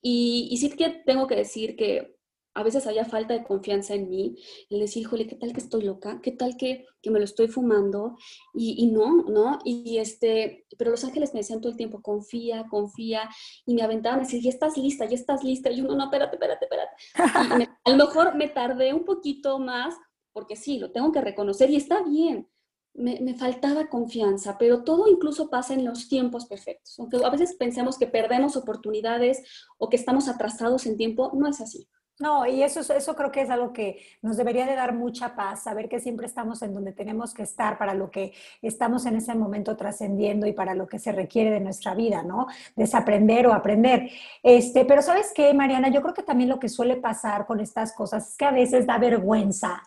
y, 0.00 0.48
y 0.50 0.56
sí 0.58 0.70
que 0.70 1.02
tengo 1.04 1.26
que 1.26 1.36
decir 1.36 1.76
que 1.76 2.16
a 2.54 2.62
veces 2.62 2.86
había 2.86 3.04
falta 3.04 3.34
de 3.34 3.44
confianza 3.44 3.94
en 3.94 4.10
mí, 4.10 4.36
el 4.68 4.80
decir, 4.80 5.02
híjole, 5.02 5.26
¿qué 5.26 5.36
tal 5.36 5.52
que 5.52 5.60
estoy 5.60 5.82
loca? 5.82 6.20
¿Qué 6.22 6.32
tal 6.32 6.56
que, 6.56 6.86
que 7.00 7.10
me 7.10 7.18
lo 7.18 7.24
estoy 7.24 7.48
fumando? 7.48 8.16
Y, 8.54 8.86
no, 8.88 9.24
¿no? 9.24 9.58
Y 9.64 9.98
este, 9.98 10.66
pero 10.76 10.90
los 10.90 11.04
ángeles 11.04 11.32
me 11.32 11.40
decían 11.40 11.60
todo 11.60 11.70
el 11.72 11.78
tiempo, 11.78 12.02
confía, 12.02 12.66
confía, 12.68 13.28
y 13.64 13.74
me 13.74 13.82
aventaban 13.82 14.20
a 14.20 14.22
decir, 14.22 14.42
ya 14.42 14.50
estás 14.50 14.76
lista, 14.76 15.06
ya 15.06 15.14
estás 15.14 15.42
lista, 15.42 15.70
y 15.70 15.80
uno, 15.80 15.94
no, 15.94 16.04
espérate, 16.04 16.36
espérate, 16.36 16.66
espérate. 16.66 17.70
a 17.84 17.90
lo 17.90 17.96
mejor 17.96 18.34
me 18.36 18.48
tardé 18.48 18.92
un 18.92 19.04
poquito 19.04 19.58
más, 19.58 19.94
porque 20.32 20.56
sí, 20.56 20.78
lo 20.78 20.92
tengo 20.92 21.10
que 21.12 21.20
reconocer 21.20 21.70
y 21.70 21.76
está 21.76 22.02
bien. 22.02 22.48
Me, 22.94 23.20
me, 23.20 23.32
faltaba 23.32 23.88
confianza, 23.88 24.58
pero 24.58 24.84
todo 24.84 25.08
incluso 25.08 25.48
pasa 25.48 25.72
en 25.72 25.82
los 25.82 26.08
tiempos 26.10 26.44
perfectos. 26.44 26.94
Aunque 26.98 27.16
a 27.24 27.30
veces 27.30 27.54
pensemos 27.54 27.96
que 27.96 28.06
perdemos 28.06 28.54
oportunidades 28.54 29.42
o 29.78 29.88
que 29.88 29.96
estamos 29.96 30.28
atrasados 30.28 30.84
en 30.84 30.98
tiempo, 30.98 31.30
no 31.32 31.48
es 31.48 31.62
así. 31.62 31.88
No, 32.22 32.46
y 32.46 32.62
eso, 32.62 32.78
eso 32.94 33.16
creo 33.16 33.32
que 33.32 33.40
es 33.40 33.50
algo 33.50 33.72
que 33.72 33.98
nos 34.22 34.36
debería 34.36 34.64
de 34.64 34.76
dar 34.76 34.94
mucha 34.94 35.34
paz, 35.34 35.64
saber 35.64 35.88
que 35.88 35.98
siempre 35.98 36.24
estamos 36.24 36.62
en 36.62 36.72
donde 36.72 36.92
tenemos 36.92 37.34
que 37.34 37.42
estar 37.42 37.78
para 37.78 37.94
lo 37.94 38.12
que 38.12 38.32
estamos 38.62 39.06
en 39.06 39.16
ese 39.16 39.34
momento 39.34 39.76
trascendiendo 39.76 40.46
y 40.46 40.52
para 40.52 40.72
lo 40.76 40.86
que 40.86 41.00
se 41.00 41.10
requiere 41.10 41.50
de 41.50 41.58
nuestra 41.58 41.96
vida, 41.96 42.22
¿no? 42.22 42.46
Desaprender 42.76 43.48
o 43.48 43.52
aprender. 43.52 44.08
Este, 44.40 44.84
pero 44.84 45.02
sabes 45.02 45.32
qué, 45.34 45.52
Mariana, 45.52 45.88
yo 45.88 46.00
creo 46.00 46.14
que 46.14 46.22
también 46.22 46.48
lo 46.48 46.60
que 46.60 46.68
suele 46.68 46.94
pasar 46.94 47.44
con 47.44 47.58
estas 47.58 47.92
cosas 47.92 48.28
es 48.28 48.36
que 48.36 48.44
a 48.44 48.52
veces 48.52 48.86
da 48.86 48.98
vergüenza 48.98 49.82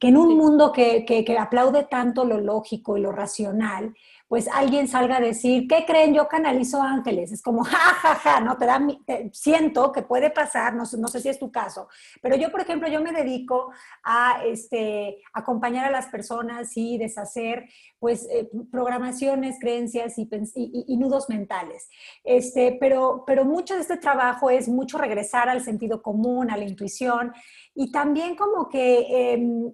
que 0.00 0.08
en 0.08 0.16
un 0.16 0.36
mundo 0.36 0.72
que, 0.72 1.04
que, 1.04 1.24
que 1.24 1.38
aplaude 1.38 1.84
tanto 1.84 2.24
lo 2.24 2.40
lógico 2.40 2.96
y 2.96 3.00
lo 3.00 3.12
racional, 3.12 3.94
pues 4.28 4.48
alguien 4.52 4.88
salga 4.88 5.18
a 5.18 5.20
decir, 5.20 5.68
¿qué 5.68 5.84
creen? 5.86 6.12
Yo 6.12 6.26
canalizo 6.26 6.82
ángeles. 6.82 7.30
Es 7.30 7.42
como, 7.42 7.62
ja, 7.64 7.78
ja, 7.78 8.14
ja, 8.16 8.40
no 8.40 8.56
te 8.56 8.66
da, 8.66 8.84
siento 9.32 9.92
que 9.92 10.02
puede 10.02 10.30
pasar, 10.30 10.74
no, 10.74 10.84
no, 10.98 11.08
sé 11.08 11.20
si 11.20 11.28
es 11.28 11.38
tu 11.38 11.52
caso, 11.52 11.88
pero 12.20 12.36
yo, 12.36 12.50
por 12.50 12.60
ejemplo, 12.60 12.88
yo 12.88 13.00
me 13.00 13.12
dedico 13.12 13.72
a 14.02 14.42
este, 14.44 15.22
acompañar 15.32 15.86
a 15.86 15.90
las 15.90 16.06
personas 16.06 16.76
y 16.76 16.98
deshacer, 16.98 17.68
pues, 17.98 18.26
eh, 18.30 18.48
programaciones, 18.70 19.58
creencias 19.60 20.18
y, 20.18 20.28
y, 20.54 20.96
nudos 20.96 21.28
mentales. 21.28 21.88
Este, 22.24 22.76
pero, 22.80 23.24
pero 23.26 23.44
mucho 23.44 23.74
de 23.74 23.82
este 23.82 23.96
trabajo 23.96 24.50
es 24.50 24.68
mucho 24.68 24.98
regresar 24.98 25.48
al 25.48 25.62
sentido 25.62 26.02
común, 26.02 26.50
a 26.50 26.56
la 26.56 26.64
intuición 26.64 27.32
y 27.74 27.92
también 27.92 28.36
como 28.36 28.68
que... 28.68 29.32
Em, 29.32 29.72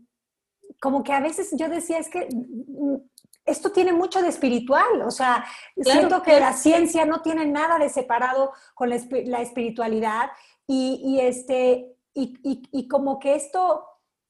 como 0.81 1.05
que 1.05 1.12
a 1.12 1.21
veces 1.21 1.55
yo 1.57 1.69
decía, 1.69 1.99
es 1.99 2.09
que 2.09 2.29
esto 3.45 3.73
tiene 3.73 3.93
mucho 3.93 4.23
de 4.23 4.29
espiritual, 4.29 5.03
o 5.03 5.11
sea, 5.11 5.45
siento 5.77 6.23
que 6.23 6.39
la 6.39 6.53
ciencia 6.53 7.05
no 7.05 7.23
tiene 7.23 7.47
nada 7.47 7.79
de 7.79 7.89
separado 7.89 8.53
con 8.75 8.89
la, 8.89 8.97
espiritualidad 9.41 10.31
y, 10.67 11.19
este, 11.21 11.97
y, 12.15 12.89
como 12.89 13.19
que 13.19 13.35
esto, 13.35 13.85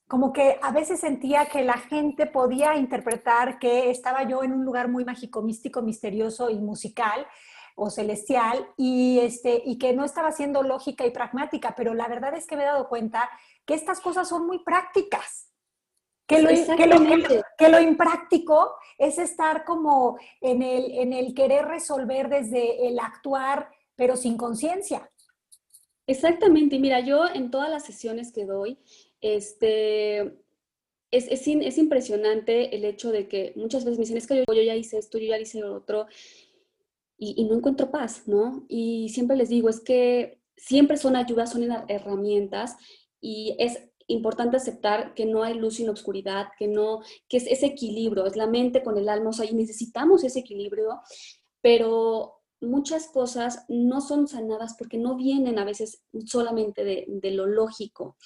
como 0.08 0.32
que 0.32 0.58
a 0.62 0.72
veces 0.72 1.00
sentía 1.00 1.46
que 1.46 1.62
la 1.62 1.78
gente 1.78 2.26
podía 2.26 2.76
interpretar 2.76 3.58
que 3.58 3.90
estaba 3.90 4.22
yo 4.22 4.42
en 4.42 4.54
un 4.54 4.64
lugar 4.64 4.88
muy 4.88 5.04
mágico, 5.04 5.42
místico, 5.42 5.82
misterioso 5.82 6.48
y 6.48 6.58
musical 6.58 7.26
o 7.74 7.90
celestial 7.90 8.66
y, 8.76 9.20
este, 9.20 9.62
y 9.64 9.78
que 9.78 9.92
no 9.92 10.04
estaba 10.04 10.32
siendo 10.32 10.62
lógica 10.62 11.04
y 11.04 11.10
pragmática, 11.10 11.74
pero 11.76 11.94
la 11.94 12.08
verdad 12.08 12.34
es 12.34 12.46
que 12.46 12.56
me 12.56 12.62
he 12.62 12.66
dado 12.66 12.88
cuenta 12.88 13.28
que 13.66 13.74
estas 13.74 14.00
cosas 14.00 14.28
son 14.28 14.46
muy 14.46 14.60
prácticas. 14.60 15.51
Que 16.36 16.86
lo, 16.86 16.98
que, 17.58 17.68
lo, 17.68 17.80
impráctico 17.80 18.74
es 18.98 19.18
estar 19.18 19.64
como 19.64 20.18
en 20.40 20.62
el, 20.62 20.90
en 20.92 21.12
el 21.12 21.34
querer 21.34 21.66
resolver 21.66 22.28
desde 22.28 22.88
el 22.88 22.98
actuar, 22.98 23.70
pero 23.96 24.16
sin 24.16 24.36
conciencia. 24.36 25.10
Exactamente, 26.06 26.78
mira, 26.78 27.00
yo 27.00 27.26
en 27.32 27.50
todas 27.50 27.70
las 27.70 27.84
sesiones 27.84 28.32
que 28.32 28.44
doy, 28.44 28.78
este, 29.20 30.42
es, 31.12 31.28
es, 31.28 31.78
impresionante 31.78 32.74
el 32.74 32.84
hecho 32.84 33.12
de 33.12 33.28
que 33.28 33.52
muchas 33.54 33.84
veces 33.84 33.98
me 33.98 34.02
dicen, 34.04 34.16
es 34.16 34.26
que 34.26 34.44
yo, 34.46 34.62
ya 34.62 34.74
hice 34.74 34.98
esto, 34.98 35.18
yo 35.18 35.28
ya 35.28 35.38
hice 35.38 35.62
otro, 35.62 36.06
y, 37.16 37.34
y, 37.36 37.44
no 37.44 37.54
encuentro 37.54 37.90
paz, 37.90 38.26
¿no? 38.26 38.64
Y 38.68 39.10
siempre 39.10 39.36
les 39.36 39.48
digo, 39.48 39.68
es 39.68 39.80
que 39.80 40.40
siempre 40.56 40.96
son 40.96 41.14
ayudas, 41.14 41.52
son 41.52 41.68
herramientas, 41.88 42.76
y 43.20 43.54
es 43.58 43.78
importante 44.06 44.56
aceptar 44.56 45.14
que 45.14 45.26
no 45.26 45.42
hay 45.42 45.54
luz 45.54 45.76
sin 45.76 45.88
obscuridad, 45.88 46.48
que 46.58 46.68
no, 46.68 47.00
que 47.28 47.38
es 47.38 47.46
ese 47.46 47.66
equilibrio, 47.66 48.26
es 48.26 48.36
la 48.36 48.46
mente 48.46 48.82
con 48.82 48.96
el 48.98 49.08
alma, 49.08 49.30
o 49.30 49.32
sea, 49.32 49.48
y 49.48 49.54
necesitamos 49.54 50.24
ese 50.24 50.40
equilibrio, 50.40 51.00
pero 51.60 52.42
muchas 52.60 53.08
cosas 53.08 53.64
no 53.68 54.00
son 54.00 54.28
sanadas 54.28 54.74
porque 54.78 54.98
no 54.98 55.16
vienen 55.16 55.58
a 55.58 55.64
veces 55.64 56.02
solamente 56.26 56.84
de, 56.84 57.30
lo 57.32 57.46
lógico, 57.46 58.16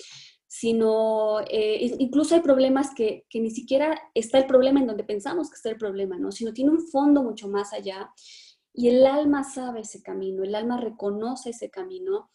sino 0.46 1.40
eh, 1.50 1.94
incluso 1.98 2.34
hay 2.34 2.40
problemas 2.40 2.94
que, 2.94 3.24
que, 3.28 3.40
ni 3.40 3.50
siquiera 3.50 3.98
está 4.14 4.38
el 4.38 4.46
problema 4.46 4.80
en 4.80 4.86
donde 4.86 5.04
pensamos 5.04 5.50
que 5.50 5.56
está 5.56 5.70
el 5.70 5.78
problema, 5.78 6.18
¿no? 6.18 6.30
Sino 6.32 6.52
tiene 6.52 6.70
un 6.70 6.86
fondo 6.88 7.22
mucho 7.22 7.48
más 7.48 7.72
allá 7.72 8.10
y 8.76 8.88
el 8.88 9.06
alma 9.06 9.42
sabe 9.42 9.80
ese 9.80 10.02
camino, 10.02 10.44
el 10.44 10.54
alma 10.54 10.76
reconoce 10.78 11.50
ese 11.50 11.70
camino 11.70 12.30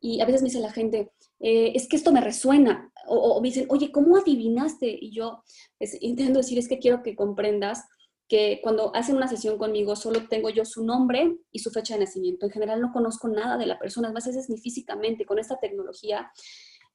y 0.00 0.20
a 0.20 0.26
veces 0.26 0.42
me 0.42 0.48
dice 0.48 0.60
la 0.60 0.72
gente, 0.72 1.12
eh, 1.46 1.72
es 1.74 1.86
que 1.86 1.96
esto 1.96 2.10
me 2.10 2.22
resuena, 2.22 2.90
o, 3.06 3.38
me 3.42 3.48
dicen, 3.48 3.66
oye, 3.68 3.92
¿cómo 3.92 4.16
adivinaste? 4.16 4.86
Y 4.98 5.10
yo 5.10 5.42
pues, 5.76 5.98
intento 6.00 6.38
decir, 6.38 6.58
es 6.58 6.68
que 6.68 6.78
quiero 6.78 7.02
que 7.02 7.14
comprendas 7.14 7.84
que 8.26 8.60
cuando 8.62 8.96
hacen 8.96 9.16
una 9.16 9.28
sesión 9.28 9.58
conmigo 9.58 9.94
solo 9.94 10.26
tengo 10.26 10.48
yo 10.48 10.64
su 10.64 10.86
nombre 10.86 11.36
y 11.52 11.58
su 11.58 11.70
fecha 11.70 11.92
de 11.92 12.00
nacimiento. 12.00 12.46
En 12.46 12.52
general 12.52 12.80
no 12.80 12.92
conozco 12.94 13.28
nada 13.28 13.58
de 13.58 13.66
la 13.66 13.78
persona, 13.78 14.10
más 14.10 14.26
veces 14.26 14.48
ni 14.48 14.56
físicamente. 14.56 15.26
Con 15.26 15.38
esta 15.38 15.58
tecnología 15.58 16.32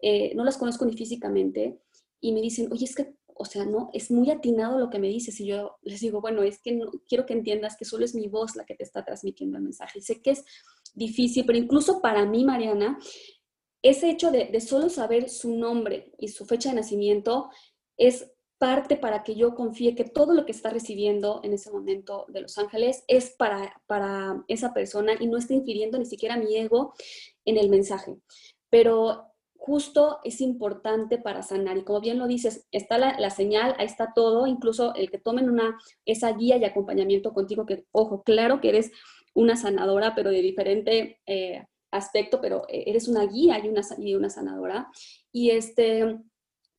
eh, 0.01 0.33
no 0.33 0.43
las 0.43 0.57
conozco 0.57 0.83
ni 0.83 0.97
físicamente 0.97 1.79
y 2.19 2.31
me 2.31 2.41
dicen, 2.41 2.69
oye, 2.71 2.85
es 2.85 2.95
que, 2.95 3.13
o 3.27 3.45
sea, 3.45 3.65
no, 3.65 3.91
es 3.93 4.09
muy 4.09 4.31
atinado 4.31 4.79
lo 4.79 4.89
que 4.89 4.97
me 4.97 5.09
dices. 5.09 5.39
Y 5.39 5.45
yo 5.45 5.75
les 5.83 5.99
digo, 5.99 6.21
bueno, 6.21 6.41
es 6.41 6.59
que 6.59 6.71
no, 6.71 6.89
quiero 7.07 7.27
que 7.27 7.33
entiendas 7.33 7.77
que 7.77 7.85
solo 7.85 8.03
es 8.03 8.15
mi 8.15 8.27
voz 8.27 8.55
la 8.55 8.65
que 8.65 8.73
te 8.73 8.83
está 8.83 9.05
transmitiendo 9.05 9.57
el 9.57 9.63
mensaje. 9.63 9.99
Y 9.99 10.01
sé 10.01 10.23
que 10.23 10.31
es 10.31 10.43
difícil, 10.95 11.45
pero 11.45 11.59
incluso 11.59 12.01
para 12.01 12.25
mí, 12.25 12.43
Mariana, 12.43 12.97
ese 13.81 14.09
hecho 14.09 14.31
de, 14.31 14.59
solo 14.61 14.89
saber 14.89 15.29
su 15.29 15.55
nombre 15.55 16.11
y 16.17 16.29
su 16.29 16.45
fecha 16.45 16.69
de 16.69 16.75
nacimiento 16.75 17.49
es 17.97 18.31
parte 18.57 18.97
para 18.97 19.23
que 19.23 19.35
yo 19.35 19.55
confíe 19.55 19.95
que 19.95 20.03
todo 20.03 20.33
lo 20.33 20.45
que 20.45 20.51
está 20.51 20.69
recibiendo 20.69 21.39
en 21.43 21.53
ese 21.53 21.71
momento 21.71 22.25
de 22.27 22.41
Los 22.41 22.57
Ángeles 22.57 23.05
es 23.07 23.31
para, 23.31 23.81
para 23.87 24.43
esa 24.49 24.73
persona 24.73 25.13
y 25.17 25.27
no 25.27 25.37
está 25.37 25.53
infiriendo 25.53 25.97
ni 25.97 26.05
siquiera 26.05 26.35
mi 26.35 26.57
ego 26.57 26.93
en 27.45 27.57
el 27.57 27.69
mensaje. 27.69 28.17
Pero 28.69 29.29
justo 29.55 30.19
es 30.23 30.41
importante 30.41 31.17
para 31.17 31.43
sanar. 31.43 31.77
Y 31.77 31.83
como 31.83 32.01
bien 32.01 32.17
lo 32.17 32.27
dices, 32.27 32.65
está 32.71 32.97
la, 32.97 33.29
señal, 33.29 33.75
ahí 33.77 33.85
está 33.85 34.13
todo, 34.13 34.47
incluso 34.47 34.93
el 34.95 35.11
que 35.11 35.19
tomen 35.19 35.49
una, 35.49 35.77
esa 36.05 36.31
guía 36.33 36.57
y 36.57 36.65
acompañamiento 36.65 37.33
contigo, 37.33 37.65
que, 37.65 37.85
ojo, 37.91 38.23
claro 38.23 38.61
que 38.61 38.69
eres 38.69 38.91
una 39.33 39.55
sanadora, 39.55 40.15
pero 40.15 40.31
de 40.31 40.41
diferente 40.41 41.21
eh, 41.27 41.65
aspecto, 41.91 42.39
pero 42.41 42.63
eres 42.69 43.07
una 43.07 43.25
guía 43.25 43.59
y 43.63 43.69
una, 43.69 43.81
y 43.97 44.15
una 44.15 44.29
sanadora. 44.29 44.89
Y 45.31 45.51
este, 45.51 46.17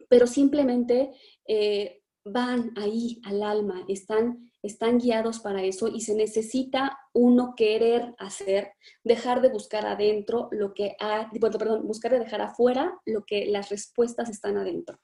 pero 0.08 0.26
simplemente 0.26 1.12
eh, 1.46 2.02
van 2.24 2.72
ahí 2.76 3.20
al 3.24 3.42
alma, 3.42 3.84
están, 3.88 4.50
están 4.62 4.98
guiados 4.98 5.40
para 5.40 5.62
eso 5.62 5.88
y 5.88 6.00
se 6.00 6.14
necesita 6.14 6.98
uno 7.12 7.54
querer 7.56 8.14
hacer, 8.18 8.72
dejar 9.04 9.40
de 9.40 9.50
buscar 9.50 9.86
adentro 9.86 10.48
lo 10.50 10.74
que 10.74 10.96
ha, 11.00 11.30
perdón, 11.40 11.86
buscar 11.86 12.12
de 12.12 12.20
dejar 12.20 12.42
afuera 12.42 13.00
lo 13.06 13.24
que 13.24 13.46
las 13.46 13.70
respuestas 13.70 14.28
están 14.28 14.58
adentro. 14.58 14.98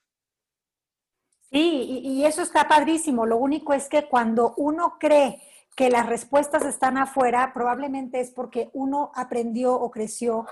Sí, 1.51 2.03
y, 2.03 2.25
eso 2.25 2.43
está 2.43 2.67
padrísimo. 2.67 3.25
Lo 3.25 3.37
único 3.37 3.73
es 3.73 3.89
que 3.89 4.09
cuando 4.09 4.55
uno 4.57 4.97
cree 4.99 5.41
que 5.77 5.91
las 5.91 6.09
respuestas 6.09 6.65
están 6.65 6.97
afuera, 6.97 7.53
probablemente 7.53 8.19
es 8.19 8.31
porque 8.31 8.71
uno 8.73 9.13
aprendió 9.15 9.75
o 9.75 9.91
creció 9.91 10.47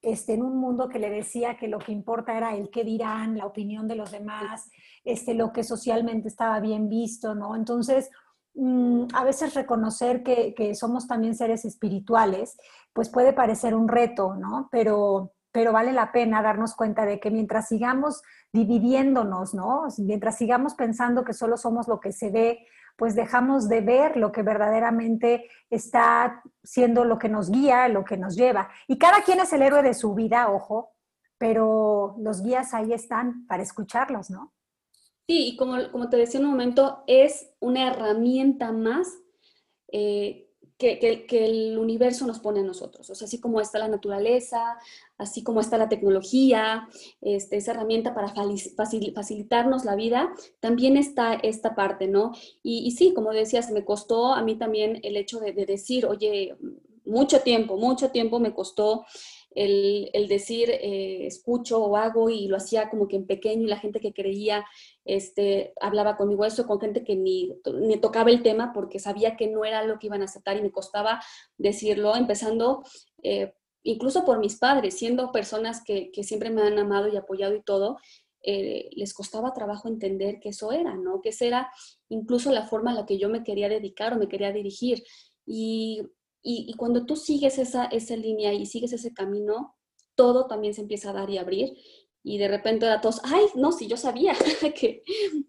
este, 0.00 0.34
en 0.34 0.42
un 0.42 0.58
mundo 0.58 0.88
que 0.88 1.00
le 1.00 1.10
decía 1.10 1.58
que 1.58 1.66
lo 1.66 1.78
que 1.78 1.90
importa 1.92 2.36
era 2.36 2.54
el 2.54 2.70
qué 2.70 2.84
dirán, 2.84 3.36
la 3.36 3.46
opinión 3.46 3.88
de 3.88 3.96
los 3.96 4.12
demás, 4.12 4.70
este, 5.04 5.34
lo 5.34 5.52
que 5.52 5.64
socialmente 5.64 6.28
estaba 6.28 6.60
bien 6.60 6.88
visto, 6.88 7.34
¿no? 7.34 7.56
Entonces, 7.56 8.10
mm, 8.54 9.08
a 9.12 9.24
veces 9.24 9.54
reconocer 9.54 10.22
que, 10.22 10.74
somos 10.76 11.08
también 11.08 11.34
seres 11.34 11.64
espirituales, 11.64 12.56
pues 12.92 13.08
puede 13.10 13.32
parecer 13.32 13.74
un 13.74 13.88
reto, 13.88 14.36
¿no? 14.36 14.68
Pero, 14.70 15.32
pero 15.50 15.72
vale 15.72 15.92
la 15.92 16.12
pena 16.12 16.42
darnos 16.42 16.76
cuenta 16.76 17.04
de 17.04 17.18
que 17.18 17.32
mientras 17.32 17.66
sigamos 17.66 18.22
dividiéndonos, 18.52 19.52
¿no? 19.52 19.82
Mientras 19.98 20.38
sigamos 20.38 20.74
pensando 20.74 21.24
que 21.24 21.34
solo 21.34 21.56
somos 21.56 21.88
lo 21.88 21.98
que 21.98 22.12
se 22.12 22.30
ve, 22.30 22.66
pues 22.96 23.14
dejamos 23.14 23.68
de 23.68 23.80
ver 23.80 24.16
lo 24.16 24.32
que 24.32 24.42
verdaderamente 24.42 25.48
está 25.70 26.42
siendo 26.62 27.04
lo 27.04 27.18
que 27.18 27.28
nos 27.28 27.50
guía, 27.50 27.88
lo 27.88 28.04
que 28.04 28.16
nos 28.16 28.36
lleva. 28.36 28.70
Y 28.88 28.98
cada 28.98 29.22
quien 29.22 29.40
es 29.40 29.52
el 29.52 29.62
héroe 29.62 29.82
de 29.82 29.94
su 29.94 30.14
vida, 30.14 30.50
ojo, 30.50 30.92
pero 31.38 32.16
los 32.18 32.42
guías 32.42 32.74
ahí 32.74 32.92
están 32.92 33.46
para 33.46 33.62
escucharlos, 33.62 34.30
¿no? 34.30 34.52
Sí, 35.26 35.48
y 35.48 35.56
como, 35.56 35.90
como 35.92 36.10
te 36.10 36.16
decía 36.16 36.40
en 36.40 36.46
un 36.46 36.52
momento, 36.52 37.04
es 37.06 37.50
una 37.60 37.88
herramienta 37.88 38.72
más 38.72 39.08
eh, 39.92 40.49
que, 40.80 41.28
el 41.30 41.78
universo 41.78 42.26
nos 42.26 42.40
pone 42.40 42.60
a 42.60 42.64
nosotros. 42.64 43.10
O 43.10 43.14
sea, 43.14 43.26
así 43.26 43.38
como 43.38 43.60
está 43.60 43.78
la 43.78 43.88
naturaleza, 43.88 44.78
así 45.18 45.42
como 45.42 45.60
está 45.60 45.76
la 45.76 45.90
tecnología, 45.90 46.88
este, 47.20 47.58
esa 47.58 47.72
herramienta 47.72 48.14
para 48.14 48.32
facilitarnos 49.14 49.84
la 49.84 49.94
vida, 49.94 50.32
también 50.58 50.96
está 50.96 51.34
esta 51.34 51.74
parte, 51.74 52.08
¿no? 52.08 52.32
Y, 52.62 52.90
sí, 52.92 53.12
como 53.12 53.30
decías, 53.32 53.70
me 53.70 53.84
costó 53.84 54.32
a 54.32 54.42
mí 54.42 54.56
también 54.56 54.98
el 55.02 55.16
hecho 55.16 55.38
de, 55.38 55.52
de 55.52 55.66
decir, 55.66 56.06
oye, 56.06 56.56
mucho 57.04 57.40
tiempo, 57.40 57.76
mucho 57.76 58.10
tiempo 58.10 58.40
me 58.40 58.54
costó 58.54 59.04
el, 59.54 60.26
decir 60.28 60.70
eh, 60.70 61.26
escucho 61.26 61.82
o 61.82 61.96
hago 61.96 62.30
y 62.30 62.46
lo 62.46 62.56
hacía 62.56 62.88
como 62.88 63.08
que 63.08 63.16
en 63.16 63.26
pequeño 63.26 63.64
y 63.64 63.70
la 63.70 63.78
gente 63.78 64.00
que 64.00 64.12
creía 64.12 64.64
este, 65.16 65.72
hablaba 65.80 66.16
conmigo 66.16 66.44
eso, 66.44 66.66
con 66.66 66.80
gente 66.80 67.04
que 67.04 67.16
ni, 67.16 67.52
ni 67.80 67.96
tocaba 67.98 68.30
el 68.30 68.42
tema 68.42 68.72
porque 68.72 68.98
sabía 68.98 69.36
que 69.36 69.48
no 69.48 69.64
era 69.64 69.84
lo 69.84 69.98
que 69.98 70.06
iban 70.06 70.22
a 70.22 70.26
aceptar 70.26 70.56
y 70.56 70.62
me 70.62 70.70
costaba 70.70 71.20
decirlo, 71.58 72.16
empezando 72.16 72.82
eh, 73.22 73.54
incluso 73.82 74.24
por 74.24 74.38
mis 74.38 74.56
padres, 74.56 74.98
siendo 74.98 75.32
personas 75.32 75.82
que, 75.84 76.10
siempre 76.22 76.50
me 76.50 76.62
han 76.62 76.78
amado 76.78 77.08
y 77.08 77.16
apoyado 77.16 77.54
y 77.54 77.62
todo, 77.62 77.98
eh, 78.42 78.88
les 78.92 79.12
costaba 79.12 79.52
trabajo 79.52 79.88
entender 79.88 80.40
que 80.40 80.50
eso 80.50 80.72
era, 80.72 80.96
¿no? 80.96 81.20
Que 81.20 81.28
esa 81.28 81.44
era 81.44 81.70
incluso 82.08 82.50
la 82.52 82.66
forma 82.66 82.90
en 82.90 82.96
la 82.96 83.06
que 83.06 83.18
yo 83.18 83.28
me 83.28 83.44
quería 83.44 83.68
dedicar 83.68 84.14
o 84.14 84.18
me 84.18 84.28
quería 84.28 84.52
dirigir. 84.52 85.02
Y 85.44 86.02
y, 86.42 86.74
cuando 86.74 87.04
tú 87.04 87.16
sigues 87.16 87.58
esa, 87.58 87.84
esa 87.86 88.16
línea 88.16 88.52
y 88.54 88.64
sigues 88.66 88.92
ese 88.92 89.12
camino, 89.12 89.76
todo 90.14 90.46
también 90.46 90.74
se 90.74 90.80
empieza 90.80 91.10
a 91.10 91.12
dar 91.12 91.30
y 91.30 91.38
abrir. 91.38 91.76
Y 92.22 92.38
de 92.38 92.48
repente 92.48 92.86
a 92.88 93.00
todos, 93.00 93.20
ay, 93.24 93.46
no, 93.54 93.72
si 93.72 93.86
yo 93.88 93.96
sabía 93.96 94.34
que, 94.74 95.02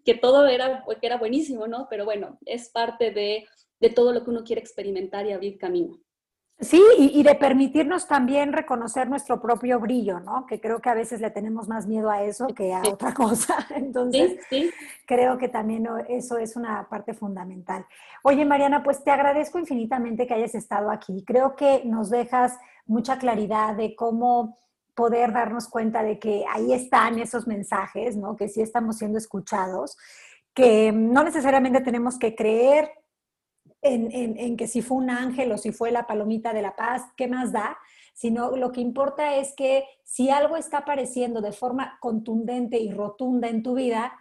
que 0.04 0.14
todo 0.14 0.46
era, 0.46 0.84
que 1.00 1.06
era 1.06 1.18
buenísimo, 1.18 1.66
¿no? 1.66 1.86
Pero 1.90 2.04
bueno, 2.04 2.38
es 2.46 2.70
parte 2.70 3.10
de, 3.10 3.46
de 3.80 3.90
todo 3.90 4.12
lo 4.12 4.24
que 4.24 4.30
uno 4.30 4.44
quiere 4.44 4.60
experimentar 4.60 5.26
y 5.26 5.32
abrir 5.32 5.58
camino. 5.58 6.00
Sí, 6.62 6.80
y, 6.96 7.24
de 7.24 7.34
permitirnos 7.34 8.06
también 8.06 8.52
reconocer 8.52 9.08
nuestro 9.08 9.40
propio 9.40 9.80
brillo, 9.80 10.20
¿no? 10.20 10.46
Que 10.46 10.60
creo 10.60 10.80
que 10.80 10.90
a 10.90 10.94
veces 10.94 11.20
le 11.20 11.30
tenemos 11.30 11.66
más 11.66 11.88
miedo 11.88 12.08
a 12.08 12.22
eso 12.22 12.46
que 12.54 12.72
a 12.72 12.82
otra 12.88 13.12
cosa. 13.14 13.66
Entonces, 13.74 14.38
creo 15.04 15.38
que 15.38 15.48
también 15.48 15.88
eso 16.08 16.38
es 16.38 16.54
una 16.54 16.88
parte 16.88 17.14
fundamental. 17.14 17.84
Oye, 18.22 18.44
Mariana, 18.44 18.84
pues 18.84 19.02
te 19.02 19.10
agradezco 19.10 19.58
infinitamente 19.58 20.24
que 20.24 20.34
hayas 20.34 20.54
estado 20.54 20.92
aquí. 20.92 21.24
Creo 21.26 21.56
que 21.56 21.82
nos 21.84 22.10
dejas 22.10 22.56
mucha 22.86 23.18
claridad 23.18 23.74
de 23.74 23.96
cómo 23.96 24.56
poder 25.02 25.32
darnos 25.32 25.66
cuenta 25.66 26.04
de 26.04 26.20
que 26.20 26.44
ahí 26.48 26.72
están 26.72 27.18
esos 27.18 27.48
mensajes, 27.48 28.16
¿no? 28.16 28.36
Que 28.36 28.46
sí 28.46 28.60
estamos 28.62 28.98
siendo 28.98 29.18
escuchados, 29.18 29.98
que 30.54 30.92
no 30.92 31.24
necesariamente 31.24 31.80
tenemos 31.80 32.20
que 32.20 32.36
creer 32.36 32.88
en, 33.80 34.56
que 34.56 34.68
si 34.68 34.80
fue 34.80 34.98
un 34.98 35.10
ángel 35.10 35.50
o 35.50 35.58
si 35.58 35.72
fue 35.72 35.90
la 35.90 36.06
palomita 36.06 36.52
de 36.52 36.62
la 36.62 36.76
paz, 36.76 37.02
¿qué 37.16 37.26
más 37.26 37.50
da? 37.50 37.76
Sino 38.14 38.56
lo 38.56 38.70
que 38.70 38.80
importa 38.80 39.34
es 39.34 39.54
que 39.56 39.82
si 40.04 40.30
algo 40.30 40.56
está 40.56 40.78
apareciendo 40.78 41.40
de 41.40 41.50
forma 41.50 41.98
contundente 41.98 42.78
y 42.78 42.92
rotunda 42.92 43.48
en 43.48 43.64
tu 43.64 43.74
vida, 43.74 44.12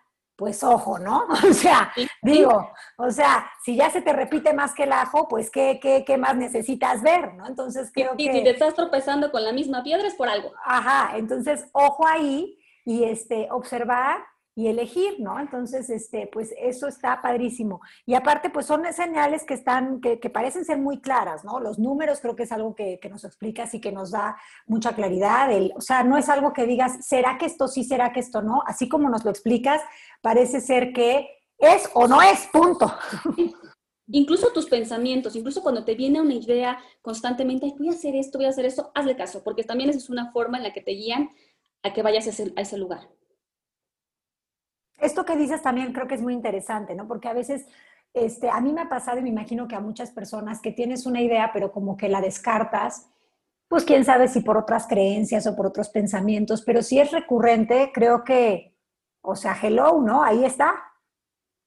pues 0.41 0.63
ojo, 0.63 0.97
¿no? 0.97 1.25
O 1.47 1.53
sea, 1.53 1.93
digo, 2.23 2.71
o 2.97 3.11
sea, 3.11 3.47
si 3.63 3.75
ya 3.75 3.91
se 3.91 4.01
te 4.01 4.11
repite 4.11 4.53
más 4.53 4.73
que 4.73 4.85
el 4.85 4.91
ajo, 4.91 5.27
pues 5.27 5.51
¿qué, 5.51 5.79
qué, 5.79 6.03
qué 6.03 6.17
más 6.17 6.35
necesitas 6.35 7.03
ver, 7.03 7.35
¿no? 7.35 7.45
Entonces 7.45 7.91
creo 7.93 8.17
que... 8.17 8.23
si 8.23 8.43
te 8.43 8.49
estás 8.49 8.73
tropezando 8.73 9.31
con 9.31 9.43
la 9.43 9.51
misma 9.51 9.83
piedra 9.83 10.07
es 10.07 10.15
por 10.15 10.27
algo. 10.27 10.51
Ajá, 10.65 11.15
entonces 11.15 11.67
ojo 11.73 12.07
ahí 12.07 12.57
y 12.85 13.03
este, 13.03 13.49
observar 13.51 14.17
y 14.53 14.67
elegir, 14.67 15.15
¿no? 15.19 15.39
Entonces, 15.39 15.89
este, 15.89 16.29
pues 16.31 16.53
eso 16.57 16.87
está 16.87 17.21
padrísimo. 17.21 17.79
Y 18.05 18.15
aparte, 18.15 18.49
pues 18.49 18.65
son 18.65 18.83
señales 18.91 19.45
que 19.45 19.53
están, 19.53 20.01
que, 20.01 20.17
parecen 20.29 20.65
ser 20.65 20.77
muy 20.77 20.99
claras, 20.99 21.45
¿no? 21.45 21.59
Los 21.59 21.79
números 21.79 22.19
creo 22.19 22.35
que 22.35 22.43
es 22.43 22.51
algo 22.51 22.75
que, 22.75 22.99
nos 23.09 23.23
explicas 23.23 23.73
y 23.73 23.79
que 23.79 23.91
nos 23.91 24.11
da 24.11 24.37
mucha 24.67 24.93
claridad. 24.93 25.49
o 25.75 25.81
sea, 25.81 26.03
no 26.03 26.17
es 26.17 26.27
algo 26.27 26.51
que 26.51 26.65
digas, 26.65 27.05
¿será 27.05 27.37
que 27.37 27.45
esto 27.45 27.67
sí, 27.67 27.83
será 27.83 28.11
que 28.11 28.19
esto 28.19 28.41
no? 28.41 28.63
Así 28.67 28.89
como 28.89 29.09
nos 29.09 29.23
lo 29.23 29.31
explicas, 29.31 29.81
parece 30.21 30.61
ser 30.61 30.93
que 30.93 31.29
es 31.57 31.89
o 31.93 32.07
no 32.07 32.21
es, 32.21 32.47
punto. 32.47 32.91
Incluso 34.13 34.51
tus 34.51 34.65
pensamientos, 34.65 35.37
incluso 35.37 35.63
cuando 35.63 35.85
te 35.85 35.95
viene 35.95 36.19
una 36.19 36.33
idea 36.33 36.77
constantemente, 37.01 37.73
voy 37.77 37.87
a 37.87 37.91
hacer 37.91 38.13
esto, 38.13 38.39
voy 38.39 38.45
a 38.45 38.49
hacer 38.49 38.65
esto, 38.65 38.91
hazle 38.93 39.15
caso, 39.15 39.41
porque 39.41 39.63
también 39.63 39.89
esa 39.89 39.99
es 39.99 40.09
una 40.09 40.33
forma 40.33 40.57
en 40.57 40.63
la 40.63 40.73
que 40.73 40.81
te 40.81 40.91
guían 40.91 41.29
a 41.81 41.93
que 41.93 42.01
vayas 42.01 42.27
a 42.27 42.61
ese 42.61 42.77
lugar. 42.77 43.07
Esto 44.99 45.23
que 45.23 45.37
dices 45.37 45.61
también 45.61 45.93
creo 45.93 46.07
que 46.07 46.15
es 46.15 46.21
muy 46.21 46.33
interesante, 46.33 46.93
¿no? 46.93 47.07
Porque 47.07 47.29
a 47.29 47.33
veces 47.33 47.67
este, 48.13 48.49
a 48.49 48.59
mí 48.59 48.73
me 48.73 48.81
ha 48.81 48.89
pasado 48.89 49.19
y 49.19 49.23
me 49.23 49.29
imagino 49.29 49.67
que 49.67 49.75
a 49.75 49.79
muchas 49.79 50.11
personas 50.11 50.59
que 50.61 50.71
tienes 50.71 51.05
una 51.05 51.21
idea, 51.21 51.51
pero 51.53 51.71
como 51.71 51.95
que 51.95 52.09
la 52.09 52.21
descartas, 52.21 53.09
pues 53.69 53.85
quién 53.85 54.03
sabe 54.03 54.27
si 54.27 54.41
por 54.41 54.57
otras 54.57 54.87
creencias 54.87 55.47
o 55.47 55.55
por 55.55 55.67
otros 55.67 55.89
pensamientos, 55.89 56.61
pero 56.63 56.83
si 56.83 56.99
es 56.99 57.11
recurrente, 57.11 57.91
creo 57.93 58.23
que, 58.25 58.70
o 59.21 59.35
sea, 59.35 59.57
hello, 59.61 60.01
¿no? 60.01 60.23
Ahí 60.23 60.43
está. 60.45 60.73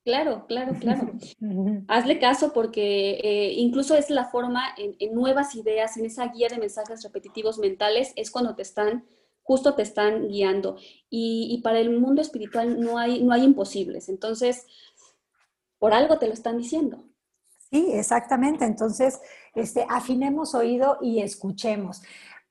Claro, 0.04 0.46
claro, 0.46 0.74
claro. 0.78 1.12
Hazle 1.88 2.18
caso 2.18 2.52
porque 2.52 3.20
eh, 3.22 3.52
incluso 3.54 3.96
es 3.96 4.10
la 4.10 4.26
forma 4.26 4.62
en, 4.76 4.96
en, 4.98 5.14
nuevas 5.14 5.54
ideas, 5.54 5.96
en 5.96 6.04
esa 6.04 6.26
guía 6.28 6.48
de 6.48 6.58
mensajes 6.58 7.02
repetitivos 7.02 7.58
mentales, 7.58 8.12
es 8.16 8.30
cuando 8.30 8.54
te 8.54 8.62
están 8.62 9.04
justo 9.44 9.74
te 9.74 9.82
están 9.82 10.28
guiando. 10.28 10.76
Y, 11.08 11.60
para 11.62 11.78
el 11.78 12.00
mundo 12.00 12.20
espiritual 12.20 12.80
no 12.80 12.98
hay, 12.98 13.22
no 13.22 13.32
hay 13.32 13.44
imposibles. 13.44 14.08
Entonces, 14.08 14.66
por 15.78 15.92
algo 15.92 16.18
te 16.18 16.26
lo 16.26 16.32
están 16.32 16.58
diciendo. 16.58 17.04
Sí, 17.70 17.90
exactamente. 17.92 18.64
Entonces, 18.64 19.20
este, 19.54 19.86
afinemos 19.88 20.54
oído 20.54 20.98
y 21.00 21.20
escuchemos. 21.20 22.02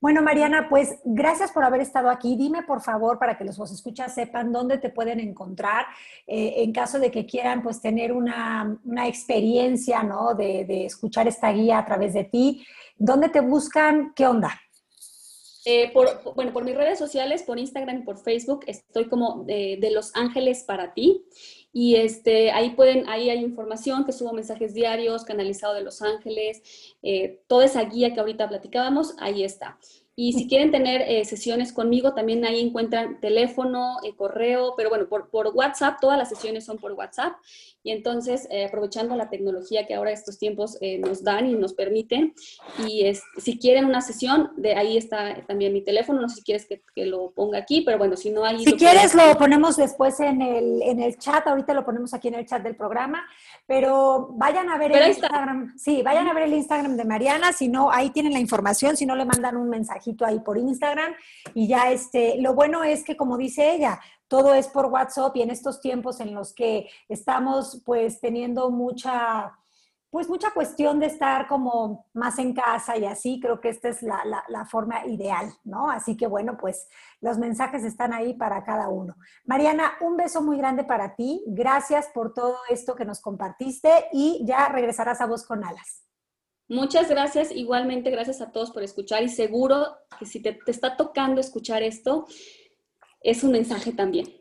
Bueno, 0.04 0.20
Mariana, 0.20 0.66
pues 0.68 0.98
gracias 1.02 1.50
por 1.50 1.64
haber 1.64 1.80
estado 1.80 2.10
aquí. 2.10 2.36
Dime, 2.36 2.62
por 2.62 2.82
favor, 2.82 3.18
para 3.18 3.38
que 3.38 3.44
los 3.44 3.56
vos 3.56 3.72
escuchas 3.72 4.14
sepan 4.14 4.52
dónde 4.52 4.76
te 4.76 4.90
pueden 4.90 5.18
encontrar 5.18 5.86
eh, 6.26 6.56
en 6.58 6.74
caso 6.74 6.98
de 6.98 7.10
que 7.10 7.24
quieran 7.24 7.62
pues 7.62 7.80
tener 7.80 8.12
una, 8.12 8.78
experiencia, 9.06 10.02
¿no? 10.02 10.34
De, 10.34 10.66
de, 10.66 10.84
escuchar 10.84 11.26
esta 11.26 11.50
guía 11.52 11.78
a 11.78 11.86
través 11.86 12.12
de 12.12 12.24
ti. 12.24 12.66
¿Dónde 12.98 13.30
te 13.30 13.40
buscan? 13.40 14.12
¿Qué 14.14 14.26
onda? 14.26 14.50
Eh, 15.66 15.90
por, 15.92 16.34
bueno, 16.34 16.52
por 16.52 16.64
mis 16.64 16.76
redes 16.76 16.98
sociales, 16.98 17.42
por 17.42 17.58
Instagram 17.58 18.00
y 18.00 18.02
por 18.02 18.18
Facebook, 18.18 18.64
estoy 18.66 19.08
como 19.08 19.44
de, 19.44 19.78
Los 19.90 20.14
Ángeles 20.14 20.64
para 20.64 20.92
ti. 20.92 21.24
Y 21.76 21.96
este, 21.96 22.52
ahí 22.52 22.70
pueden, 22.70 23.08
ahí 23.08 23.30
hay 23.30 23.40
información 23.40 24.04
que 24.04 24.12
subo 24.12 24.32
mensajes 24.32 24.74
diarios, 24.74 25.24
canalizado 25.24 25.74
de 25.74 25.82
Los 25.82 26.02
Ángeles, 26.02 26.62
eh, 27.02 27.40
toda 27.48 27.64
esa 27.64 27.82
guía 27.82 28.14
que 28.14 28.20
ahorita 28.20 28.48
platicábamos, 28.48 29.16
ahí 29.18 29.42
está. 29.42 29.76
Y 30.16 30.34
si 30.34 30.46
quieren 30.46 30.70
tener 30.70 31.02
eh, 31.02 31.24
sesiones 31.24 31.72
conmigo, 31.72 32.14
también 32.14 32.44
ahí 32.44 32.60
encuentran 32.60 33.20
teléfono, 33.20 33.96
eh, 34.04 34.14
correo, 34.14 34.74
pero 34.76 34.88
bueno, 34.88 35.08
por, 35.08 35.28
por, 35.30 35.48
WhatsApp, 35.48 35.98
todas 36.00 36.16
las 36.16 36.28
sesiones 36.28 36.64
son 36.64 36.78
por 36.78 36.92
WhatsApp. 36.92 37.32
Y 37.84 37.92
entonces, 37.92 38.48
eh, 38.50 38.64
aprovechando 38.64 39.14
la 39.14 39.30
tecnología 39.30 39.86
que 39.86 39.94
ahora 39.94 40.10
estos 40.10 40.38
tiempos 40.38 40.78
nos 40.98 41.22
dan 41.22 41.46
y 41.46 41.54
nos 41.54 41.74
permiten, 41.74 42.34
y 42.86 43.06
es, 43.06 43.22
si 43.36 43.58
quieren 43.58 43.84
una 43.84 44.00
sesión, 44.00 44.50
de 44.56 44.74
ahí 44.74 44.96
está 44.96 45.44
también 45.46 45.72
mi 45.72 45.82
teléfono, 45.82 46.20
no 46.20 46.28
sé 46.28 46.36
si 46.36 46.42
quieres 46.42 46.66
que, 46.66 46.82
que 46.94 47.06
lo 47.06 47.30
ponga 47.30 47.58
aquí, 47.58 47.82
pero 47.82 47.98
bueno, 47.98 48.16
si 48.16 48.30
no 48.30 48.44
hay... 48.44 48.64
Si 48.64 48.72
quieres, 48.72 49.14
lo 49.14 49.36
ponemos 49.36 49.76
después 49.76 50.18
en 50.20 50.40
el, 50.40 50.82
en 50.82 51.00
el 51.00 51.18
chat, 51.18 51.46
ahorita 51.46 51.74
lo 51.74 51.84
ponemos 51.84 52.14
aquí 52.14 52.28
en 52.28 52.34
el 52.34 52.46
chat 52.46 52.62
del 52.62 52.74
programa, 52.74 53.24
pero 53.66 54.30
vayan 54.32 54.70
a 54.70 54.78
ver 54.78 54.92
el 54.92 55.08
Instagram. 55.08 55.76
Sí, 55.76 56.02
vayan 56.02 56.26
a 56.26 56.32
ver 56.32 56.44
el 56.44 56.54
Instagram 56.54 56.96
de 56.96 57.04
Mariana, 57.04 57.52
si 57.52 57.68
no, 57.68 57.90
ahí 57.90 58.10
tienen 58.10 58.32
la 58.32 58.40
información, 58.40 58.96
si 58.96 59.04
no 59.04 59.14
le 59.14 59.26
mandan 59.26 59.56
un 59.56 59.68
mensaje 59.68 60.14
ahí 60.24 60.40
por 60.40 60.58
Instagram 60.58 61.14
y 61.54 61.66
ya 61.68 61.90
este, 61.90 62.40
lo 62.40 62.54
bueno 62.54 62.84
es 62.84 63.04
que 63.04 63.16
como 63.16 63.36
dice 63.36 63.74
ella, 63.74 64.00
todo 64.28 64.54
es 64.54 64.68
por 64.68 64.86
WhatsApp 64.86 65.36
y 65.36 65.42
en 65.42 65.50
estos 65.50 65.80
tiempos 65.80 66.20
en 66.20 66.34
los 66.34 66.52
que 66.54 66.88
estamos 67.08 67.82
pues 67.84 68.20
teniendo 68.20 68.70
mucha 68.70 69.52
pues 70.14 70.28
mucha 70.28 70.52
cuestión 70.52 71.00
de 71.00 71.06
estar 71.06 71.48
como 71.48 72.06
más 72.12 72.38
en 72.38 72.54
casa 72.54 72.96
y 72.96 73.04
así, 73.04 73.40
creo 73.40 73.60
que 73.60 73.68
esta 73.68 73.88
es 73.88 74.00
la, 74.00 74.22
la, 74.46 74.64
forma 74.64 75.04
ideal, 75.06 75.52
¿no? 75.64 75.90
Así 75.90 76.16
que 76.16 76.28
bueno, 76.28 76.56
pues 76.56 76.86
los 77.20 77.36
mensajes 77.36 77.82
están 77.82 78.12
ahí 78.12 78.32
para 78.32 78.62
cada 78.62 78.88
uno. 78.88 79.16
Mariana, 79.44 79.94
un 80.02 80.16
beso 80.16 80.40
muy 80.40 80.56
grande 80.56 80.84
para 80.84 81.16
ti, 81.16 81.42
gracias 81.48 82.10
por 82.14 82.32
todo 82.32 82.58
esto 82.68 82.94
que 82.94 83.04
nos 83.04 83.20
compartiste 83.20 83.90
y 84.12 84.40
ya 84.44 84.68
regresarás 84.68 85.20
a 85.20 85.26
vos 85.26 85.44
con 85.44 85.64
alas. 85.64 86.04
Muchas 86.68 87.10
gracias, 87.10 87.50
igualmente 87.50 88.10
gracias 88.10 88.40
a 88.40 88.50
todos 88.50 88.70
por 88.70 88.82
escuchar 88.82 89.22
y 89.22 89.28
seguro 89.28 89.98
que 90.18 90.24
si 90.24 90.40
te, 90.40 90.58
está 90.66 90.96
tocando 90.96 91.40
escuchar 91.40 91.82
esto, 91.82 92.26
es 93.24 93.42
un 93.42 93.50
mensaje 93.50 93.92
también. 93.92 94.32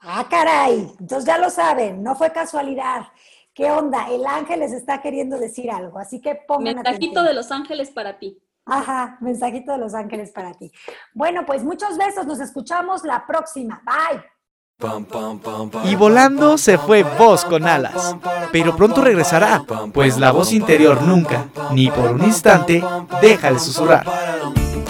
Ah, 0.00 0.26
caray, 0.28 0.92
entonces 0.98 1.24
ya 1.24 1.38
lo 1.38 1.48
saben, 1.48 2.02
no 2.02 2.16
fue 2.16 2.32
casualidad. 2.32 3.06
¿Qué 3.54 3.70
onda? 3.70 4.08
El 4.10 4.26
ángel 4.26 4.60
les 4.60 4.72
está 4.72 5.00
queriendo 5.00 5.38
decir 5.38 5.70
algo, 5.70 5.98
así 5.98 6.20
que 6.20 6.34
pongan 6.34 6.76
Mensajito 6.76 7.22
de 7.22 7.34
los 7.34 7.52
ángeles 7.52 7.90
para 7.90 8.18
ti. 8.18 8.42
Ajá, 8.64 9.18
mensajito 9.20 9.72
de 9.72 9.78
los 9.78 9.94
ángeles 9.94 10.30
para 10.30 10.54
ti. 10.54 10.70
Bueno, 11.14 11.44
pues 11.44 11.64
muchos 11.64 11.96
besos, 11.96 12.26
nos 12.26 12.40
escuchamos 12.40 13.04
la 13.04 13.26
próxima. 13.26 13.82
Bye. 13.84 14.22
Y 15.84 15.94
volando 15.94 16.58
se 16.58 16.78
fue 16.78 17.04
voz 17.04 17.44
con 17.44 17.66
alas, 17.68 18.16
pero 18.50 18.74
pronto 18.74 19.00
regresará, 19.00 19.64
pues 19.92 20.18
la 20.18 20.32
voz 20.32 20.52
interior 20.52 21.02
nunca, 21.02 21.46
ni 21.72 21.88
por 21.88 22.10
un 22.10 22.24
instante, 22.24 22.82
deja 23.20 23.52
de 23.52 23.58
susurrar. 23.60 24.61